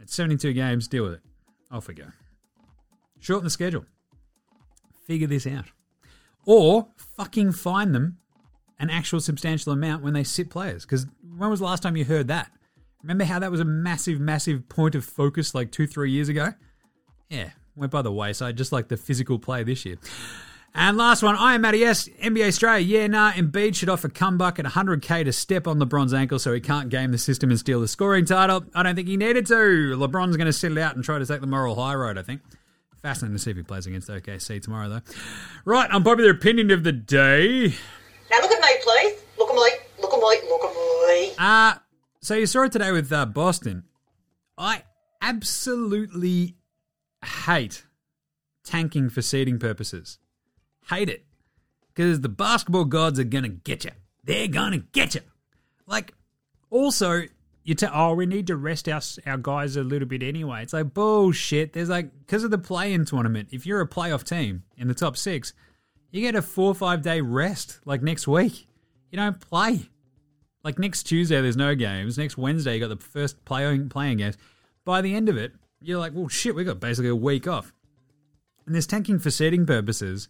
It's 0.00 0.14
72 0.14 0.54
games, 0.54 0.88
deal 0.88 1.04
with 1.04 1.14
it. 1.14 1.20
Off 1.70 1.86
we 1.86 1.94
go. 1.94 2.06
Shorten 3.20 3.44
the 3.44 3.50
schedule. 3.50 3.84
Figure 5.06 5.26
this 5.26 5.46
out. 5.46 5.66
Or 6.46 6.88
fucking 6.96 7.52
fine 7.52 7.92
them 7.92 8.16
an 8.78 8.90
actual 8.90 9.20
substantial 9.20 9.72
amount 9.72 10.02
when 10.02 10.14
they 10.14 10.24
sit 10.24 10.50
players. 10.50 10.84
Because 10.84 11.06
when 11.36 11.50
was 11.50 11.60
the 11.60 11.66
last 11.66 11.82
time 11.82 11.96
you 11.96 12.04
heard 12.04 12.28
that? 12.28 12.50
Remember 13.02 13.24
how 13.24 13.38
that 13.40 13.50
was 13.50 13.60
a 13.60 13.64
massive, 13.64 14.20
massive 14.20 14.68
point 14.68 14.94
of 14.94 15.04
focus 15.04 15.54
like 15.54 15.72
two, 15.72 15.86
three 15.86 16.10
years 16.10 16.28
ago? 16.28 16.54
Yeah, 17.28 17.50
went 17.74 17.90
by 17.90 18.02
the 18.02 18.12
wayside, 18.12 18.56
just 18.56 18.72
like 18.72 18.88
the 18.88 18.96
physical 18.96 19.38
play 19.38 19.64
this 19.64 19.84
year. 19.84 19.96
And 20.74 20.96
last 20.96 21.22
one, 21.22 21.36
I 21.36 21.54
am 21.54 21.60
Matty 21.60 21.84
S. 21.84 22.08
NBA 22.08 22.48
Straya. 22.48 22.86
Yeah, 22.86 23.06
nah, 23.06 23.32
Embiid 23.32 23.74
should 23.74 23.90
offer 23.90 24.08
comeback 24.08 24.58
at 24.58 24.64
100k 24.64 25.24
to 25.24 25.32
step 25.32 25.66
on 25.66 25.78
LeBron's 25.78 26.14
ankle 26.14 26.38
so 26.38 26.54
he 26.54 26.60
can't 26.60 26.88
game 26.88 27.12
the 27.12 27.18
system 27.18 27.50
and 27.50 27.58
steal 27.58 27.80
the 27.80 27.88
scoring 27.88 28.24
title. 28.24 28.64
I 28.74 28.82
don't 28.82 28.94
think 28.94 29.08
he 29.08 29.18
needed 29.18 29.44
to. 29.46 29.54
LeBron's 29.54 30.36
going 30.38 30.46
to 30.46 30.52
sit 30.52 30.72
it 30.72 30.78
out 30.78 30.94
and 30.94 31.04
try 31.04 31.18
to 31.18 31.26
take 31.26 31.42
the 31.42 31.46
moral 31.46 31.74
high 31.74 31.94
road, 31.94 32.16
I 32.16 32.22
think. 32.22 32.40
Fascinating 33.02 33.36
to 33.36 33.42
see 33.42 33.50
if 33.50 33.56
he 33.56 33.62
plays 33.64 33.86
against 33.86 34.08
OKC 34.08 34.62
tomorrow, 34.62 34.88
though. 34.88 35.00
Right, 35.66 35.90
unpopular 35.90 36.30
opinion 36.30 36.70
of 36.70 36.84
the 36.84 36.92
day. 36.92 37.74
Now 38.30 38.38
look 38.40 38.52
at 38.52 38.60
me, 38.62 38.68
please. 38.82 39.20
Look 39.38 39.50
at 39.50 39.56
me. 39.56 39.70
Look 40.00 40.14
at 40.14 40.20
me. 40.20 40.48
Look 40.48 40.64
at 40.64 40.74
me. 41.08 41.32
Uh, 41.36 41.74
so 42.22 42.34
you 42.34 42.46
saw 42.46 42.62
it 42.62 42.72
today 42.72 42.92
with 42.92 43.12
uh, 43.12 43.26
Boston. 43.26 43.84
I 44.56 44.84
absolutely 45.20 46.56
hate 47.24 47.84
tanking 48.64 49.10
for 49.10 49.22
seeding 49.22 49.58
purposes. 49.58 50.18
Hate 50.88 51.08
it. 51.08 51.24
Because 51.94 52.20
the 52.20 52.28
basketball 52.28 52.84
gods 52.84 53.18
are 53.18 53.24
going 53.24 53.44
to 53.44 53.50
get 53.50 53.84
you. 53.84 53.90
They're 54.24 54.48
going 54.48 54.72
to 54.72 54.78
get 54.92 55.14
you. 55.14 55.20
Like, 55.86 56.14
also, 56.70 57.22
you 57.64 57.74
tell, 57.74 57.90
oh, 57.92 58.14
we 58.14 58.26
need 58.26 58.46
to 58.46 58.56
rest 58.56 58.88
our, 58.88 59.00
our 59.26 59.36
guys 59.36 59.76
a 59.76 59.82
little 59.82 60.08
bit 60.08 60.22
anyway. 60.22 60.62
It's 60.62 60.72
like, 60.72 60.94
bullshit. 60.94 61.72
There's 61.72 61.90
like, 61.90 62.10
because 62.20 62.44
of 62.44 62.50
the 62.50 62.58
play 62.58 62.92
in 62.92 63.04
tournament, 63.04 63.48
if 63.52 63.66
you're 63.66 63.80
a 63.80 63.88
playoff 63.88 64.24
team 64.24 64.62
in 64.76 64.88
the 64.88 64.94
top 64.94 65.16
six, 65.16 65.52
you 66.10 66.20
get 66.20 66.34
a 66.34 66.42
four 66.42 66.68
or 66.68 66.74
five 66.74 67.02
day 67.02 67.20
rest 67.20 67.80
like 67.84 68.02
next 68.02 68.26
week. 68.28 68.66
You 69.10 69.18
don't 69.18 69.40
play. 69.40 69.88
Like 70.64 70.78
next 70.78 71.04
Tuesday, 71.04 71.40
there's 71.40 71.56
no 71.56 71.74
games. 71.74 72.16
Next 72.18 72.38
Wednesday, 72.38 72.74
you 72.74 72.80
got 72.80 72.88
the 72.88 73.04
first 73.04 73.44
playing 73.44 73.88
playing 73.88 74.18
games. 74.18 74.36
By 74.84 75.00
the 75.00 75.14
end 75.14 75.28
of 75.28 75.36
it, 75.36 75.52
you're 75.80 75.98
like, 75.98 76.12
well, 76.14 76.28
shit, 76.28 76.54
we 76.54 76.64
got 76.64 76.80
basically 76.80 77.08
a 77.08 77.16
week 77.16 77.46
off. 77.48 77.72
And 78.66 78.74
there's 78.74 78.86
tanking 78.86 79.18
for 79.18 79.30
seeding 79.30 79.66
purposes, 79.66 80.28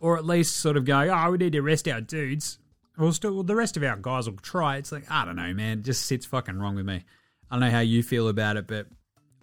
or 0.00 0.16
at 0.16 0.24
least 0.24 0.56
sort 0.56 0.76
of 0.76 0.84
going, 0.84 1.10
oh, 1.10 1.30
we 1.30 1.38
need 1.38 1.52
to 1.52 1.60
rest 1.60 1.86
our 1.86 2.00
dudes. 2.00 2.58
Well, 2.96 3.12
still, 3.12 3.34
well, 3.34 3.42
the 3.42 3.56
rest 3.56 3.76
of 3.76 3.82
our 3.82 3.96
guys 3.96 4.28
will 4.28 4.38
try. 4.38 4.76
It's 4.76 4.92
like, 4.92 5.10
I 5.10 5.24
don't 5.24 5.36
know, 5.36 5.52
man. 5.52 5.80
It 5.80 5.84
just 5.84 6.06
sits 6.06 6.24
fucking 6.24 6.58
wrong 6.58 6.76
with 6.76 6.86
me. 6.86 7.04
I 7.50 7.54
don't 7.54 7.60
know 7.60 7.70
how 7.70 7.80
you 7.80 8.02
feel 8.02 8.28
about 8.28 8.56
it, 8.56 8.66
but 8.66 8.86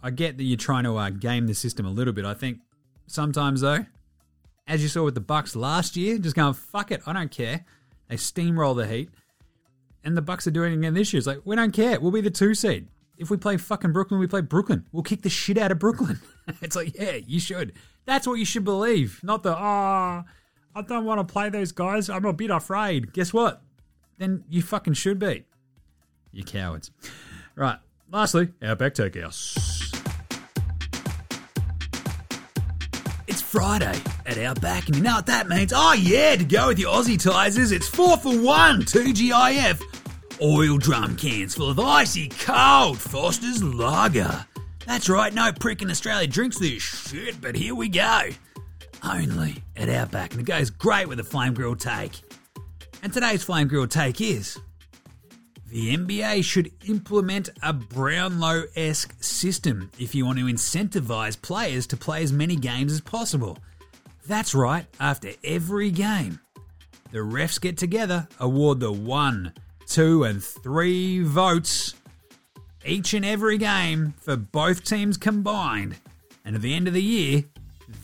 I 0.01 0.09
get 0.09 0.38
that 0.38 0.43
you're 0.43 0.57
trying 0.57 0.86
to 0.86 0.97
uh, 0.97 1.09
game 1.12 1.47
the 1.47 1.53
system 1.53 1.86
a 1.86 1.91
little 1.91 2.14
bit. 2.14 2.26
I 2.26 2.34
think 2.34 2.59
sometimes, 3.07 3.62
though, 3.62 3.86
as 4.68 4.82
you 4.82 4.89
saw 4.89 5.03
with 5.03 5.16
the 5.16 5.22
Bucks 5.22 5.55
last 5.55 5.95
year, 5.95 6.18
just 6.18 6.36
going, 6.36 6.53
fuck 6.53 6.91
it, 6.91 7.01
I 7.05 7.14
don't 7.14 7.30
care. 7.32 7.66
They 8.07 8.16
steamroll 8.16 8.76
the 8.76 8.88
Heat. 8.88 9.09
And 10.04 10.18
the 10.18 10.22
Bucks 10.22 10.47
are 10.47 10.52
doing 10.52 10.74
it 10.74 10.78
again 10.78 10.93
this 10.93 11.14
year. 11.14 11.20
It's 11.20 11.28
like, 11.28 11.41
we 11.45 11.56
don't 11.56 11.72
care. 11.72 11.99
We'll 11.99 12.12
be 12.12 12.22
the 12.22 12.32
two 12.32 12.56
seed. 12.56 12.88
If 13.18 13.30
we 13.30 13.38
play 13.38 13.58
fucking 13.58 13.93
Brooklyn, 13.93 14.20
we 14.20 14.28
play 14.28 14.41
Brooklyn. 14.41 14.86
We'll 14.91 15.04
kick 15.04 15.22
the 15.22 15.30
shit 15.30 15.58
out 15.58 15.72
of 15.72 15.78
Brooklyn. 15.78 16.20
it's 16.62 16.76
like, 16.76 16.97
yeah, 16.97 17.18
you 17.28 17.39
should. 17.39 17.74
That's 18.06 18.26
what 18.26 18.36
you 18.36 18.45
should 18.45 18.64
believe. 18.64 19.20
Not 19.24 19.43
the, 19.43 19.54
ah, 19.56 20.24
oh, 20.26 20.32
I 20.76 20.82
don't 20.82 21.06
want 21.06 21.26
to 21.26 21.32
play 21.32 21.49
those 21.49 21.72
guys. 21.72 22.10
I'm 22.10 22.26
a 22.26 22.34
bit 22.34 22.49
afraid. 22.49 23.14
Guess 23.14 23.32
what? 23.32 23.62
Then 24.18 24.43
you 24.49 24.62
fucking 24.62 24.93
should 24.93 25.20
be. 25.20 25.45
You 26.32 26.43
cowards. 26.43 26.91
Right. 27.56 27.78
Lastly, 28.12 28.49
Outback 28.62 28.93
Takehouse. 28.93 29.91
It's 33.28 33.41
Friday 33.41 33.97
at 34.26 34.38
our 34.38 34.56
back, 34.56 34.88
and 34.88 34.95
you 34.97 35.04
know 35.04 35.16
what 35.16 35.28
that 35.28 35.47
means? 35.47 35.72
Oh 35.76 35.93
yeah, 35.93 36.36
to 36.36 36.43
go 36.43 36.68
with 36.68 36.80
your 36.80 36.93
Aussie 36.93 37.18
Tizers, 37.18 37.72
it's 37.72 37.88
four 37.88 38.18
for 38.18 38.38
one, 38.38 38.82
2GIF. 38.82 39.82
Oil 40.44 40.80
drum 40.80 41.16
cans 41.18 41.54
full 41.54 41.70
of 41.70 41.80
icy 41.80 42.28
cold 42.28 42.98
Foster's 42.98 43.62
Lager. 43.62 44.44
That's 44.88 45.08
right, 45.08 45.32
no 45.32 45.52
prick 45.52 45.84
in 45.84 45.92
Australia 45.92 46.26
drinks 46.26 46.58
this 46.58 46.82
shit, 46.82 47.39
but 47.39 47.56
here 47.56 47.76
we 47.76 47.89
go. 47.89 48.30
Only 49.04 49.64
at 49.78 49.88
Outback, 49.88 50.32
and 50.32 50.42
it 50.42 50.46
goes 50.46 50.72
great 50.72 51.08
with 51.08 51.20
a 51.20 51.24
flame 51.24 51.54
grill 51.54 51.76
take. 51.76 52.22
And 53.04 53.14
today's 53.14 53.44
flame 53.44 53.68
grill 53.68 53.86
take 53.86 54.20
is 54.20 54.60
the 55.68 55.96
NBA 55.96 56.44
should 56.44 56.72
implement 56.88 57.50
a 57.62 57.72
Brownlow 57.72 58.64
esque 58.76 59.14
system 59.24 59.92
if 60.00 60.16
you 60.16 60.26
want 60.26 60.39
to 60.39 60.46
incentivize 60.46 61.39
players 61.39 61.86
to 61.86 61.98
play 61.98 62.24
as 62.24 62.34
many 62.34 62.56
games 62.56 62.92
as 62.92 63.02
possible. 63.02 63.60
That's 64.26 64.56
right, 64.56 64.88
after 65.00 65.34
every 65.44 65.92
game, 65.92 66.39
the 67.12 67.20
refs 67.20 67.62
get 67.62 67.78
together, 67.78 68.28
award 68.39 68.80
the 68.80 68.92
one, 68.92 69.54
two, 69.92 70.24
and 70.24 70.42
three 70.42 71.22
votes 71.22 71.96
each 72.86 73.14
and 73.14 73.26
every 73.26 73.58
game 73.58 74.14
for 74.20 74.38
both 74.38 74.84
teams 74.84 75.18
combined. 75.18 75.98
And 76.46 76.56
at 76.56 76.62
the 76.62 76.74
end 76.74 76.88
of 76.88 76.94
the 76.94 77.04
year, 77.04 77.44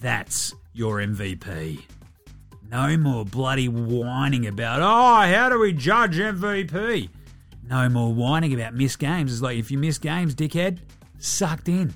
that's 0.02 0.54
your 0.74 0.98
MVP. 0.98 1.82
No 2.70 2.98
more 2.98 3.24
bloody 3.24 3.70
whining 3.70 4.48
about, 4.48 4.82
oh, 4.82 5.32
how 5.32 5.50
do 5.50 5.60
we 5.60 5.72
judge 5.72 6.18
MVP? 6.18 7.10
No 7.64 7.88
more 7.88 8.14
whining 8.14 8.54
about 8.54 8.74
missed 8.74 9.00
games. 9.00 9.32
It's 9.32 9.42
like 9.42 9.58
if 9.58 9.72
you 9.72 9.78
miss 9.78 9.98
games, 9.98 10.36
dickhead, 10.36 10.80
sucked 11.20 11.70
in. 11.70 11.94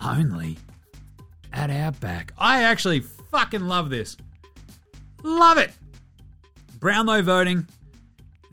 Only 0.00 0.58
at 1.52 1.70
Outback. 1.70 2.32
I 2.38 2.62
actually 2.62 3.00
fucking 3.00 3.66
love 3.66 3.90
this. 3.90 4.16
Love 5.24 5.58
it. 5.58 5.72
Brownlow 6.78 7.22
voting. 7.22 7.66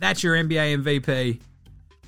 That's 0.01 0.23
your 0.23 0.35
NBA 0.35 0.83
MVP. 0.83 1.39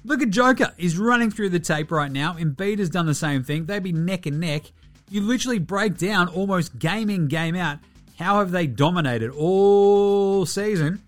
Look 0.03 0.23
at 0.23 0.31
Joker. 0.31 0.73
He's 0.77 0.97
running 0.97 1.29
through 1.29 1.49
the 1.49 1.59
tape 1.59 1.91
right 1.91 2.11
now. 2.11 2.33
Embiid 2.33 2.79
has 2.79 2.89
done 2.89 3.05
the 3.05 3.13
same 3.13 3.43
thing. 3.43 3.65
They'd 3.65 3.83
be 3.83 3.93
neck 3.93 4.25
and 4.25 4.39
neck. 4.39 4.63
You 5.11 5.21
literally 5.21 5.59
break 5.59 5.95
down 5.99 6.27
almost 6.27 6.79
game 6.79 7.11
in, 7.11 7.27
game 7.27 7.55
out. 7.55 7.77
How 8.17 8.39
have 8.39 8.49
they 8.49 8.65
dominated 8.65 9.29
all 9.29 10.47
season? 10.47 11.03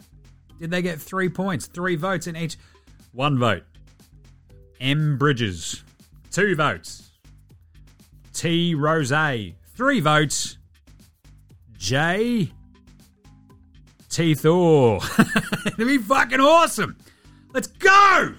Did 0.60 0.70
they 0.70 0.84
get 0.84 1.02
three 1.02 1.28
points, 1.28 1.66
three 1.66 1.96
votes 1.96 2.28
in 2.28 2.38
each? 2.38 2.56
One 3.14 3.40
vote. 3.40 3.64
M. 4.80 5.18
Bridges, 5.18 5.84
two 6.30 6.56
votes. 6.56 7.10
T. 8.32 8.76
Rose, 8.76 9.12
three 9.76 10.00
votes. 10.02 10.60
J. 11.80 12.52
T. 14.16 14.34
Thor. 14.34 15.01
It'd 15.66 15.78
be 15.78 15.97
fucking 15.97 16.39
awesome. 16.39 16.95
Let's 17.53 17.68
go. 17.68 18.34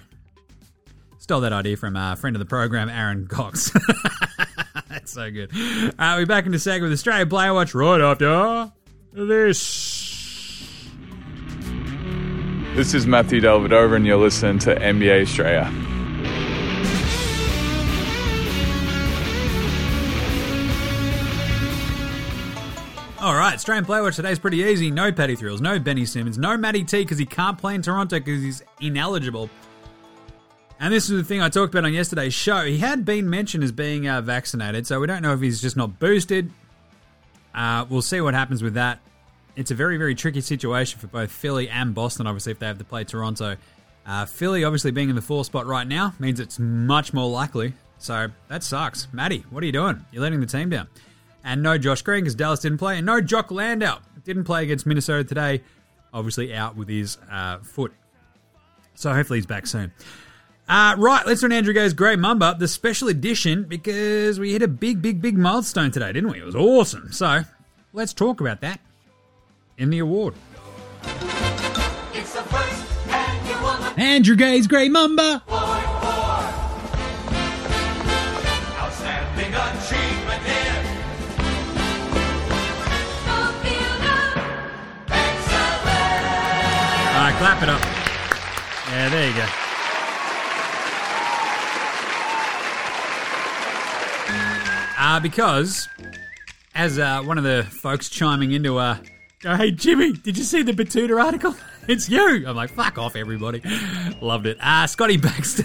Stole 1.19 1.41
that 1.41 1.53
idea 1.53 1.77
from 1.77 1.95
a 1.95 2.15
friend 2.15 2.35
of 2.35 2.39
the 2.39 2.47
program, 2.47 2.89
Aaron 2.89 3.27
Cox. 3.27 3.71
That's 4.89 5.11
so 5.11 5.29
good. 5.29 5.51
Uh, 5.53 6.15
we're 6.17 6.25
back 6.25 6.47
in 6.47 6.53
a 6.55 6.57
second 6.57 6.81
with 6.81 6.93
Australia 6.93 7.27
Player 7.27 7.53
Watch 7.53 7.75
right 7.75 8.01
after 8.01 8.71
this. 9.13 10.89
This 12.75 12.95
is 12.95 13.05
Matthew 13.05 13.39
Dellavedova, 13.39 13.97
and 13.97 14.05
you're 14.07 14.17
listening 14.17 14.57
to 14.59 14.73
NBA 14.73 15.27
Straya. 15.27 15.86
All 23.19 23.33
right, 23.33 23.55
Australian 23.55 23.83
Player 23.83 24.03
Watch 24.03 24.15
today's 24.15 24.37
pretty 24.37 24.57
easy. 24.57 24.91
No 24.91 25.11
Paddy 25.11 25.35
Thrills, 25.35 25.59
no 25.59 25.79
Benny 25.79 26.05
Simmons, 26.05 26.37
no 26.37 26.55
Matty 26.55 26.83
T 26.83 26.99
because 26.99 27.17
he 27.17 27.25
can't 27.25 27.57
play 27.57 27.73
in 27.73 27.81
Toronto 27.81 28.19
because 28.19 28.43
he's 28.43 28.61
ineligible. 28.79 29.49
And 30.79 30.93
this 30.93 31.09
is 31.09 31.17
the 31.17 31.23
thing 31.23 31.41
I 31.41 31.49
talked 31.49 31.73
about 31.73 31.85
on 31.85 31.93
yesterday's 31.93 32.35
show. 32.35 32.63
He 32.63 32.77
had 32.77 33.05
been 33.05 33.27
mentioned 33.27 33.63
as 33.63 33.71
being 33.71 34.07
uh, 34.07 34.21
vaccinated, 34.21 34.85
so 34.85 34.99
we 34.99 35.07
don't 35.07 35.23
know 35.23 35.33
if 35.33 35.41
he's 35.41 35.59
just 35.59 35.75
not 35.75 35.97
boosted. 35.97 36.51
Uh, 37.55 37.87
we'll 37.89 38.03
see 38.03 38.21
what 38.21 38.35
happens 38.35 38.61
with 38.61 38.75
that. 38.75 38.99
It's 39.55 39.71
a 39.71 39.75
very, 39.75 39.97
very 39.97 40.13
tricky 40.13 40.41
situation 40.41 40.99
for 40.99 41.07
both 41.07 41.31
Philly 41.31 41.69
and 41.69 41.95
Boston, 41.95 42.27
obviously, 42.27 42.51
if 42.51 42.59
they 42.59 42.67
have 42.67 42.77
to 42.77 42.83
play 42.83 43.03
Toronto. 43.03 43.57
Uh, 44.05 44.27
Philly, 44.27 44.63
obviously, 44.63 44.91
being 44.91 45.09
in 45.09 45.15
the 45.15 45.23
four 45.23 45.43
spot 45.43 45.65
right 45.65 45.87
now 45.87 46.13
means 46.19 46.39
it's 46.39 46.59
much 46.59 47.15
more 47.15 47.27
likely. 47.27 47.73
So 47.97 48.27
that 48.47 48.61
sucks. 48.61 49.07
Matty, 49.11 49.43
what 49.49 49.63
are 49.63 49.65
you 49.65 49.71
doing? 49.71 50.05
You're 50.11 50.21
letting 50.21 50.39
the 50.39 50.45
team 50.45 50.69
down. 50.69 50.87
And 51.47 51.63
no 51.63 51.77
Josh 51.77 52.01
Green 52.01 52.19
because 52.19 52.35
Dallas 52.35 52.59
didn't 52.59 52.77
play. 52.77 52.97
And 52.97 53.05
no 53.05 53.21
Jock 53.21 53.51
Landale. 53.51 54.01
Didn't 54.25 54.43
play 54.43 54.63
against 54.63 54.85
Minnesota 54.85 55.23
today. 55.23 55.63
Obviously 56.13 56.53
out 56.53 56.75
with 56.75 56.89
his 56.89 57.17
uh, 57.31 57.59
foot. 57.59 57.93
So 58.95 59.13
hopefully 59.13 59.39
he's 59.39 59.45
back 59.45 59.65
soon. 59.65 59.93
Uh, 60.67 60.95
right, 60.97 61.25
let's 61.25 61.43
an 61.43 61.53
Andrew 61.53 61.73
Gaze 61.73 61.93
Grey 61.93 62.17
Mamba, 62.17 62.57
the 62.59 62.67
special 62.67 63.07
edition, 63.07 63.63
because 63.63 64.37
we 64.37 64.51
hit 64.51 64.61
a 64.61 64.67
big, 64.67 65.01
big, 65.01 65.21
big 65.21 65.37
milestone 65.37 65.91
today, 65.91 66.11
didn't 66.11 66.29
we? 66.29 66.39
It 66.39 66.43
was 66.43 66.55
awesome. 66.55 67.13
So 67.13 67.43
let's 67.93 68.13
talk 68.13 68.41
about 68.41 68.59
that 68.59 68.81
in 69.77 69.89
the 69.89 69.99
award. 69.99 70.33
Andrew 73.95 74.35
Gaze 74.35 74.67
Grey 74.67 74.89
Mamba. 74.89 75.41
Clap 87.37 87.61
it 87.61 87.69
up. 87.69 87.81
Yeah, 88.89 89.09
there 89.09 89.29
you 89.29 89.35
go. 89.35 89.45
Uh, 94.99 95.19
because, 95.19 95.87
as 96.73 96.97
uh, 96.97 97.21
one 97.21 97.37
of 97.37 97.43
the 97.43 97.63
folks 97.69 98.09
chiming 98.09 98.53
into, 98.53 98.77
uh, 98.77 98.97
go, 99.41 99.55
hey, 99.55 99.69
Jimmy, 99.69 100.13
did 100.13 100.35
you 100.35 100.43
see 100.43 100.63
the 100.63 100.73
Betoota 100.73 101.23
article? 101.23 101.55
It's 101.87 102.09
you. 102.09 102.45
I'm 102.45 102.53
like, 102.57 102.71
fuck 102.71 102.97
off, 102.97 103.15
everybody. 103.15 103.61
Loved 104.21 104.45
it. 104.45 104.57
Uh, 104.59 104.87
Scotty 104.87 105.15
Baxter. 105.15 105.63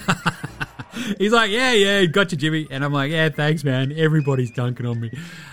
he's 1.19 1.33
like, 1.33 1.51
yeah, 1.51 1.73
yeah, 1.73 2.05
got 2.05 2.31
you, 2.31 2.39
Jimmy. 2.39 2.69
And 2.71 2.85
I'm 2.85 2.93
like, 2.93 3.11
yeah, 3.11 3.29
thanks, 3.29 3.65
man. 3.65 3.91
Everybody's 3.91 4.53
dunking 4.53 4.87
on 4.87 5.01
me. 5.01 5.11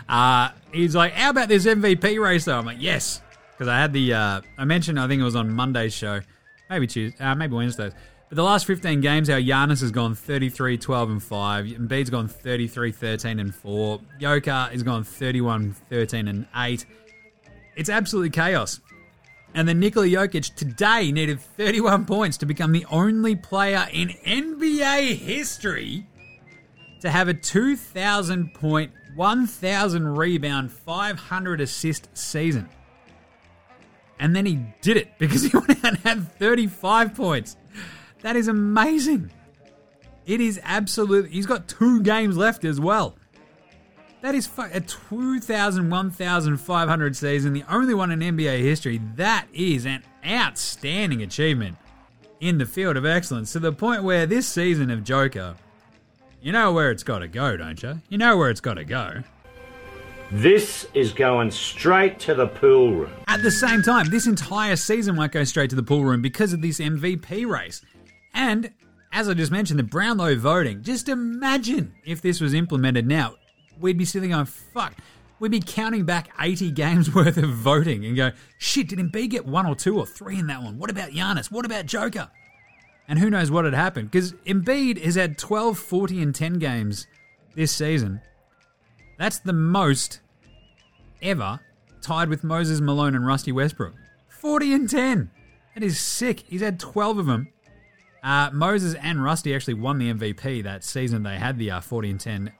Uh, 0.07 0.49
he's 0.71 0.95
like, 0.95 1.13
how 1.13 1.31
about 1.31 1.47
this 1.47 1.65
MVP 1.65 2.21
race, 2.21 2.45
though? 2.45 2.59
I'm 2.59 2.67
like, 2.67 2.77
yes. 2.79 3.19
Because 3.59 3.67
I 3.67 3.77
had 3.77 3.91
the, 3.91 4.13
uh, 4.13 4.41
I 4.57 4.63
mentioned, 4.63 4.97
I 4.97 5.05
think 5.09 5.19
it 5.19 5.25
was 5.25 5.35
on 5.35 5.51
Monday's 5.51 5.93
show, 5.93 6.21
maybe 6.69 6.87
Tuesday, 6.87 7.21
uh, 7.21 7.35
maybe 7.35 7.55
Wednesdays. 7.55 7.91
But 8.29 8.37
the 8.37 8.43
last 8.43 8.65
15 8.65 9.01
games, 9.01 9.27
how 9.27 9.35
Giannis 9.35 9.81
has 9.81 9.91
gone 9.91 10.15
33, 10.15 10.77
12, 10.77 11.09
and 11.09 11.21
5. 11.21 11.65
Embiid's 11.65 12.09
gone 12.09 12.29
33, 12.29 12.93
13, 12.93 13.37
and 13.37 13.53
4. 13.53 13.99
Joker 14.17 14.69
has 14.71 14.81
gone 14.81 15.03
31, 15.03 15.73
13, 15.89 16.29
and 16.29 16.47
8. 16.55 16.85
It's 17.75 17.89
absolutely 17.89 18.29
chaos. 18.29 18.79
And 19.53 19.67
then 19.67 19.81
Nikola 19.81 20.07
Jokic 20.07 20.55
today 20.55 21.11
needed 21.11 21.41
31 21.41 22.05
points 22.05 22.37
to 22.37 22.45
become 22.45 22.71
the 22.71 22.85
only 22.89 23.35
player 23.35 23.89
in 23.91 24.07
NBA 24.25 25.17
history 25.17 26.07
to 27.01 27.09
have 27.09 27.27
a 27.27 27.33
2,000 27.33 28.53
point, 28.53 28.93
1,000 29.17 30.15
rebound, 30.15 30.71
500 30.71 31.59
assist 31.59 32.07
season. 32.17 32.69
And 34.19 34.35
then 34.35 34.45
he 34.45 34.59
did 34.81 34.97
it 34.97 35.17
because 35.17 35.43
he 35.43 35.49
went 35.57 35.83
out 35.83 35.85
and 35.85 35.97
had 35.99 36.31
35 36.37 37.15
points. 37.15 37.55
That 38.21 38.35
is 38.35 38.47
amazing. 38.47 39.31
It 40.25 40.41
is 40.41 40.59
absolutely. 40.63 41.31
He's 41.31 41.45
got 41.45 41.67
two 41.67 42.01
games 42.01 42.37
left 42.37 42.65
as 42.65 42.79
well. 42.79 43.15
That 44.21 44.35
is 44.35 44.45
fu- 44.45 44.63
a 44.63 44.81
2,000, 44.81 45.89
1,500 45.89 47.15
season, 47.15 47.53
the 47.53 47.63
only 47.69 47.93
one 47.93 48.11
in 48.11 48.19
NBA 48.19 48.59
history. 48.59 48.99
That 49.15 49.47
is 49.53 49.85
an 49.85 50.03
outstanding 50.25 51.21
achievement 51.21 51.77
in 52.41 52.57
the 52.57 52.65
field 52.65 52.97
of 52.97 53.05
excellence 53.05 53.53
to 53.53 53.59
the 53.59 53.71
point 53.71 54.03
where 54.03 54.25
this 54.25 54.45
season 54.45 54.91
of 54.91 55.05
Joker, 55.05 55.55
you 56.41 56.51
know 56.51 56.73
where 56.73 56.91
it's 56.91 57.03
got 57.03 57.19
to 57.19 57.27
go, 57.29 57.55
don't 57.55 57.81
you? 57.81 58.01
You 58.09 58.17
know 58.17 58.35
where 58.35 58.49
it's 58.49 58.61
got 58.61 58.73
to 58.75 58.83
go. 58.83 59.23
This 60.31 60.85
is 60.93 61.11
going 61.11 61.49
straight 61.49 62.19
to 62.19 62.35
the 62.35 62.45
pool 62.45 62.93
room. 62.93 63.11
At 63.27 63.41
the 63.41 63.49
same 63.49 63.81
time, 63.81 64.11
this 64.11 64.27
entire 64.27 64.75
season 64.75 65.15
might 65.15 65.31
go 65.31 65.43
straight 65.43 65.71
to 65.71 65.75
the 65.75 65.81
pool 65.81 66.05
room 66.05 66.21
because 66.21 66.53
of 66.53 66.61
this 66.61 66.79
MVP 66.79 67.47
race. 67.47 67.81
And 68.35 68.71
as 69.11 69.27
I 69.27 69.33
just 69.33 69.51
mentioned, 69.51 69.79
the 69.79 69.83
Brownlow 69.83 70.35
voting. 70.35 70.83
Just 70.83 71.09
imagine 71.09 71.95
if 72.05 72.21
this 72.21 72.39
was 72.39 72.53
implemented 72.53 73.07
now. 73.07 73.37
We'd 73.79 73.97
be 73.97 74.05
sitting 74.05 74.29
going, 74.29 74.45
fuck. 74.45 74.93
We'd 75.39 75.49
be 75.49 75.61
counting 75.61 76.05
back 76.05 76.29
80 76.39 76.71
games 76.73 77.11
worth 77.11 77.37
of 77.37 77.49
voting 77.49 78.05
and 78.05 78.15
go, 78.15 78.31
shit, 78.59 78.89
did 78.89 78.99
Embiid 78.99 79.31
get 79.31 79.47
one 79.47 79.65
or 79.65 79.73
two 79.73 79.97
or 79.97 80.05
three 80.05 80.37
in 80.37 80.45
that 80.45 80.61
one? 80.61 80.77
What 80.77 80.91
about 80.91 81.09
Giannis? 81.09 81.49
What 81.49 81.65
about 81.65 81.87
Joker? 81.87 82.29
And 83.07 83.17
who 83.17 83.31
knows 83.31 83.49
what 83.49 83.65
had 83.65 83.73
happened? 83.73 84.11
Because 84.11 84.33
Embiid 84.45 85.03
has 85.03 85.15
had 85.15 85.39
12, 85.39 85.79
40, 85.79 86.21
and 86.21 86.35
10 86.35 86.59
games 86.59 87.07
this 87.55 87.71
season. 87.71 88.21
That's 89.19 89.37
the 89.37 89.53
most 89.53 90.21
ever, 91.21 91.59
tied 92.01 92.29
with 92.29 92.41
Moses 92.41 92.79
Malone 92.79 93.15
and 93.15 93.27
Rusty 93.27 93.51
Westbrook. 93.51 93.93
40 94.29 94.73
and 94.73 94.89
10. 94.89 95.29
That 95.75 95.83
is 95.83 95.99
sick. 95.99 96.45
He's 96.47 96.61
had 96.61 96.79
12 96.79 97.19
of 97.19 97.25
them. 97.25 97.49
Uh, 98.23 98.49
Moses 98.53 98.95
and 98.95 99.21
Rusty 99.21 99.53
actually 99.53 99.73
won 99.73 99.97
the 99.97 100.13
MVP 100.13 100.63
that 100.63 100.85
season. 100.85 101.23
They 101.23 101.37
had 101.37 101.57
the 101.57 101.69
uh, 101.69 101.81
40 101.81 102.11
and 102.11 102.19
10 102.19 102.53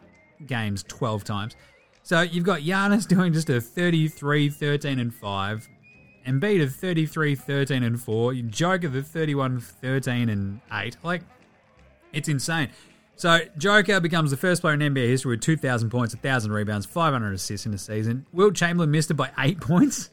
games 0.46 0.84
12 0.84 1.24
times. 1.24 1.56
So 2.04 2.22
you've 2.22 2.44
got 2.44 2.60
Giannis 2.60 3.08
doing 3.08 3.32
just 3.32 3.50
a 3.50 3.62
33, 3.62 4.50
13 4.50 5.00
and 5.00 5.14
5. 5.14 5.70
Embiid 6.28 6.62
of 6.62 6.76
33, 6.76 7.36
13 7.36 7.84
and 7.84 8.02
4. 8.02 8.34
Joker 8.34 8.90
the 8.90 9.02
31, 9.02 9.62
13 9.62 10.28
and 10.28 10.60
8. 10.74 10.98
Like, 11.04 11.22
it's 12.12 12.28
insane. 12.28 12.68
So 13.20 13.42
Joker 13.58 14.00
becomes 14.00 14.32
the 14.32 14.38
first 14.38 14.62
player 14.62 14.76
in 14.76 14.80
NBA 14.80 15.10
history 15.10 15.32
with 15.32 15.42
2,000 15.42 15.90
points, 15.90 16.16
1,000 16.16 16.54
rebounds, 16.54 16.86
500 16.86 17.34
assists 17.34 17.66
in 17.66 17.74
a 17.74 17.78
season. 17.78 18.26
Wilt 18.32 18.56
Chamberlain 18.56 18.92
missed 18.92 19.12
it 19.12 19.16
by 19.16 19.30
8 19.38 19.60
points 19.62 20.10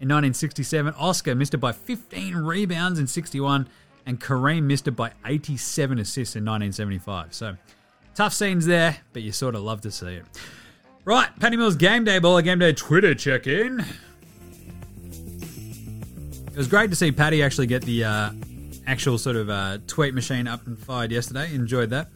in 0.00 0.08
1967. 0.08 0.92
Oscar 0.94 1.36
missed 1.36 1.54
it 1.54 1.58
by 1.58 1.70
15 1.70 2.34
rebounds 2.34 2.98
in 2.98 3.06
61. 3.06 3.68
And 4.04 4.20
Kareem 4.20 4.64
missed 4.64 4.88
it 4.88 4.96
by 4.96 5.12
87 5.24 6.00
assists 6.00 6.34
in 6.34 6.44
1975. 6.44 7.34
So 7.34 7.56
tough 8.16 8.32
scenes 8.32 8.66
there, 8.66 8.96
but 9.12 9.22
you 9.22 9.30
sort 9.30 9.54
of 9.54 9.62
love 9.62 9.82
to 9.82 9.92
see 9.92 10.14
it. 10.14 10.24
Right, 11.04 11.28
Patty 11.38 11.56
Mills 11.56 11.76
Game 11.76 12.02
Day 12.02 12.18
Ball, 12.18 12.40
Game 12.40 12.58
Day 12.58 12.72
Twitter 12.72 13.14
check 13.14 13.46
in. 13.46 13.78
It 16.48 16.56
was 16.56 16.66
great 16.66 16.90
to 16.90 16.96
see 16.96 17.12
Patty 17.12 17.44
actually 17.44 17.68
get 17.68 17.82
the 17.82 18.02
uh, 18.02 18.30
actual 18.88 19.18
sort 19.18 19.36
of 19.36 19.48
uh, 19.48 19.78
tweet 19.86 20.14
machine 20.14 20.48
up 20.48 20.66
and 20.66 20.76
fired 20.76 21.12
yesterday. 21.12 21.54
Enjoyed 21.54 21.90
that. 21.90 22.08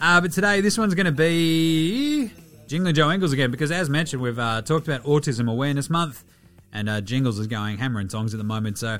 Uh, 0.00 0.20
but 0.20 0.30
today, 0.32 0.60
this 0.60 0.76
one's 0.76 0.94
going 0.94 1.06
to 1.06 1.12
be 1.12 2.30
Jingling 2.66 2.94
Joe 2.94 3.10
Ingles 3.10 3.32
again, 3.32 3.50
because 3.50 3.70
as 3.70 3.88
mentioned, 3.88 4.20
we've 4.20 4.38
uh, 4.38 4.60
talked 4.62 4.86
about 4.86 5.04
Autism 5.04 5.50
Awareness 5.50 5.88
Month, 5.88 6.22
and 6.72 6.88
uh, 6.88 7.00
Jingles 7.00 7.38
is 7.38 7.46
going 7.46 7.78
hammer 7.78 8.00
and 8.00 8.10
songs 8.10 8.34
at 8.34 8.38
the 8.38 8.44
moment. 8.44 8.76
So, 8.76 8.98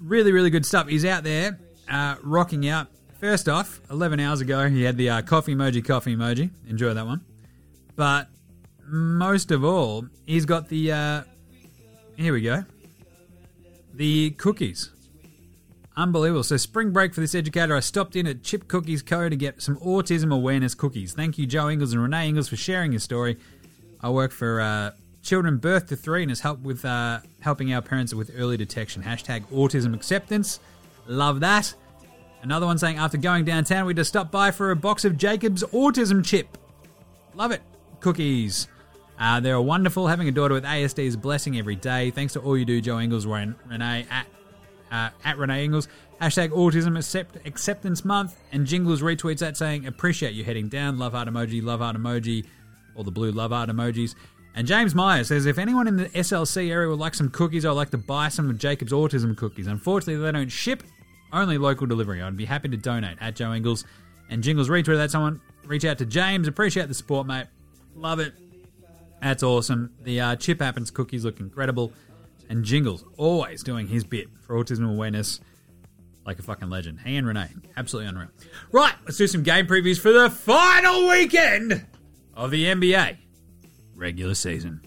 really, 0.00 0.32
really 0.32 0.50
good 0.50 0.66
stuff. 0.66 0.88
He's 0.88 1.04
out 1.04 1.22
there 1.22 1.58
uh, 1.88 2.16
rocking 2.22 2.68
out. 2.68 2.88
First 3.20 3.48
off, 3.48 3.80
11 3.90 4.18
hours 4.18 4.40
ago, 4.40 4.68
he 4.68 4.82
had 4.82 4.96
the 4.96 5.08
uh, 5.08 5.22
coffee 5.22 5.54
emoji, 5.54 5.84
coffee 5.84 6.16
emoji. 6.16 6.50
Enjoy 6.68 6.92
that 6.94 7.06
one. 7.06 7.20
But 7.94 8.26
most 8.84 9.52
of 9.52 9.64
all, 9.64 10.06
he's 10.26 10.46
got 10.46 10.68
the. 10.68 10.92
Uh, 10.92 11.22
here 12.16 12.32
we 12.32 12.40
go. 12.40 12.64
The 13.94 14.30
cookies. 14.30 14.91
Unbelievable. 15.96 16.42
So, 16.42 16.56
spring 16.56 16.90
break 16.90 17.14
for 17.14 17.20
this 17.20 17.34
educator, 17.34 17.76
I 17.76 17.80
stopped 17.80 18.16
in 18.16 18.26
at 18.26 18.42
Chip 18.42 18.66
Cookies 18.66 19.02
Co. 19.02 19.28
to 19.28 19.36
get 19.36 19.60
some 19.60 19.76
autism 19.76 20.34
awareness 20.34 20.74
cookies. 20.74 21.12
Thank 21.12 21.36
you, 21.36 21.46
Joe 21.46 21.68
Ingles 21.68 21.92
and 21.92 22.02
Renee 22.02 22.28
Ingles, 22.28 22.48
for 22.48 22.56
sharing 22.56 22.92
your 22.92 23.00
story. 23.00 23.36
I 24.00 24.08
work 24.08 24.32
for 24.32 24.60
uh, 24.60 24.92
children 25.22 25.58
birth 25.58 25.88
to 25.88 25.96
three 25.96 26.22
and 26.22 26.30
has 26.30 26.40
helped 26.40 26.62
with 26.62 26.84
uh, 26.84 27.20
helping 27.40 27.74
our 27.74 27.82
parents 27.82 28.14
with 28.14 28.30
early 28.36 28.56
detection. 28.56 29.02
Hashtag 29.02 29.42
autism 29.52 29.94
acceptance. 29.94 30.60
Love 31.06 31.40
that. 31.40 31.74
Another 32.42 32.66
one 32.66 32.78
saying, 32.78 32.96
after 32.96 33.18
going 33.18 33.44
downtown, 33.44 33.84
we 33.84 33.94
just 33.94 34.08
stopped 34.08 34.32
by 34.32 34.50
for 34.50 34.70
a 34.70 34.76
box 34.76 35.04
of 35.04 35.16
Jacob's 35.16 35.62
autism 35.64 36.24
chip. 36.24 36.58
Love 37.34 37.52
it. 37.52 37.60
Cookies. 38.00 38.66
Uh, 39.18 39.40
they're 39.40 39.60
wonderful. 39.60 40.08
Having 40.08 40.28
a 40.28 40.32
daughter 40.32 40.54
with 40.54 40.64
ASD 40.64 41.04
is 41.04 41.16
blessing 41.16 41.58
every 41.58 41.76
day. 41.76 42.10
Thanks 42.10 42.32
to 42.32 42.40
all 42.40 42.56
you 42.56 42.64
do, 42.64 42.80
Joe 42.80 42.98
Ingles, 42.98 43.26
Ren- 43.26 43.54
Renee, 43.68 44.06
at, 44.10 44.26
uh, 44.92 45.10
at 45.24 45.38
Renee 45.38 45.64
Ingles. 45.64 45.88
Hashtag 46.20 46.50
Autism 46.50 46.96
accept- 46.96 47.44
Acceptance 47.46 48.04
Month. 48.04 48.36
And 48.52 48.66
Jingles 48.66 49.02
retweets 49.02 49.38
that 49.38 49.56
saying, 49.56 49.86
appreciate 49.86 50.34
you 50.34 50.44
heading 50.44 50.68
down. 50.68 50.98
Love 50.98 51.14
heart 51.14 51.26
emoji, 51.28 51.62
love 51.62 51.80
heart 51.80 51.96
emoji, 51.96 52.46
all 52.94 53.02
the 53.02 53.10
blue 53.10 53.32
love 53.32 53.50
heart 53.50 53.70
emojis. 53.70 54.14
And 54.54 54.66
James 54.66 54.94
Meyer 54.94 55.24
says, 55.24 55.46
if 55.46 55.58
anyone 55.58 55.88
in 55.88 55.96
the 55.96 56.08
SLC 56.10 56.70
area 56.70 56.88
would 56.88 56.98
like 56.98 57.14
some 57.14 57.30
cookies, 57.30 57.64
I'd 57.64 57.70
like 57.70 57.90
to 57.90 57.98
buy 57.98 58.28
some 58.28 58.50
of 58.50 58.58
Jacob's 58.58 58.92
autism 58.92 59.34
cookies. 59.34 59.66
Unfortunately, 59.66 60.22
they 60.22 60.30
don't 60.30 60.50
ship, 60.52 60.82
only 61.32 61.56
local 61.56 61.86
delivery. 61.86 62.20
I'd 62.20 62.36
be 62.36 62.44
happy 62.44 62.68
to 62.68 62.76
donate 62.76 63.16
at 63.20 63.34
Joe 63.34 63.54
Ingles. 63.54 63.86
And 64.28 64.42
Jingles 64.42 64.68
retweet 64.68 64.98
that 64.98 65.10
someone. 65.10 65.40
Reach 65.64 65.84
out 65.84 65.98
to 65.98 66.06
James. 66.06 66.48
Appreciate 66.48 66.88
the 66.88 66.94
support, 66.94 67.26
mate. 67.26 67.46
Love 67.96 68.20
it. 68.20 68.34
That's 69.22 69.42
awesome. 69.42 69.92
The 70.02 70.20
uh, 70.20 70.36
Chip 70.36 70.60
Happens 70.60 70.90
cookies 70.90 71.24
look 71.24 71.40
incredible. 71.40 71.92
And 72.52 72.66
Jingles 72.66 73.02
always 73.16 73.62
doing 73.62 73.86
his 73.88 74.04
bit 74.04 74.28
for 74.46 74.62
autism 74.62 74.86
awareness 74.86 75.40
like 76.26 76.38
a 76.38 76.42
fucking 76.42 76.68
legend. 76.68 77.00
He 77.00 77.16
and 77.16 77.26
Renee, 77.26 77.48
absolutely 77.78 78.10
unreal. 78.10 78.28
Right, 78.70 78.92
let's 79.06 79.16
do 79.16 79.26
some 79.26 79.42
game 79.42 79.66
previews 79.66 79.98
for 79.98 80.12
the 80.12 80.28
final 80.28 81.08
weekend 81.08 81.86
of 82.34 82.50
the 82.50 82.66
NBA 82.66 83.16
regular 83.94 84.34
season. 84.34 84.82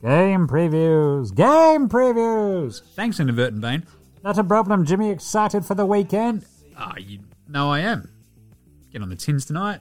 Game 0.00 0.48
previews, 0.48 1.34
game 1.34 1.90
previews. 1.90 2.80
Thanks, 2.94 3.20
Inadvertent 3.20 3.60
Bane. 3.60 3.86
Not 4.24 4.38
a 4.38 4.42
problem, 4.42 4.86
Jimmy. 4.86 5.10
Excited 5.10 5.66
for 5.66 5.74
the 5.74 5.84
weekend? 5.84 6.46
Ah, 6.74 6.96
you 6.96 7.18
know 7.46 7.70
I 7.70 7.80
am. 7.80 8.10
Get 8.94 9.02
on 9.02 9.10
the 9.10 9.16
tins 9.16 9.44
tonight. 9.44 9.80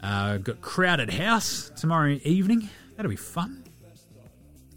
Uh, 0.00 0.36
got 0.36 0.60
Crowded 0.60 1.14
House 1.14 1.72
tomorrow 1.74 2.16
evening. 2.22 2.68
That'll 2.94 3.10
be 3.10 3.16
fun. 3.16 3.63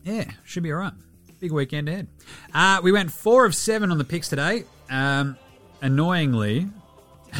Yeah, 0.08 0.24
should 0.45 0.64
be 0.64 0.72
alright. 0.72 0.93
Big 1.41 1.51
weekend 1.51 1.89
ahead. 1.89 2.08
Uh, 2.53 2.80
we 2.82 2.93
went 2.93 3.12
four 3.12 3.45
of 3.45 3.53
seven 3.53 3.91
on 3.91 3.97
the 3.97 4.05
picks 4.05 4.30
today. 4.30 4.64
Um, 4.89 5.38
annoyingly, 5.82 6.68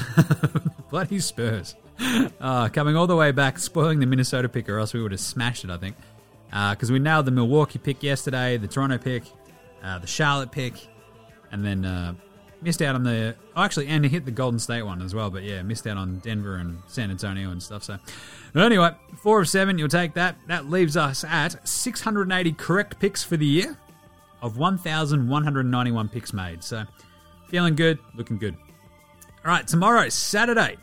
bloody 0.90 1.20
Spurs. 1.20 1.76
Uh, 2.42 2.68
coming 2.68 2.98
all 2.98 3.08
the 3.08 3.16
way 3.16 3.32
back, 3.32 3.58
spoiling 3.58 4.00
the 4.02 4.06
Minnesota 4.06 4.50
pick, 4.50 4.68
or 4.68 4.80
else 4.80 4.94
we 4.94 5.02
would 5.02 5.14
have 5.14 5.22
smashed 5.22 5.64
it, 5.64 5.70
I 5.70 5.78
think. 5.78 5.96
Because 6.50 6.92
we 6.92 7.00
nailed 7.00 7.26
the 7.26 7.32
Milwaukee 7.32 7.80
pick 7.80 8.04
yesterday, 8.04 8.58
the 8.58 8.68
Toronto 8.68 8.98
pick, 8.98 9.24
uh, 9.82 10.00
the 10.00 10.08
Charlotte 10.08 10.52
pick, 10.52 10.74
and 11.54 11.64
then 11.64 11.86
uh, 11.86 12.16
missed 12.62 12.82
out 12.82 12.96
on 12.96 13.04
the. 13.04 13.36
Oh, 13.56 13.64
actually, 13.64 13.88
and 13.88 14.06
hit 14.06 14.26
the 14.26 14.32
Golden 14.32 14.60
State 14.60 14.84
one 14.84 15.02
as 15.02 15.14
well, 15.14 15.30
but 15.30 15.44
yeah, 15.44 15.62
missed 15.62 15.88
out 15.88 15.98
on 15.98 16.20
Denver 16.20 16.56
and 16.56 16.82
San 16.88 17.12
Antonio 17.12 17.52
and 17.52 17.62
stuff. 17.62 17.84
So, 17.84 17.98
anyway, 18.56 18.92
four 19.18 19.42
of 19.42 19.50
seven, 19.50 19.78
you'll 19.78 19.90
take 19.90 20.14
that. 20.16 20.38
That 20.48 20.70
leaves 20.70 20.98
us 20.98 21.24
at 21.24 21.68
680 21.68 22.54
correct 22.54 23.00
picks 23.00 23.24
for 23.24 23.38
the 23.38 23.46
year 23.46 23.78
of 24.42 24.58
1,191 24.58 26.10
picks 26.10 26.34
made. 26.34 26.64
So, 26.64 26.84
feeling 27.48 27.76
good, 27.76 28.00
looking 28.16 28.38
good. 28.38 28.56
All 29.46 29.52
right, 29.52 29.68
tomorrow, 29.68 30.10
Saturday, 30.10 30.78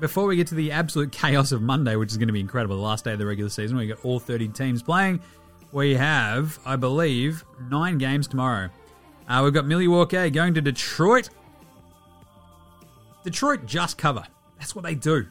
before 0.00 0.26
we 0.26 0.36
get 0.36 0.46
to 0.48 0.54
the 0.54 0.72
absolute 0.72 1.12
chaos 1.12 1.52
of 1.52 1.60
Monday, 1.62 1.96
which 1.96 2.10
is 2.10 2.16
going 2.16 2.28
to 2.28 2.32
be 2.32 2.40
incredible, 2.40 2.76
the 2.76 2.82
last 2.82 3.04
day 3.04 3.12
of 3.12 3.18
the 3.18 3.26
regular 3.26 3.50
season, 3.50 3.76
we 3.76 3.86
got 3.86 4.04
all 4.04 4.18
30 4.18 4.48
teams 4.48 4.82
playing. 4.82 5.20
We 5.72 5.94
have, 5.94 6.58
I 6.64 6.76
believe, 6.76 7.44
nine 7.68 7.98
games 7.98 8.26
tomorrow. 8.26 8.70
Uh, 9.30 9.42
we've 9.44 9.54
got 9.54 9.64
Milwaukee 9.64 10.28
going 10.28 10.54
to 10.54 10.60
Detroit. 10.60 11.30
Detroit 13.22 13.64
just 13.64 13.96
cover. 13.96 14.24
That's 14.58 14.74
what 14.74 14.84
they 14.84 14.96
do. 14.96 15.26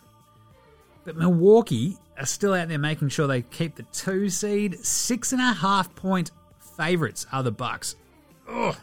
But 1.04 1.18
Milwaukee 1.18 1.98
are 2.18 2.26
still 2.26 2.54
out 2.54 2.70
there 2.70 2.78
making 2.78 3.10
sure 3.10 3.28
they 3.28 3.42
keep 3.42 3.76
the 3.76 3.84
two 3.84 4.30
seed. 4.30 4.86
Six 4.86 5.34
and 5.34 5.42
a 5.42 5.52
half 5.52 5.94
point 5.96 6.32
favorites 6.78 7.28
are 7.34 7.44
the 7.44 7.52
Bucks. 7.52 7.98
Ugh. 8.48 8.78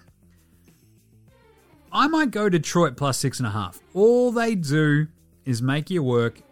I 1.90 2.08
might 2.08 2.30
go 2.30 2.50
Detroit 2.50 2.98
plus 2.98 3.16
six 3.16 3.38
and 3.38 3.46
a 3.46 3.52
half. 3.52 3.80
All 3.94 4.30
they 4.30 4.54
do 4.54 5.06
is 5.46 5.62
make 5.62 5.88
you 5.88 6.02
work. 6.02 6.42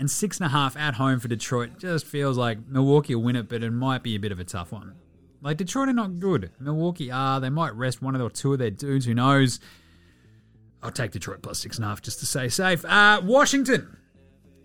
And 0.00 0.10
six 0.10 0.38
and 0.38 0.46
a 0.46 0.48
half 0.48 0.76
at 0.76 0.94
home 0.94 1.20
for 1.20 1.28
Detroit 1.28 1.78
just 1.78 2.06
feels 2.06 2.36
like 2.36 2.58
Milwaukee 2.66 3.14
will 3.14 3.22
win 3.22 3.36
it, 3.36 3.48
but 3.48 3.62
it 3.62 3.70
might 3.70 4.02
be 4.02 4.16
a 4.16 4.18
bit 4.18 4.32
of 4.32 4.40
a 4.40 4.44
tough 4.44 4.72
one. 4.72 4.96
Like 5.40 5.56
Detroit 5.56 5.88
are 5.88 5.92
not 5.92 6.18
good. 6.18 6.50
Milwaukee 6.58 7.10
are. 7.10 7.40
They 7.40 7.50
might 7.50 7.74
rest 7.74 8.02
one 8.02 8.20
or 8.20 8.30
two 8.30 8.52
of 8.52 8.58
their 8.58 8.70
dudes. 8.70 9.06
Who 9.06 9.14
knows? 9.14 9.60
I'll 10.82 10.90
take 10.90 11.12
Detroit 11.12 11.42
plus 11.42 11.58
six 11.60 11.76
and 11.76 11.84
a 11.84 11.88
half 11.88 12.02
just 12.02 12.20
to 12.20 12.26
stay 12.26 12.48
safe. 12.48 12.84
Uh, 12.84 13.20
Washington. 13.24 13.96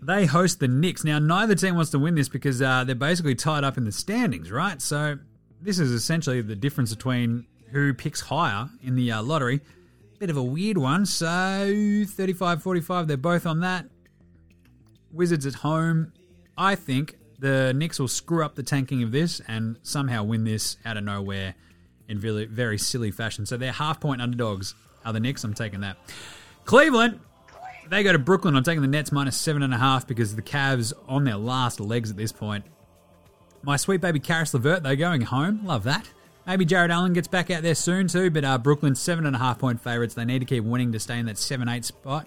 They 0.02 0.26
host 0.26 0.60
the 0.60 0.68
Knicks. 0.68 1.02
Now, 1.02 1.18
neither 1.18 1.54
team 1.54 1.76
wants 1.76 1.90
to 1.92 1.98
win 1.98 2.14
this 2.14 2.28
because 2.28 2.60
uh, 2.60 2.84
they're 2.84 2.94
basically 2.94 3.34
tied 3.34 3.64
up 3.64 3.78
in 3.78 3.84
the 3.84 3.92
standings, 3.92 4.50
right? 4.50 4.80
So, 4.82 5.18
this 5.62 5.78
is 5.78 5.92
essentially 5.92 6.42
the 6.42 6.54
difference 6.54 6.94
between 6.94 7.46
who 7.70 7.94
picks 7.94 8.20
higher 8.20 8.68
in 8.82 8.96
the 8.96 9.12
uh, 9.12 9.22
lottery. 9.22 9.62
Bit 10.18 10.28
of 10.28 10.36
a 10.36 10.42
weird 10.42 10.76
one. 10.76 11.06
So, 11.06 12.04
35 12.06 12.62
45, 12.62 13.08
they're 13.08 13.16
both 13.16 13.46
on 13.46 13.60
that. 13.60 13.86
Wizards 15.10 15.46
at 15.46 15.54
home. 15.54 16.12
I 16.58 16.74
think 16.74 17.16
the 17.38 17.72
Knicks 17.74 17.98
will 17.98 18.08
screw 18.08 18.44
up 18.44 18.54
the 18.54 18.62
tanking 18.62 19.02
of 19.02 19.12
this 19.12 19.40
and 19.48 19.78
somehow 19.82 20.24
win 20.24 20.44
this 20.44 20.76
out 20.84 20.96
of 20.96 21.04
nowhere 21.04 21.54
in 22.08 22.18
very, 22.18 22.46
very 22.46 22.78
silly 22.78 23.10
fashion. 23.10 23.46
So, 23.46 23.56
they're 23.56 23.72
half 23.72 24.00
point 24.00 24.20
underdogs 24.20 24.74
are 25.04 25.12
the 25.12 25.20
Knicks. 25.20 25.44
I'm 25.44 25.54
taking 25.54 25.80
that. 25.80 25.96
Cleveland. 26.64 27.20
They 27.90 28.02
go 28.02 28.12
to 28.12 28.18
Brooklyn. 28.18 28.56
I'm 28.56 28.62
taking 28.62 28.80
the 28.80 28.88
Nets 28.88 29.12
minus 29.12 29.36
seven 29.36 29.62
and 29.62 29.74
a 29.74 29.76
half 29.76 30.06
because 30.06 30.34
the 30.34 30.42
Cavs 30.42 30.94
on 31.06 31.24
their 31.24 31.36
last 31.36 31.80
legs 31.80 32.10
at 32.10 32.16
this 32.16 32.32
point. 32.32 32.64
My 33.62 33.76
sweet 33.76 34.00
baby 34.00 34.20
Caris 34.20 34.54
LeVert, 34.54 34.82
they're 34.82 34.96
going 34.96 35.22
home. 35.22 35.66
Love 35.66 35.84
that. 35.84 36.08
Maybe 36.46 36.64
Jarrett 36.64 36.90
Allen 36.90 37.14
gets 37.14 37.28
back 37.28 37.50
out 37.50 37.62
there 37.62 37.74
soon 37.74 38.08
too, 38.08 38.30
but 38.30 38.44
uh, 38.44 38.58
Brooklyn 38.58 38.94
seven 38.94 39.26
and 39.26 39.34
a 39.34 39.38
half 39.38 39.58
point 39.58 39.82
favourites. 39.82 40.14
They 40.14 40.24
need 40.24 40.40
to 40.40 40.44
keep 40.44 40.64
winning 40.64 40.92
to 40.92 41.00
stay 41.00 41.18
in 41.18 41.26
that 41.26 41.38
seven 41.38 41.68
eight 41.68 41.84
spot. 41.84 42.26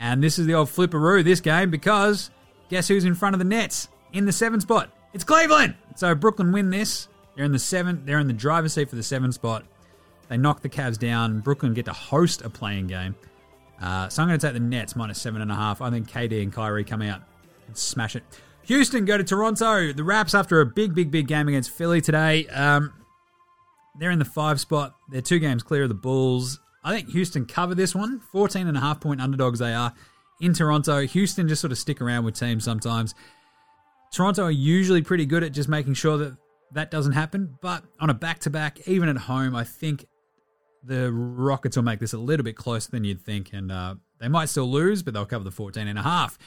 And 0.00 0.22
this 0.22 0.38
is 0.38 0.46
the 0.46 0.54
old 0.54 0.68
flipperoo 0.68 1.22
this 1.22 1.40
game 1.40 1.70
because 1.70 2.30
guess 2.68 2.88
who's 2.88 3.04
in 3.04 3.14
front 3.14 3.34
of 3.34 3.38
the 3.38 3.44
Nets 3.44 3.88
in 4.12 4.24
the 4.24 4.32
seven 4.32 4.60
spot? 4.60 4.90
It's 5.12 5.24
Cleveland. 5.24 5.74
So 5.96 6.14
Brooklyn 6.14 6.52
win 6.52 6.70
this. 6.70 7.08
They're 7.34 7.44
in 7.44 7.52
the 7.52 7.58
seven. 7.58 8.04
They're 8.04 8.18
in 8.18 8.26
the 8.26 8.32
driver's 8.32 8.74
seat 8.74 8.88
for 8.90 8.96
the 8.96 9.02
seven 9.02 9.32
spot. 9.32 9.64
They 10.28 10.36
knock 10.36 10.60
the 10.62 10.68
Cavs 10.68 10.98
down. 10.98 11.40
Brooklyn 11.40 11.74
get 11.74 11.84
to 11.86 11.92
host 11.92 12.42
a 12.42 12.50
playing 12.50 12.86
game. 12.86 13.14
Uh, 13.80 14.08
so 14.08 14.22
I'm 14.22 14.28
going 14.28 14.38
to 14.38 14.46
take 14.46 14.54
the 14.54 14.60
Nets 14.60 14.94
minus 14.94 15.20
seven 15.20 15.42
and 15.42 15.50
a 15.50 15.54
half. 15.54 15.80
I 15.80 15.90
think 15.90 16.08
KD 16.08 16.42
and 16.42 16.52
Kyrie 16.52 16.84
come 16.84 17.02
out 17.02 17.22
and 17.66 17.76
smash 17.76 18.16
it. 18.16 18.22
Houston 18.64 19.04
go 19.04 19.18
to 19.18 19.24
Toronto. 19.24 19.92
The 19.92 20.04
Raps 20.04 20.34
after 20.34 20.60
a 20.60 20.66
big, 20.66 20.94
big, 20.94 21.10
big 21.10 21.26
game 21.26 21.48
against 21.48 21.70
Philly 21.70 22.00
today. 22.00 22.46
Um, 22.46 22.92
they're 23.98 24.10
in 24.10 24.18
the 24.18 24.24
five 24.24 24.60
spot. 24.60 24.94
They're 25.08 25.20
two 25.20 25.38
games 25.38 25.62
clear 25.62 25.82
of 25.82 25.88
the 25.88 25.94
Bulls. 25.94 26.60
I 26.84 26.94
think 26.94 27.10
Houston 27.10 27.44
cover 27.44 27.74
this 27.74 27.94
one. 27.94 28.20
14 28.32 28.66
and 28.66 28.76
a 28.76 28.80
half 28.80 29.00
point 29.00 29.20
underdogs 29.20 29.58
they 29.58 29.74
are 29.74 29.92
in 30.40 30.54
Toronto. 30.54 31.06
Houston 31.06 31.48
just 31.48 31.60
sort 31.60 31.72
of 31.72 31.78
stick 31.78 32.00
around 32.00 32.24
with 32.24 32.38
teams 32.38 32.64
sometimes. 32.64 33.14
Toronto 34.12 34.44
are 34.44 34.50
usually 34.50 35.02
pretty 35.02 35.26
good 35.26 35.42
at 35.42 35.52
just 35.52 35.68
making 35.68 35.94
sure 35.94 36.18
that 36.18 36.36
that 36.72 36.90
doesn't 36.90 37.12
happen. 37.12 37.56
But 37.60 37.82
on 37.98 38.10
a 38.10 38.14
back 38.14 38.40
to 38.40 38.50
back, 38.50 38.86
even 38.86 39.08
at 39.08 39.16
home, 39.16 39.56
I 39.56 39.64
think 39.64 40.06
the 40.84 41.10
Rockets 41.12 41.76
will 41.76 41.84
make 41.84 42.00
this 42.00 42.12
a 42.12 42.18
little 42.18 42.44
bit 42.44 42.56
closer 42.56 42.90
than 42.90 43.04
you'd 43.04 43.20
think. 43.20 43.50
And 43.52 43.72
uh, 43.72 43.94
they 44.18 44.28
might 44.28 44.48
still 44.48 44.70
lose, 44.70 45.02
but 45.02 45.14
they'll 45.14 45.26
cover 45.26 45.44
the 45.44 45.50
14 45.50 45.88
and 45.88 45.98
a 45.98 46.02
half. 46.02 46.38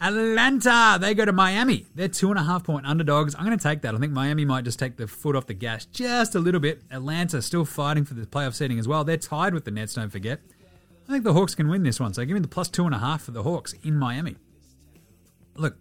Atlanta, 0.00 0.98
they 1.00 1.14
go 1.14 1.24
to 1.24 1.32
Miami. 1.32 1.86
They're 1.94 2.08
two 2.08 2.30
and 2.30 2.38
a 2.38 2.42
half 2.42 2.64
point 2.64 2.84
underdogs. 2.84 3.34
I'm 3.34 3.46
going 3.46 3.56
to 3.56 3.62
take 3.62 3.82
that. 3.82 3.94
I 3.94 3.98
think 3.98 4.12
Miami 4.12 4.44
might 4.44 4.64
just 4.64 4.78
take 4.78 4.96
the 4.96 5.06
foot 5.06 5.34
off 5.36 5.46
the 5.46 5.54
gas 5.54 5.86
just 5.86 6.34
a 6.34 6.40
little 6.40 6.60
bit. 6.60 6.82
Atlanta 6.90 7.40
still 7.40 7.64
fighting 7.64 8.04
for 8.04 8.14
the 8.14 8.26
playoff 8.26 8.54
seating 8.54 8.78
as 8.78 8.88
well. 8.88 9.04
They're 9.04 9.16
tied 9.16 9.54
with 9.54 9.64
the 9.64 9.70
Nets, 9.70 9.94
don't 9.94 10.10
forget. 10.10 10.40
I 11.08 11.12
think 11.12 11.24
the 11.24 11.32
Hawks 11.32 11.54
can 11.54 11.68
win 11.68 11.82
this 11.82 12.00
one. 12.00 12.12
So 12.12 12.24
give 12.24 12.34
me 12.34 12.40
the 12.40 12.48
plus 12.48 12.68
two 12.68 12.86
and 12.86 12.94
a 12.94 12.98
half 12.98 13.22
for 13.22 13.30
the 13.30 13.42
Hawks 13.42 13.74
in 13.82 13.96
Miami. 13.96 14.36
Look, 15.56 15.76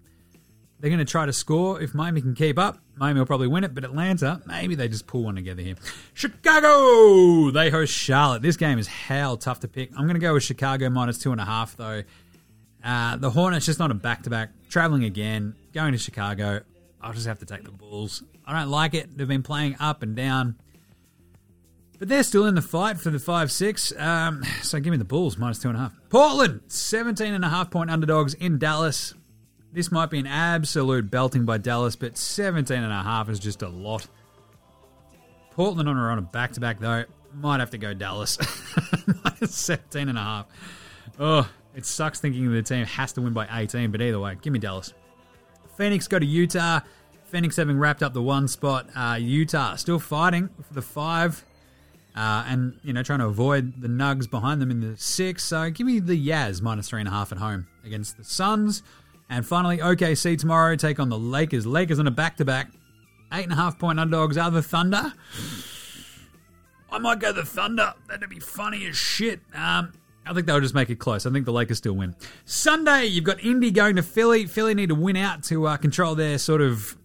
they're 0.83 0.89
going 0.89 0.99
to 0.99 1.09
try 1.09 1.25
to 1.25 1.31
score. 1.31 1.81
If 1.81 1.93
Miami 1.93 2.19
can 2.19 2.35
keep 2.35 2.59
up, 2.59 2.77
Miami 2.97 3.17
will 3.17 3.25
probably 3.25 3.47
win 3.47 3.63
it. 3.63 3.73
But 3.73 3.85
Atlanta, 3.85 4.41
maybe 4.45 4.75
they 4.75 4.89
just 4.89 5.07
pull 5.07 5.23
one 5.23 5.35
together 5.35 5.61
here. 5.61 5.75
Chicago, 6.13 7.51
they 7.51 7.69
host 7.69 7.93
Charlotte. 7.93 8.41
This 8.41 8.57
game 8.57 8.77
is 8.77 8.87
hell 8.87 9.37
tough 9.37 9.61
to 9.61 9.69
pick. 9.69 9.91
I'm 9.91 10.03
going 10.03 10.15
to 10.15 10.19
go 10.19 10.33
with 10.33 10.43
Chicago 10.43 10.89
minus 10.89 11.19
two 11.19 11.31
and 11.31 11.39
a 11.39 11.45
half, 11.45 11.77
though. 11.77 12.03
Uh, 12.83 13.15
the 13.15 13.29
Hornets 13.29 13.65
just 13.65 13.79
not 13.79 13.91
a 13.91 13.93
back 13.93 14.23
to 14.23 14.29
back. 14.29 14.49
Traveling 14.67 15.05
again, 15.05 15.55
going 15.71 15.93
to 15.93 15.97
Chicago. 15.97 16.63
I'll 17.01 17.13
just 17.13 17.27
have 17.27 17.39
to 17.39 17.45
take 17.45 17.63
the 17.63 17.71
Bulls. 17.71 18.21
I 18.45 18.59
don't 18.59 18.69
like 18.69 18.93
it. 18.93 19.17
They've 19.17 19.25
been 19.25 19.41
playing 19.41 19.77
up 19.79 20.03
and 20.03 20.17
down. 20.17 20.57
But 21.97 22.09
they're 22.09 22.23
still 22.23 22.45
in 22.45 22.55
the 22.55 22.61
fight 22.61 22.99
for 22.99 23.09
the 23.09 23.19
5 23.19 23.53
6. 23.53 23.93
Um, 23.97 24.43
so 24.61 24.81
give 24.81 24.91
me 24.91 24.97
the 24.97 25.05
Bulls, 25.05 25.37
minus 25.37 25.59
2.5. 25.59 25.93
Portland, 26.09 26.63
17 26.67 27.33
and 27.33 27.45
a 27.45 27.47
half 27.47 27.71
point 27.71 27.89
underdogs 27.89 28.33
in 28.33 28.57
Dallas. 28.59 29.13
This 29.73 29.91
might 29.91 30.11
be 30.11 30.19
an 30.19 30.27
absolute 30.27 31.09
belting 31.09 31.45
by 31.45 31.57
Dallas, 31.57 31.95
but 31.95 32.15
17 32.15 32.77
and 32.77 32.93
a 32.93 33.01
half 33.01 33.27
is 33.27 33.39
just 33.39 33.63
a 33.63 33.67
lot. 33.67 34.05
Portland 35.51 35.89
on 35.89 35.97
a, 35.97 36.01
on 36.01 36.19
a 36.19 36.21
back 36.21 36.51
to 36.53 36.59
back, 36.59 36.79
though. 36.79 37.05
Might 37.33 37.59
have 37.59 37.71
to 37.71 37.79
go 37.79 37.95
Dallas. 37.95 38.37
minus 39.23 39.55
17 39.55 40.09
and 40.09 40.17
a 40.17 40.21
half. 40.21 40.45
Oh, 41.19 41.49
it 41.75 41.87
sucks 41.87 42.19
thinking 42.19 42.51
the 42.53 42.61
team 42.61 42.85
has 42.85 43.13
to 43.13 43.21
win 43.21 43.33
by 43.33 43.47
18, 43.51 43.89
but 43.89 43.99
either 43.99 44.19
way, 44.19 44.37
give 44.39 44.53
me 44.53 44.59
Dallas. 44.59 44.93
Phoenix 45.75 46.07
go 46.07 46.19
to 46.19 46.25
Utah. 46.25 46.81
Phoenix 47.25 47.55
having 47.55 47.79
wrapped 47.79 48.03
up 48.03 48.13
the 48.13 48.21
one 48.21 48.47
spot. 48.47 48.87
Uh, 48.95 49.17
Utah 49.19 49.75
still 49.75 49.97
fighting 49.97 50.49
for 50.67 50.73
the 50.75 50.83
five. 50.83 51.43
Uh, 52.15 52.45
and, 52.47 52.79
you 52.83 52.93
know, 52.93 53.01
trying 53.01 53.17
to 53.17 53.25
avoid 53.25 53.81
the 53.81 53.87
Nugs 53.87 54.29
behind 54.29 54.61
them 54.61 54.69
in 54.69 54.81
the 54.81 54.95
six. 54.97 55.43
So 55.43 55.71
give 55.71 55.87
me 55.87 55.99
the 55.99 56.27
Yaz 56.27 56.61
minus 56.61 56.89
three 56.89 56.99
and 56.99 57.07
a 57.07 57.11
half 57.11 57.31
at 57.31 57.39
home 57.39 57.65
against 57.83 58.17
the 58.17 58.23
Suns. 58.23 58.83
And 59.29 59.45
finally, 59.45 59.77
OKC 59.77 60.37
tomorrow 60.37 60.75
take 60.75 60.99
on 60.99 61.09
the 61.09 61.17
Lakers. 61.17 61.65
Lakers 61.65 61.99
on 61.99 62.07
a 62.07 62.11
back 62.11 62.37
to 62.37 62.45
back. 62.45 62.71
Eight 63.31 63.43
and 63.43 63.53
a 63.53 63.55
half 63.55 63.79
point 63.79 63.99
underdogs 63.99 64.37
are 64.37 64.51
the 64.51 64.61
Thunder. 64.61 65.13
I 66.91 66.99
might 66.99 67.19
go 67.19 67.31
the 67.31 67.43
Thunder. 67.43 67.93
That'd 68.07 68.29
be 68.29 68.39
funny 68.39 68.85
as 68.85 68.95
shit. 68.95 69.39
Um, 69.55 69.93
I 70.25 70.33
think 70.33 70.45
they'll 70.45 70.59
just 70.59 70.75
make 70.75 70.89
it 70.89 70.99
close. 70.99 71.25
I 71.25 71.31
think 71.31 71.45
the 71.45 71.51
Lakers 71.51 71.79
still 71.79 71.93
win. 71.93 72.15
Sunday, 72.45 73.05
you've 73.05 73.23
got 73.23 73.43
Indy 73.43 73.71
going 73.71 73.95
to 73.95 74.03
Philly. 74.03 74.45
Philly 74.45 74.75
need 74.75 74.89
to 74.89 74.95
win 74.95 75.17
out 75.17 75.43
to 75.45 75.67
uh, 75.67 75.77
control 75.77 76.15
their 76.15 76.37
sort 76.37 76.61
of 76.61 76.95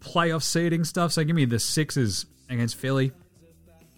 playoff 0.00 0.42
seeding 0.42 0.84
stuff. 0.84 1.12
So 1.12 1.22
give 1.22 1.36
me 1.36 1.44
the 1.44 1.58
Sixers 1.58 2.26
against 2.48 2.76
Philly. 2.76 3.12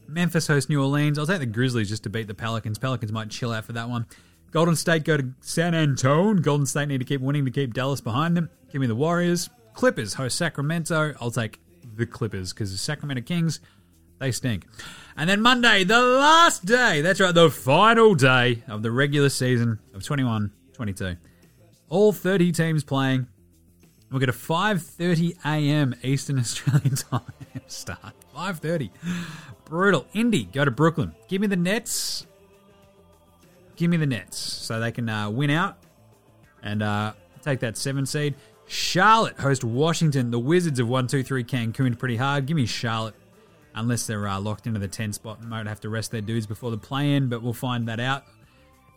Memphis 0.09 0.47
hosts 0.47 0.69
New 0.69 0.83
Orleans. 0.83 1.19
I'll 1.19 1.27
take 1.27 1.39
the 1.39 1.47
Grizzlies 1.47 1.89
just 1.89 2.03
to 2.03 2.11
beat 2.11 2.27
the 2.27 2.35
Pelicans. 2.35 2.79
Pelicans 2.79 3.13
might 3.13 3.31
chill 3.31 3.53
out 3.53 3.65
for 3.65 3.73
that 3.73 3.89
one. 3.89 4.07
Golden 4.53 4.77
State 4.77 5.05
go 5.05 5.17
to 5.17 5.33
San 5.41 5.75
Antonio. 5.75 6.35
Golden 6.35 6.67
State 6.67 6.87
need 6.87 6.99
to 6.99 7.07
keep 7.07 7.23
winning 7.23 7.47
to 7.47 7.51
keep 7.51 7.73
Dallas 7.73 8.03
behind 8.03 8.37
them. 8.37 8.51
Give 8.71 8.81
me 8.81 8.87
the 8.87 8.95
Warriors. 8.95 9.49
Clippers 9.73 10.15
host 10.15 10.37
Sacramento. 10.37 11.15
I'll 11.21 11.31
take 11.31 11.59
the 11.97 12.05
Clippers 12.05 12.53
because 12.53 12.71
the 12.71 12.77
Sacramento 12.77 13.23
Kings, 13.23 13.61
they 14.19 14.31
stink. 14.31 14.67
And 15.17 15.29
then 15.29 15.41
Monday, 15.41 15.85
the 15.85 16.01
last 16.01 16.67
day. 16.67 17.01
That's 17.01 17.19
right, 17.19 17.35
the 17.35 17.51
final 17.51 18.15
day 18.15 18.63
of 18.69 18.83
the 18.83 18.91
regular 18.91 19.31
season 19.31 19.79
of 19.95 20.05
21 20.05 20.53
22. 20.75 21.17
All 21.89 22.13
30 22.13 22.53
teams 22.53 22.85
playing. 22.85 23.27
We'll 24.11 24.21
get 24.21 24.29
a 24.29 24.33
5:30 24.33 25.39
a.m. 25.47 25.95
Eastern 26.03 26.39
Australian 26.41 26.97
time 26.97 27.23
start. 27.67 28.15
5:30. 28.37 28.91
Brutal. 29.65 30.07
Indy 30.13 30.45
go 30.45 30.67
to 30.67 30.71
Brooklyn. 30.71 31.15
Give 31.29 31.41
me 31.41 31.47
the 31.47 31.57
Nets. 31.57 32.27
Give 33.77 33.91
me 33.91 33.97
the 33.97 34.07
Nets 34.07 34.39
so 34.39 34.81
they 34.81 34.93
can 34.93 35.09
uh, 35.09 35.31
win 35.31 35.51
out 35.51 35.79
and 36.63 36.83
uh, 36.83 37.13
take 37.43 37.61
that 37.61 37.77
seven 37.77 38.07
seed. 38.07 38.35
Charlotte 38.67 39.39
host 39.39 39.65
Washington. 39.65 40.31
The 40.31 40.39
Wizards 40.39 40.79
of 40.79 40.89
one 40.89 41.07
two 41.07 41.23
three 41.23 41.45
Cancun 41.45 41.99
pretty 41.99 42.17
hard. 42.17 42.47
Give 42.47 42.57
me 42.57 42.67
Charlotte 42.67 43.15
unless 43.75 44.07
they're 44.07 44.27
uh, 44.29 44.41
locked 44.41 44.67
into 44.67 44.79
the 44.79 44.89
10 44.89 45.13
spot 45.13 45.41
and 45.41 45.49
might 45.49 45.67
have 45.67 45.81
to 45.81 45.89
rest 45.89 46.11
their 46.11 46.21
dudes 46.21 46.47
before 46.47 46.71
the 46.71 46.77
play 46.79 47.15
in, 47.15 47.29
but 47.29 47.43
we'll 47.43 47.53
find 47.53 47.89
that 47.89 48.01
out. 48.01 48.25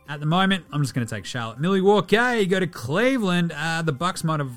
At 0.08 0.20
the 0.20 0.26
moment, 0.26 0.66
I'm 0.72 0.82
just 0.82 0.94
going 0.94 1.06
to 1.06 1.16
take 1.16 1.26
Charlotte. 1.26 1.60
Milwaukee 1.60 2.46
go 2.46 2.60
to 2.60 2.68
Cleveland. 2.68 3.52
Uh, 3.56 3.82
the 3.82 3.92
Bucks 3.92 4.24
might 4.24 4.40
have. 4.40 4.52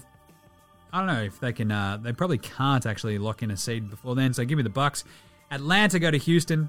I 0.92 0.98
don't 0.98 1.06
know 1.06 1.22
if 1.22 1.40
they 1.40 1.52
can. 1.52 1.70
Uh, 1.70 1.98
they 2.02 2.12
probably 2.12 2.38
can't 2.38 2.84
actually 2.84 3.18
lock 3.18 3.42
in 3.42 3.50
a 3.50 3.56
seed 3.56 3.88
before 3.88 4.14
then. 4.14 4.34
So 4.34 4.44
give 4.44 4.56
me 4.56 4.62
the 4.62 4.70
Bucks. 4.70 5.04
Atlanta 5.50 5.98
go 5.98 6.10
to 6.10 6.18
Houston. 6.18 6.68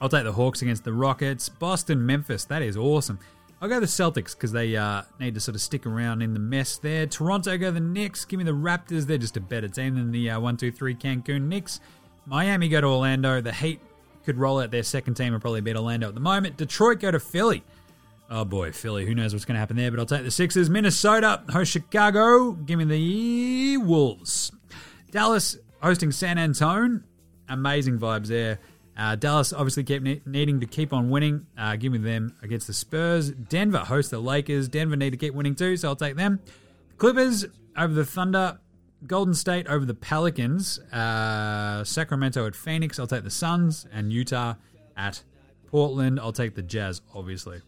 I'll 0.00 0.08
take 0.08 0.24
the 0.24 0.32
Hawks 0.32 0.62
against 0.62 0.84
the 0.84 0.92
Rockets. 0.92 1.48
Boston, 1.48 2.04
Memphis. 2.04 2.44
That 2.44 2.62
is 2.62 2.76
awesome. 2.76 3.18
I'll 3.60 3.68
go 3.68 3.80
the 3.80 3.86
Celtics 3.86 4.36
because 4.36 4.52
they 4.52 4.76
uh, 4.76 5.02
need 5.18 5.34
to 5.34 5.40
sort 5.40 5.56
of 5.56 5.60
stick 5.60 5.84
around 5.84 6.22
in 6.22 6.32
the 6.32 6.38
mess 6.38 6.76
there. 6.76 7.06
Toronto 7.06 7.58
go 7.58 7.72
the 7.72 7.80
Knicks. 7.80 8.24
Give 8.24 8.38
me 8.38 8.44
the 8.44 8.52
Raptors. 8.52 9.06
They're 9.06 9.18
just 9.18 9.36
a 9.36 9.40
better 9.40 9.66
team 9.66 9.96
than 9.96 10.12
the 10.12 10.30
uh, 10.30 10.40
1 10.40 10.56
2 10.56 10.70
3 10.70 10.94
Cancun 10.94 11.42
Knicks. 11.42 11.80
Miami 12.26 12.68
go 12.68 12.80
to 12.80 12.86
Orlando. 12.86 13.40
The 13.40 13.52
Heat 13.52 13.80
could 14.24 14.38
roll 14.38 14.60
out 14.60 14.70
their 14.70 14.84
second 14.84 15.14
team 15.14 15.32
and 15.32 15.40
probably 15.40 15.60
beat 15.60 15.74
Orlando 15.74 16.08
at 16.08 16.14
the 16.14 16.20
moment. 16.20 16.56
Detroit 16.56 17.00
go 17.00 17.10
to 17.10 17.18
Philly. 17.18 17.64
Oh 18.30 18.44
boy, 18.44 18.70
Philly. 18.72 19.06
Who 19.06 19.14
knows 19.14 19.32
what's 19.32 19.44
going 19.44 19.54
to 19.54 19.60
happen 19.60 19.76
there? 19.76 19.90
But 19.90 19.98
I'll 19.98 20.06
take 20.06 20.22
the 20.22 20.30
Sixers. 20.30 20.70
Minnesota 20.70 21.42
host 21.50 21.72
Chicago. 21.72 22.52
Give 22.52 22.78
me 22.78 22.84
the 22.84 23.78
Wolves. 23.78 24.52
Dallas 25.10 25.56
hosting 25.82 26.12
San 26.12 26.38
Antonio. 26.38 27.00
Amazing 27.48 27.98
vibes 27.98 28.26
there. 28.26 28.60
Uh, 28.98 29.14
Dallas 29.14 29.52
obviously 29.52 29.84
kept 29.84 30.02
ne- 30.02 30.20
needing 30.26 30.58
to 30.60 30.66
keep 30.66 30.92
on 30.92 31.08
winning. 31.08 31.46
Uh, 31.56 31.76
give 31.76 31.92
me 31.92 31.98
them 31.98 32.34
against 32.42 32.66
the 32.66 32.72
Spurs. 32.72 33.30
Denver 33.30 33.78
host 33.78 34.10
the 34.10 34.18
Lakers. 34.18 34.68
Denver 34.68 34.96
need 34.96 35.10
to 35.10 35.16
keep 35.16 35.34
winning 35.34 35.54
too, 35.54 35.76
so 35.76 35.88
I'll 35.88 35.96
take 35.96 36.16
them. 36.16 36.40
Clippers 36.96 37.46
over 37.76 37.94
the 37.94 38.04
Thunder. 38.04 38.58
Golden 39.06 39.34
State 39.34 39.68
over 39.68 39.84
the 39.84 39.94
Pelicans. 39.94 40.80
Uh, 40.92 41.84
Sacramento 41.84 42.44
at 42.46 42.56
Phoenix. 42.56 42.98
I'll 42.98 43.06
take 43.06 43.22
the 43.22 43.30
Suns. 43.30 43.86
And 43.92 44.12
Utah 44.12 44.54
at 44.96 45.22
Portland. 45.66 46.18
I'll 46.18 46.32
take 46.32 46.56
the 46.56 46.62
Jazz, 46.62 47.00
obviously. 47.14 47.62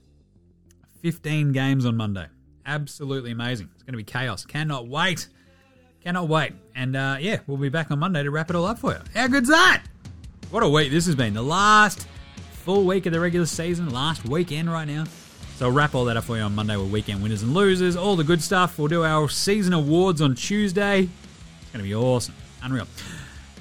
15 1.02 1.52
games 1.52 1.86
on 1.86 1.96
Monday. 1.96 2.26
Absolutely 2.66 3.30
amazing. 3.30 3.70
It's 3.74 3.84
going 3.84 3.92
to 3.92 3.98
be 3.98 4.04
chaos. 4.04 4.44
Cannot 4.44 4.88
wait. 4.88 5.28
Cannot 6.02 6.28
wait. 6.28 6.54
And 6.74 6.96
uh, 6.96 7.18
yeah, 7.20 7.38
we'll 7.46 7.58
be 7.58 7.68
back 7.68 7.92
on 7.92 8.00
Monday 8.00 8.24
to 8.24 8.30
wrap 8.32 8.50
it 8.50 8.56
all 8.56 8.66
up 8.66 8.80
for 8.80 8.92
you. 8.92 9.00
How 9.14 9.28
good's 9.28 9.48
that? 9.48 9.84
What 10.50 10.64
a 10.64 10.68
week 10.68 10.90
this 10.90 11.06
has 11.06 11.14
been. 11.14 11.32
The 11.32 11.42
last 11.42 12.08
full 12.64 12.84
week 12.84 13.06
of 13.06 13.12
the 13.12 13.20
regular 13.20 13.46
season, 13.46 13.88
last 13.90 14.28
weekend 14.28 14.70
right 14.70 14.86
now. 14.86 15.04
So 15.56 15.66
I'll 15.66 15.72
wrap 15.72 15.94
all 15.94 16.06
that 16.06 16.16
up 16.16 16.24
for 16.24 16.36
you 16.36 16.42
on 16.42 16.56
Monday 16.56 16.76
with 16.76 16.90
weekend 16.90 17.22
winners 17.22 17.42
and 17.42 17.54
losers, 17.54 17.94
all 17.94 18.16
the 18.16 18.24
good 18.24 18.42
stuff. 18.42 18.76
We'll 18.76 18.88
do 18.88 19.04
our 19.04 19.28
season 19.28 19.72
awards 19.72 20.20
on 20.20 20.34
Tuesday. 20.34 21.02
It's 21.02 21.70
going 21.70 21.84
to 21.84 21.88
be 21.88 21.94
awesome. 21.94 22.34
Unreal. 22.64 22.88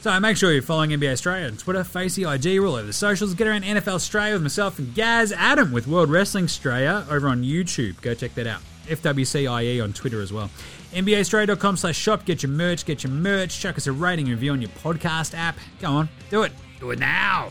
So 0.02 0.20
make 0.20 0.36
sure 0.38 0.52
you're 0.52 0.64
following 0.64 0.90
NBA 0.90 1.14
Straya 1.14 1.52
on 1.52 1.58
Twitter, 1.58 1.84
Facey, 1.84 2.24
IG, 2.24 2.60
we're 2.60 2.68
all 2.68 2.76
over 2.76 2.88
the 2.88 2.94
socials. 2.94 3.36
Get 3.36 3.48
around 3.48 3.66
NFL 3.66 3.98
Straya 3.98 4.34
with 4.34 4.42
myself 4.42 4.80
and 4.80 4.96
Gaz 4.96 5.32
Adam 5.32 5.72
with 5.72 5.88
World 5.88 6.10
Wrestling 6.10 6.46
Australia 6.46 7.06
over 7.10 7.28
on 7.28 7.44
YouTube. 7.44 8.02
Go 8.02 8.16
check 8.16 8.34
that 8.36 8.48
out. 8.48 8.62
FWCIE 8.88 9.84
on 9.84 9.94
Twitter 9.94 10.22
as 10.22 10.34
well. 10.34 10.50
NBAstraya.com 10.94 11.78
slash 11.78 11.98
shop. 11.98 12.26
Get 12.26 12.42
your 12.42 12.52
merch, 12.52 12.86
get 12.86 13.04
your 13.04 13.12
merch. 13.12 13.60
Chuck 13.60 13.78
us 13.78 13.86
a 13.86 13.92
rating 13.92 14.28
review 14.28 14.54
on 14.54 14.62
your 14.62 14.72
podcast 14.72 15.38
app. 15.38 15.58
Go 15.80 15.92
on, 15.92 16.10
do 16.32 16.42
it. 16.44 16.52
Do 16.80 16.92
it 16.92 17.00
now. 17.00 17.50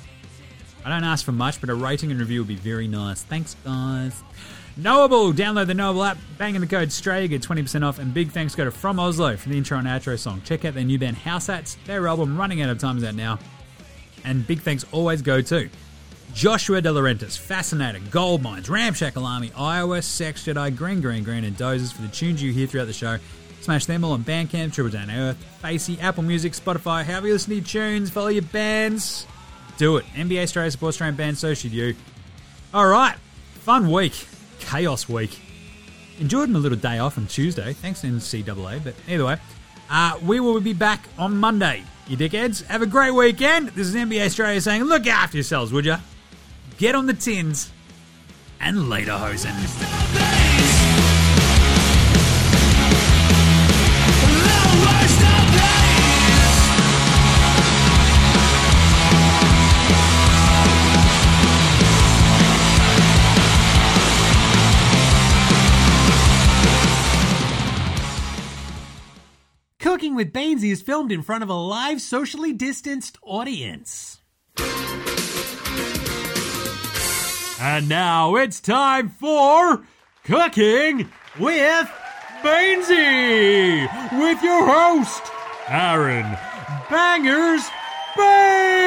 I 0.84 0.90
don't 0.90 1.04
ask 1.04 1.24
for 1.24 1.32
much, 1.32 1.60
but 1.60 1.70
a 1.70 1.74
rating 1.74 2.10
and 2.10 2.20
review 2.20 2.40
would 2.40 2.48
be 2.48 2.56
very 2.56 2.88
nice. 2.88 3.22
Thanks, 3.22 3.56
guys. 3.64 4.22
Knowable. 4.76 5.32
Download 5.32 5.66
the 5.66 5.74
Knowable 5.74 6.04
app. 6.04 6.18
Bang 6.38 6.54
in 6.54 6.60
the 6.60 6.66
code 6.66 6.92
STRAY. 6.92 7.26
Get 7.28 7.42
20% 7.42 7.84
off. 7.84 7.98
And 7.98 8.14
big 8.14 8.30
thanks 8.30 8.54
go 8.54 8.64
to 8.64 8.70
From 8.70 9.00
Oslo 9.00 9.36
for 9.36 9.48
the 9.48 9.58
intro 9.58 9.76
and 9.76 9.88
outro 9.88 10.18
song. 10.18 10.40
Check 10.44 10.64
out 10.64 10.74
their 10.74 10.84
new 10.84 10.98
band 10.98 11.16
House 11.16 11.48
Hats. 11.48 11.76
Their 11.84 12.06
album 12.06 12.38
Running 12.38 12.62
Out 12.62 12.70
of 12.70 12.78
Time 12.78 12.96
is 12.96 13.04
out 13.04 13.16
now. 13.16 13.38
And 14.24 14.46
big 14.46 14.60
thanks 14.60 14.84
always 14.92 15.20
go 15.20 15.40
to 15.42 15.68
Joshua 16.32 16.80
De 16.80 16.90
Laurentiis, 16.90 17.36
Fascinator, 17.36 17.98
Gold 18.10 18.42
Mines, 18.42 18.68
Ramshackle 18.70 19.26
Army, 19.26 19.50
iOS, 19.50 20.04
Sex 20.04 20.44
Jedi, 20.44 20.76
Green 20.76 21.00
Green 21.00 21.24
Green, 21.24 21.42
and 21.44 21.56
Dozers 21.56 21.92
for 21.92 22.02
the 22.02 22.08
tunes 22.08 22.42
you 22.42 22.52
hear 22.52 22.66
throughout 22.66 22.86
the 22.86 22.92
show. 22.92 23.18
Smash 23.60 23.86
them 23.86 24.04
all 24.04 24.12
on 24.12 24.24
Bandcamp, 24.24 24.72
Triple 24.72 24.90
J 24.90 24.98
Unearthed, 24.98 25.42
Facey, 25.60 26.00
Apple 26.00 26.22
Music, 26.22 26.52
Spotify, 26.52 27.04
however 27.04 27.26
you 27.26 27.32
listen 27.34 27.50
to 27.50 27.56
your 27.56 27.64
tunes, 27.64 28.10
follow 28.10 28.28
your 28.28 28.42
bands. 28.42 29.26
Do 29.76 29.96
it. 29.96 30.04
NBA 30.14 30.44
Straya 30.44 30.70
supports 30.70 30.94
Australian 30.94 31.16
bands, 31.16 31.40
so 31.40 31.54
should 31.54 31.72
you. 31.72 31.94
All 32.72 32.86
right, 32.86 33.16
fun 33.54 33.90
week, 33.90 34.26
chaos 34.60 35.08
week. 35.08 35.40
Enjoyed 36.18 36.48
my 36.48 36.58
little 36.58 36.78
day 36.78 36.98
off 36.98 37.16
on 37.16 37.26
Tuesday, 37.26 37.72
thanks 37.74 38.02
NCAA, 38.02 38.82
but 38.82 38.94
either 39.06 39.24
way, 39.24 39.36
uh, 39.90 40.18
we 40.22 40.40
will 40.40 40.60
be 40.60 40.72
back 40.72 41.08
on 41.18 41.36
Monday. 41.36 41.84
You 42.08 42.16
dickheads, 42.16 42.64
have 42.66 42.82
a 42.82 42.86
great 42.86 43.12
weekend. 43.12 43.68
This 43.68 43.86
is 43.86 43.94
NBA 43.94 44.26
Straya 44.26 44.62
saying, 44.62 44.84
look 44.84 45.06
after 45.06 45.36
yourselves, 45.36 45.72
would 45.72 45.84
ya? 45.84 45.98
Get 46.78 46.94
on 46.94 47.06
the 47.06 47.14
tins, 47.14 47.70
and 48.60 48.88
later, 48.88 49.12
hosen. 49.12 49.54
With 70.14 70.32
Bainsy 70.32 70.70
is 70.72 70.82
filmed 70.82 71.12
in 71.12 71.22
front 71.22 71.42
of 71.42 71.48
a 71.48 71.54
live, 71.54 72.00
socially 72.00 72.52
distanced 72.52 73.18
audience. 73.22 74.18
And 77.60 77.88
now 77.88 78.36
it's 78.36 78.60
time 78.60 79.08
for 79.08 79.84
Cooking 80.24 81.10
with 81.38 81.90
Bainsy 82.42 83.82
with 84.20 84.42
your 84.42 84.66
host, 84.66 85.22
Aaron 85.68 86.36
Bangers 86.90 87.68
Baynes. 88.16 88.78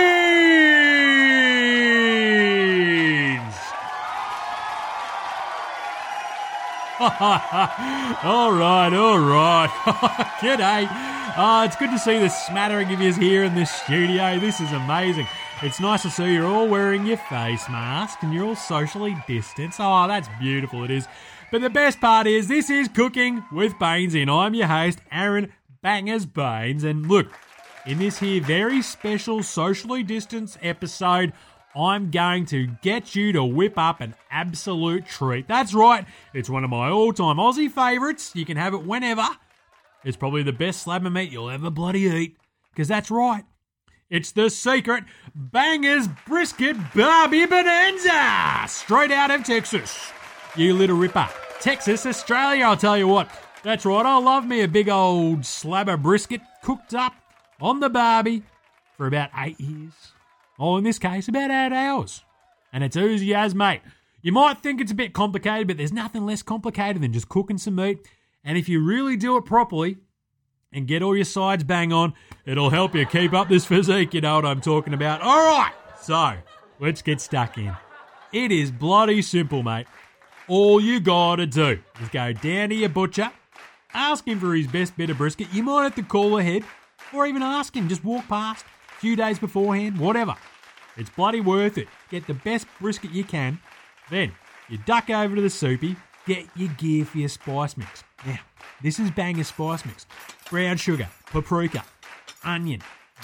all 8.24 8.54
right, 8.54 8.94
all 8.94 9.20
right. 9.20 9.70
G'day. 10.40 11.11
Uh, 11.34 11.64
it's 11.66 11.78
good 11.78 11.90
to 11.90 11.98
see 11.98 12.20
the 12.20 12.28
smattering 12.28 12.92
of 12.92 13.00
you 13.00 13.14
here 13.14 13.44
in 13.44 13.56
the 13.56 13.64
studio. 13.66 14.38
This 14.38 14.60
is 14.60 14.70
amazing. 14.74 15.26
It's 15.62 15.80
nice 15.80 16.02
to 16.02 16.10
see 16.10 16.34
you're 16.34 16.46
all 16.46 16.68
wearing 16.68 17.06
your 17.06 17.18
face 17.18 17.70
mask 17.70 18.22
and 18.22 18.34
you're 18.34 18.44
all 18.44 18.56
socially 18.56 19.16
distanced. 19.28 19.80
Oh, 19.80 20.08
that's 20.10 20.28
beautiful, 20.42 20.84
it 20.84 20.92
is. 20.92 21.08
But 21.50 21.62
the 21.62 21.70
best 21.70 22.02
part 22.02 22.28
is, 22.28 22.50
this 22.50 22.70
is 22.70 22.90
Cooking 22.90 23.46
with 23.50 23.80
Baynes, 23.80 24.14
and 24.14 24.30
I'm 24.30 24.54
your 24.54 24.68
host, 24.68 25.00
Aaron 25.10 25.54
Bangers 25.82 26.26
Baynes. 26.26 26.84
And 26.84 27.08
look, 27.08 27.28
in 27.86 28.00
this 28.00 28.20
here 28.20 28.42
very 28.42 28.82
special 28.82 29.42
socially 29.42 30.04
distanced 30.04 30.58
episode, 30.62 31.32
I'm 31.74 32.12
going 32.12 32.46
to 32.48 32.68
get 32.82 33.16
you 33.16 33.32
to 33.32 33.44
whip 33.44 33.78
up 33.78 34.02
an 34.02 34.16
absolute 34.30 35.06
treat. 35.06 35.48
That's 35.48 35.74
right, 35.74 36.06
it's 36.34 36.50
one 36.50 36.66
of 36.66 36.70
my 36.70 36.90
all 36.90 37.14
time 37.14 37.38
Aussie 37.38 37.72
favourites. 37.72 38.36
You 38.36 38.44
can 38.46 38.58
have 38.58 38.74
it 38.74 38.84
whenever. 38.84 39.26
It's 40.04 40.18
probably 40.18 40.44
the 40.44 40.52
best 40.52 40.82
slab 40.82 41.06
of 41.06 41.14
meat 41.14 41.32
you'll 41.32 41.50
ever 41.50 41.70
bloody 41.70 42.02
eat. 42.02 42.38
Because 42.72 42.88
that's 42.88 43.12
right, 43.12 43.44
it's 44.10 44.32
the 44.32 44.50
secret 44.50 45.04
Bangers 45.36 46.08
Brisket 46.28 46.76
Barbie 46.96 47.46
Bonanza! 47.46 48.66
Straight 48.68 49.12
out 49.12 49.32
of 49.32 49.44
Texas. 49.44 50.12
You 50.56 50.74
little 50.74 50.98
ripper. 50.98 51.30
Texas, 51.60 52.06
Australia, 52.06 52.66
I'll 52.66 52.78
tell 52.78 52.98
you 52.98 53.08
what. 53.08 53.30
That's 53.64 53.86
right, 53.86 54.06
I 54.06 54.18
love 54.18 54.46
me 54.46 54.62
a 54.62 54.68
big 54.68 54.90
old 54.90 55.46
slab 55.46 55.88
of 55.88 56.02
brisket 56.02 56.42
cooked 56.64 56.94
up 56.94 57.14
on 57.62 57.80
the 57.80 57.90
Barbie 57.90 58.44
for 58.98 59.06
about 59.06 59.30
eight 59.38 59.60
years. 59.60 59.94
Or 60.58 60.78
in 60.78 60.84
this 60.84 61.00
case, 61.00 61.28
about 61.28 61.52
eight 61.52 61.74
hours. 61.74 62.24
And 62.74 62.84
it's 62.84 62.98
oozy 62.98 63.34
as, 63.34 63.54
mate. 63.54 63.82
You 64.22 64.32
might 64.32 64.62
think 64.62 64.82
it's 64.82 64.92
a 64.92 64.96
bit 64.96 65.14
complicated, 65.14 65.68
but 65.68 65.78
there's 65.78 65.94
nothing 65.94 66.26
less 66.26 66.42
complicated 66.42 67.02
than 67.02 67.14
just 67.14 67.30
cooking 67.30 67.58
some 67.58 67.76
meat. 67.76 68.00
And 68.44 68.58
if 68.58 68.68
you 68.68 68.84
really 68.84 69.18
do 69.18 69.38
it 69.38 69.46
properly 69.46 69.98
and 70.74 70.88
get 70.88 71.04
all 71.04 71.16
your 71.16 71.26
sides 71.26 71.64
bang 71.64 71.94
on, 71.94 72.14
it'll 72.46 72.70
help 72.70 72.96
you 72.96 73.06
keep 73.06 73.34
up 73.34 73.50
this 73.50 73.66
physique. 73.66 74.14
You 74.14 74.22
know 74.22 74.36
what 74.36 74.46
I'm 74.46 74.62
talking 74.62 74.94
about. 74.94 75.22
All 75.22 75.38
right, 75.38 75.74
so 76.02 76.34
let's 76.80 77.02
get 77.02 77.22
stuck 77.22 77.58
in. 77.58 77.76
It 78.34 78.52
is 78.52 78.72
bloody 78.72 79.22
simple, 79.22 79.62
mate. 79.62 79.88
All 80.48 80.82
you 80.82 81.00
gotta 81.00 81.46
do 81.46 81.80
is 82.02 82.10
go 82.10 82.34
down 82.34 82.70
to 82.70 82.76
your 82.76 82.90
butcher, 82.90 83.32
ask 83.94 84.28
him 84.28 84.40
for 84.40 84.56
his 84.56 84.68
best 84.68 84.98
bit 84.98 85.10
of 85.10 85.18
brisket. 85.18 85.48
You 85.54 85.64
might 85.64 85.84
have 85.84 85.96
to 85.96 86.04
call 86.04 86.38
ahead, 86.38 86.64
or 87.14 87.26
even 87.26 87.44
ask 87.44 87.76
him, 87.76 87.88
just 87.88 88.04
walk 88.04 88.28
past 88.28 88.66
a 88.98 89.00
few 89.00 89.16
days 89.16 89.38
beforehand, 89.38 90.00
whatever. 90.00 90.36
It's 90.98 91.10
bloody 91.10 91.42
worth 91.42 91.78
it. 91.78 91.88
Get 92.10 92.28
the 92.28 92.34
best 92.34 92.68
brisket 92.80 93.12
you 93.12 93.24
can. 93.24 93.60
Then 94.10 94.32
you 94.68 94.78
duck 94.86 95.10
over 95.10 95.36
to 95.36 95.42
the 95.42 95.50
soupy, 95.50 95.96
get 96.26 96.46
your 96.56 96.70
gear 96.70 97.06
for 97.06 97.18
your 97.18 97.30
spice 97.30 97.78
mix. 97.78 98.04
Now, 98.26 98.40
this 98.82 99.00
is 99.00 99.12
banger 99.12 99.44
spice 99.44 99.86
mix. 99.86 100.06
Brown 100.50 100.78
sugar, 100.78 101.08
paprika, 101.28 101.84
onion, 102.44 102.82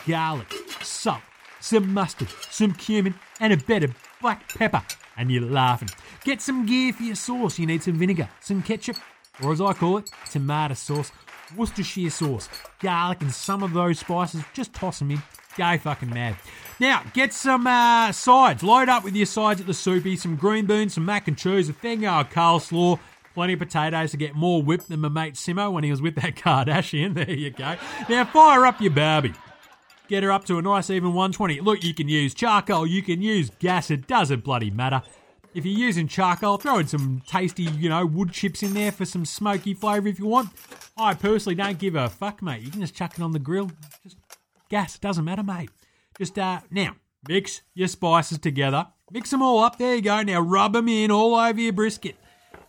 garlic, 0.08 0.52
salt, 0.82 1.22
some 1.60 1.94
mustard, 1.94 2.30
some 2.50 2.74
cumin, 2.74 3.16
and 3.40 3.54
a 3.54 3.58
bit 3.58 3.84
of 3.84 3.96
black 4.22 4.48
pepper. 4.56 4.84
And 5.18 5.32
you're 5.32 5.42
laughing. 5.42 5.90
Get 6.24 6.42
some 6.42 6.66
gear 6.66 6.94
for 6.94 7.04
your 7.04 7.16
sauce. 7.16 7.58
You 7.58 7.66
need 7.66 7.82
some 7.82 7.98
vinegar, 7.98 8.30
some 8.40 8.62
ketchup, 8.62 8.98
or 9.44 9.52
as 9.52 9.62
I 9.62 9.74
call 9.74 9.98
it, 9.98 10.10
tomato 10.30 10.76
sauce, 10.76 11.12
Worcestershire 11.56 12.10
sauce, 12.10 12.50
garlic, 12.80 13.22
and 13.22 13.32
some 13.32 13.64
of 13.64 13.74
those 13.74 14.00
spices. 14.00 14.44
Just 14.54 14.74
toss 14.74 15.00
them 15.00 15.12
in. 15.12 15.22
Go 15.58 15.78
fucking 15.78 16.10
mad. 16.10 16.36
Now, 16.80 17.04
get 17.14 17.34
some 17.34 17.66
uh, 17.66 18.12
sides. 18.12 18.62
Load 18.62 18.88
up 18.88 19.04
with 19.04 19.16
your 19.16 19.26
sides 19.26 19.60
at 19.60 19.68
the 19.68 19.74
soupy. 19.74 20.16
Some 20.16 20.36
green 20.36 20.66
beans, 20.66 20.94
some 20.94 21.06
mac 21.06 21.28
and 21.28 21.38
cheese, 21.38 21.70
a 21.70 21.74
thing 21.74 22.06
of 22.06 22.30
coleslaw, 22.30 23.00
plenty 23.34 23.54
of 23.54 23.60
potatoes 23.60 24.12
to 24.12 24.18
get 24.18 24.36
more 24.36 24.62
whipped 24.62 24.90
than 24.90 25.00
my 25.00 25.10
mate 25.10 25.34
Simo 25.34 25.72
when 25.72 25.84
he 25.84 25.90
was 25.90 26.02
with 26.02 26.16
that 26.16 26.36
Kardashian. 26.36 27.16
There 27.16 27.32
you 27.32 27.50
go. 27.50 27.76
Now, 28.08 28.26
fire 28.26 28.66
up 28.66 28.80
your 28.80 28.92
Barbie. 28.92 29.34
Get 30.08 30.24
her 30.24 30.32
up 30.32 30.46
to 30.46 30.58
a 30.58 30.62
nice 30.62 30.90
even 30.90 31.10
120. 31.10 31.60
Look, 31.62 31.84
you 31.84 31.94
can 31.94 32.08
use 32.08 32.34
charcoal, 32.34 32.88
you 32.88 33.02
can 33.02 33.22
use 33.22 33.50
gas, 33.60 33.92
it 33.92 34.08
doesn't 34.08 34.44
bloody 34.44 34.72
matter. 34.72 35.02
If 35.54 35.66
you're 35.66 35.78
using 35.78 36.08
charcoal, 36.08 36.58
throw 36.58 36.78
in 36.78 36.88
some 36.88 37.22
tasty, 37.28 37.64
you 37.64 37.90
know, 37.90 38.06
wood 38.06 38.32
chips 38.32 38.62
in 38.62 38.74
there 38.74 38.92
for 38.92 39.06
some 39.06 39.26
smoky 39.26 39.74
flavour 39.74 40.08
if 40.08 40.20
you 40.20 40.28
want. 40.28 40.50
I 40.96 41.16
personally 41.16 41.56
don't 41.56 41.80
give 41.80 41.96
a 41.96 42.08
fuck, 42.10 42.42
mate. 42.42 42.62
You 42.62 42.70
can 42.70 42.82
just 42.82 42.96
chuck 42.96 43.18
it 43.18 43.24
on 43.24 43.32
the 43.32 43.40
grill. 43.40 43.72
Just 44.04 44.18
gas, 44.70 44.98
doesn't 45.00 45.26
matter, 45.26 45.44
mate. 45.44 45.72
Just, 46.18 46.38
uh, 46.40 46.62
now, 46.72 46.96
mix 47.28 47.62
your 47.74 47.88
spices 47.88 48.40
together. 48.40 48.88
Mix 49.12 49.30
them 49.32 49.42
all 49.42 49.60
up. 49.60 49.78
There 49.78 49.96
you 49.96 50.02
go. 50.02 50.22
Now 50.22 50.42
rub 50.42 50.74
them 50.74 50.90
in 50.90 51.12
all 51.12 51.36
over 51.36 51.60
your 51.60 51.74
brisket. 51.74 52.16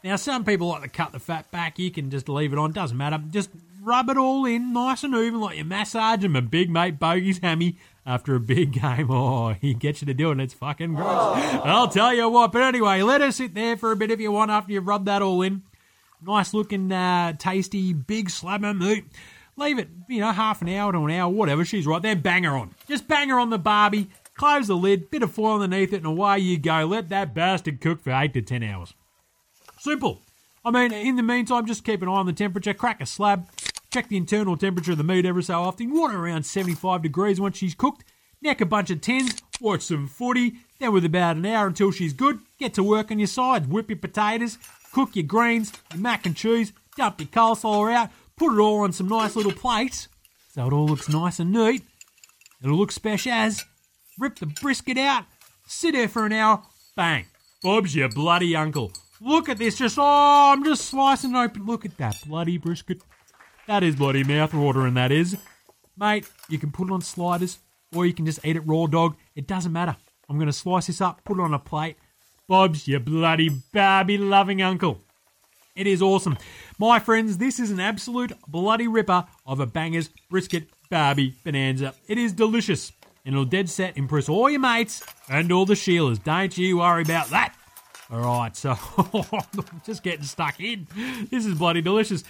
Now, 0.04 0.16
some 0.16 0.44
people 0.44 0.68
like 0.68 0.82
to 0.82 0.88
cut 0.88 1.12
the 1.12 1.18
fat 1.18 1.50
back. 1.50 1.78
You 1.78 1.90
can 1.90 2.10
just 2.10 2.28
leave 2.28 2.52
it 2.52 2.58
on. 2.58 2.72
Doesn't 2.72 2.96
matter. 2.96 3.20
Just 3.30 3.50
rub 3.82 4.10
it 4.10 4.16
all 4.16 4.44
in 4.44 4.72
nice 4.72 5.02
and 5.02 5.14
even 5.14 5.40
like 5.40 5.56
you're 5.56 5.64
massaging 5.64 6.32
my 6.32 6.40
big 6.40 6.68
mate 6.68 6.98
Bogey's 6.98 7.38
hammy 7.38 7.78
after 8.04 8.34
a 8.34 8.40
big 8.40 8.72
game. 8.72 9.08
Oh, 9.18 9.54
he 9.60 9.74
gets 9.74 10.02
you 10.02 10.06
to 10.06 10.14
do 10.14 10.30
it 10.30 10.40
it's 10.40 10.54
fucking 10.54 10.94
gross. 10.94 11.38
I'll 11.64 11.88
tell 11.88 12.12
you 12.14 12.28
what. 12.28 12.52
But 12.52 12.62
anyway, 12.62 13.02
let 13.02 13.20
her 13.20 13.32
sit 13.32 13.54
there 13.54 13.76
for 13.76 13.90
a 13.90 13.96
bit 13.96 14.10
if 14.10 14.20
you 14.20 14.30
want 14.30 14.50
after 14.50 14.72
you've 14.72 14.86
rubbed 14.86 15.06
that 15.06 15.22
all 15.22 15.42
in. 15.42 15.62
Nice 16.24 16.52
looking, 16.52 16.90
uh, 16.92 17.32
tasty, 17.34 17.92
big 17.92 18.28
slab 18.28 18.64
of 18.64 18.76
meat. 18.76 19.04
Leave 19.58 19.80
it, 19.80 19.88
you 20.08 20.20
know, 20.20 20.30
half 20.30 20.62
an 20.62 20.68
hour 20.68 20.92
to 20.92 20.98
an 20.98 21.10
hour, 21.10 21.28
whatever. 21.28 21.64
She's 21.64 21.86
right 21.86 22.00
there. 22.00 22.14
Bang 22.14 22.44
her 22.44 22.56
on. 22.56 22.74
Just 22.86 23.08
bang 23.08 23.28
her 23.28 23.40
on 23.40 23.50
the 23.50 23.58
barbie. 23.58 24.08
Close 24.34 24.68
the 24.68 24.76
lid, 24.76 25.10
bit 25.10 25.24
of 25.24 25.32
foil 25.32 25.60
underneath 25.60 25.92
it, 25.92 25.96
and 25.96 26.06
away 26.06 26.38
you 26.38 26.56
go. 26.56 26.84
Let 26.84 27.08
that 27.08 27.34
bastard 27.34 27.80
cook 27.80 28.00
for 28.00 28.12
eight 28.12 28.34
to 28.34 28.42
ten 28.42 28.62
hours. 28.62 28.94
Simple. 29.80 30.22
I 30.64 30.70
mean, 30.70 30.92
in 30.92 31.16
the 31.16 31.24
meantime, 31.24 31.66
just 31.66 31.84
keep 31.84 32.02
an 32.02 32.08
eye 32.08 32.12
on 32.12 32.26
the 32.26 32.32
temperature. 32.32 32.72
Crack 32.72 33.00
a 33.00 33.06
slab. 33.06 33.48
Check 33.90 34.08
the 34.08 34.16
internal 34.16 34.56
temperature 34.56 34.92
of 34.92 34.98
the 34.98 35.04
meat 35.04 35.26
every 35.26 35.42
so 35.42 35.54
often. 35.54 35.88
You 35.88 36.00
want 36.00 36.14
it 36.14 36.18
around 36.18 36.44
75 36.44 37.02
degrees 37.02 37.40
once 37.40 37.56
she's 37.56 37.74
cooked. 37.74 38.04
Neck 38.40 38.60
a 38.60 38.66
bunch 38.66 38.90
of 38.90 39.00
tens. 39.00 39.34
Watch 39.60 39.82
some 39.82 40.06
footy. 40.06 40.58
Then, 40.78 40.92
with 40.92 41.04
about 41.04 41.36
an 41.36 41.46
hour 41.46 41.66
until 41.66 41.90
she's 41.90 42.12
good, 42.12 42.38
get 42.60 42.74
to 42.74 42.84
work 42.84 43.10
on 43.10 43.18
your 43.18 43.26
sides. 43.26 43.66
Whip 43.66 43.90
your 43.90 43.98
potatoes. 43.98 44.58
Cook 44.92 45.16
your 45.16 45.24
greens, 45.24 45.72
your 45.92 46.00
mac 46.00 46.26
and 46.26 46.36
cheese. 46.36 46.72
Dump 46.96 47.20
your 47.20 47.28
coleslaw 47.28 47.92
out. 47.92 48.10
Put 48.38 48.54
it 48.54 48.60
all 48.60 48.80
on 48.80 48.92
some 48.92 49.08
nice 49.08 49.34
little 49.34 49.52
plates 49.52 50.08
so 50.48 50.66
it 50.66 50.72
all 50.72 50.86
looks 50.86 51.08
nice 51.08 51.38
and 51.40 51.52
neat. 51.52 51.82
It'll 52.62 52.76
look 52.76 52.92
special 52.92 53.32
as. 53.32 53.64
Rip 54.18 54.38
the 54.38 54.46
brisket 54.46 54.98
out. 54.98 55.24
Sit 55.66 55.92
there 55.92 56.08
for 56.08 56.26
an 56.26 56.32
hour. 56.32 56.62
Bang. 56.96 57.26
Bob's 57.62 57.94
your 57.94 58.08
bloody 58.08 58.56
uncle. 58.56 58.92
Look 59.20 59.48
at 59.48 59.58
this. 59.58 59.78
Just, 59.78 59.98
oh, 59.98 60.52
I'm 60.52 60.64
just 60.64 60.86
slicing 60.86 61.34
it 61.34 61.38
open. 61.38 61.66
Look 61.66 61.84
at 61.84 61.96
that 61.98 62.16
bloody 62.26 62.58
brisket. 62.58 63.02
That 63.66 63.82
is 63.82 63.96
bloody 63.96 64.24
mouth 64.24 64.54
watering, 64.54 64.94
that 64.94 65.12
is. 65.12 65.36
Mate, 65.96 66.28
you 66.48 66.58
can 66.58 66.72
put 66.72 66.88
it 66.88 66.92
on 66.92 67.02
sliders 67.02 67.58
or 67.94 68.06
you 68.06 68.14
can 68.14 68.26
just 68.26 68.44
eat 68.44 68.56
it 68.56 68.66
raw 68.66 68.86
dog. 68.86 69.16
It 69.34 69.46
doesn't 69.46 69.72
matter. 69.72 69.96
I'm 70.28 70.36
going 70.36 70.46
to 70.46 70.52
slice 70.52 70.86
this 70.86 71.00
up, 71.00 71.22
put 71.24 71.38
it 71.38 71.42
on 71.42 71.54
a 71.54 71.58
plate. 71.58 71.96
Bob's 72.48 72.88
your 72.88 73.00
bloody 73.00 73.50
Barbie 73.72 74.18
loving 74.18 74.62
uncle. 74.62 75.00
It 75.76 75.86
is 75.86 76.02
awesome. 76.02 76.36
My 76.80 77.00
friends, 77.00 77.38
this 77.38 77.58
is 77.58 77.72
an 77.72 77.80
absolute 77.80 78.32
bloody 78.46 78.86
ripper 78.86 79.26
of 79.44 79.58
a 79.58 79.66
bangers 79.66 80.10
brisket 80.30 80.68
Barbie 80.88 81.34
bonanza. 81.42 81.92
It 82.06 82.18
is 82.18 82.32
delicious 82.32 82.92
and 83.24 83.34
it'll 83.34 83.44
dead 83.44 83.68
set 83.68 83.98
impress 83.98 84.28
all 84.28 84.48
your 84.48 84.60
mates 84.60 85.04
and 85.28 85.50
all 85.50 85.66
the 85.66 85.74
Sheilas. 85.74 86.22
Don't 86.22 86.56
you 86.56 86.78
worry 86.78 87.02
about 87.02 87.30
that. 87.30 87.56
All 88.12 88.20
right, 88.20 88.56
so 88.56 88.78
just 89.84 90.04
getting 90.04 90.24
stuck 90.24 90.60
in. 90.60 90.86
This 91.28 91.44
is 91.46 91.54
bloody 91.54 91.82
delicious. 91.82 92.22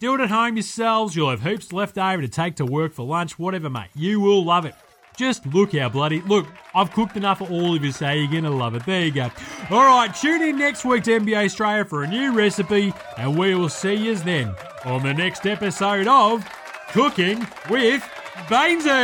Do 0.00 0.16
it 0.16 0.22
at 0.22 0.30
home 0.30 0.56
yourselves. 0.56 1.14
You'll 1.14 1.30
have 1.30 1.42
hoops 1.42 1.72
left 1.72 1.98
over 1.98 2.20
to 2.20 2.28
take 2.28 2.56
to 2.56 2.64
work 2.64 2.92
for 2.92 3.06
lunch, 3.06 3.38
whatever, 3.38 3.70
mate. 3.70 3.90
You 3.94 4.18
will 4.18 4.44
love 4.44 4.64
it. 4.64 4.74
Just 5.18 5.44
look 5.46 5.74
how 5.76 5.88
bloody. 5.88 6.20
Look, 6.20 6.46
I've 6.76 6.92
cooked 6.92 7.16
enough 7.16 7.38
for 7.38 7.48
all 7.48 7.74
of 7.74 7.84
you, 7.84 7.90
so 7.90 8.08
you're 8.08 8.30
going 8.30 8.44
to 8.44 8.50
love 8.50 8.76
it. 8.76 8.86
There 8.86 9.04
you 9.04 9.10
go. 9.10 9.32
All 9.68 9.84
right, 9.84 10.14
tune 10.14 10.42
in 10.42 10.56
next 10.56 10.84
week 10.84 11.02
to 11.04 11.18
NBA 11.18 11.46
Straya 11.46 11.84
for 11.88 12.04
a 12.04 12.06
new 12.06 12.32
recipe, 12.32 12.94
and 13.16 13.36
we 13.36 13.56
will 13.56 13.68
see 13.68 13.94
you 13.94 14.14
then 14.14 14.54
on 14.84 15.02
the 15.02 15.12
next 15.12 15.44
episode 15.44 16.06
of 16.06 16.48
Cooking 16.92 17.44
with 17.68 18.00
Baynesy. 18.46 18.98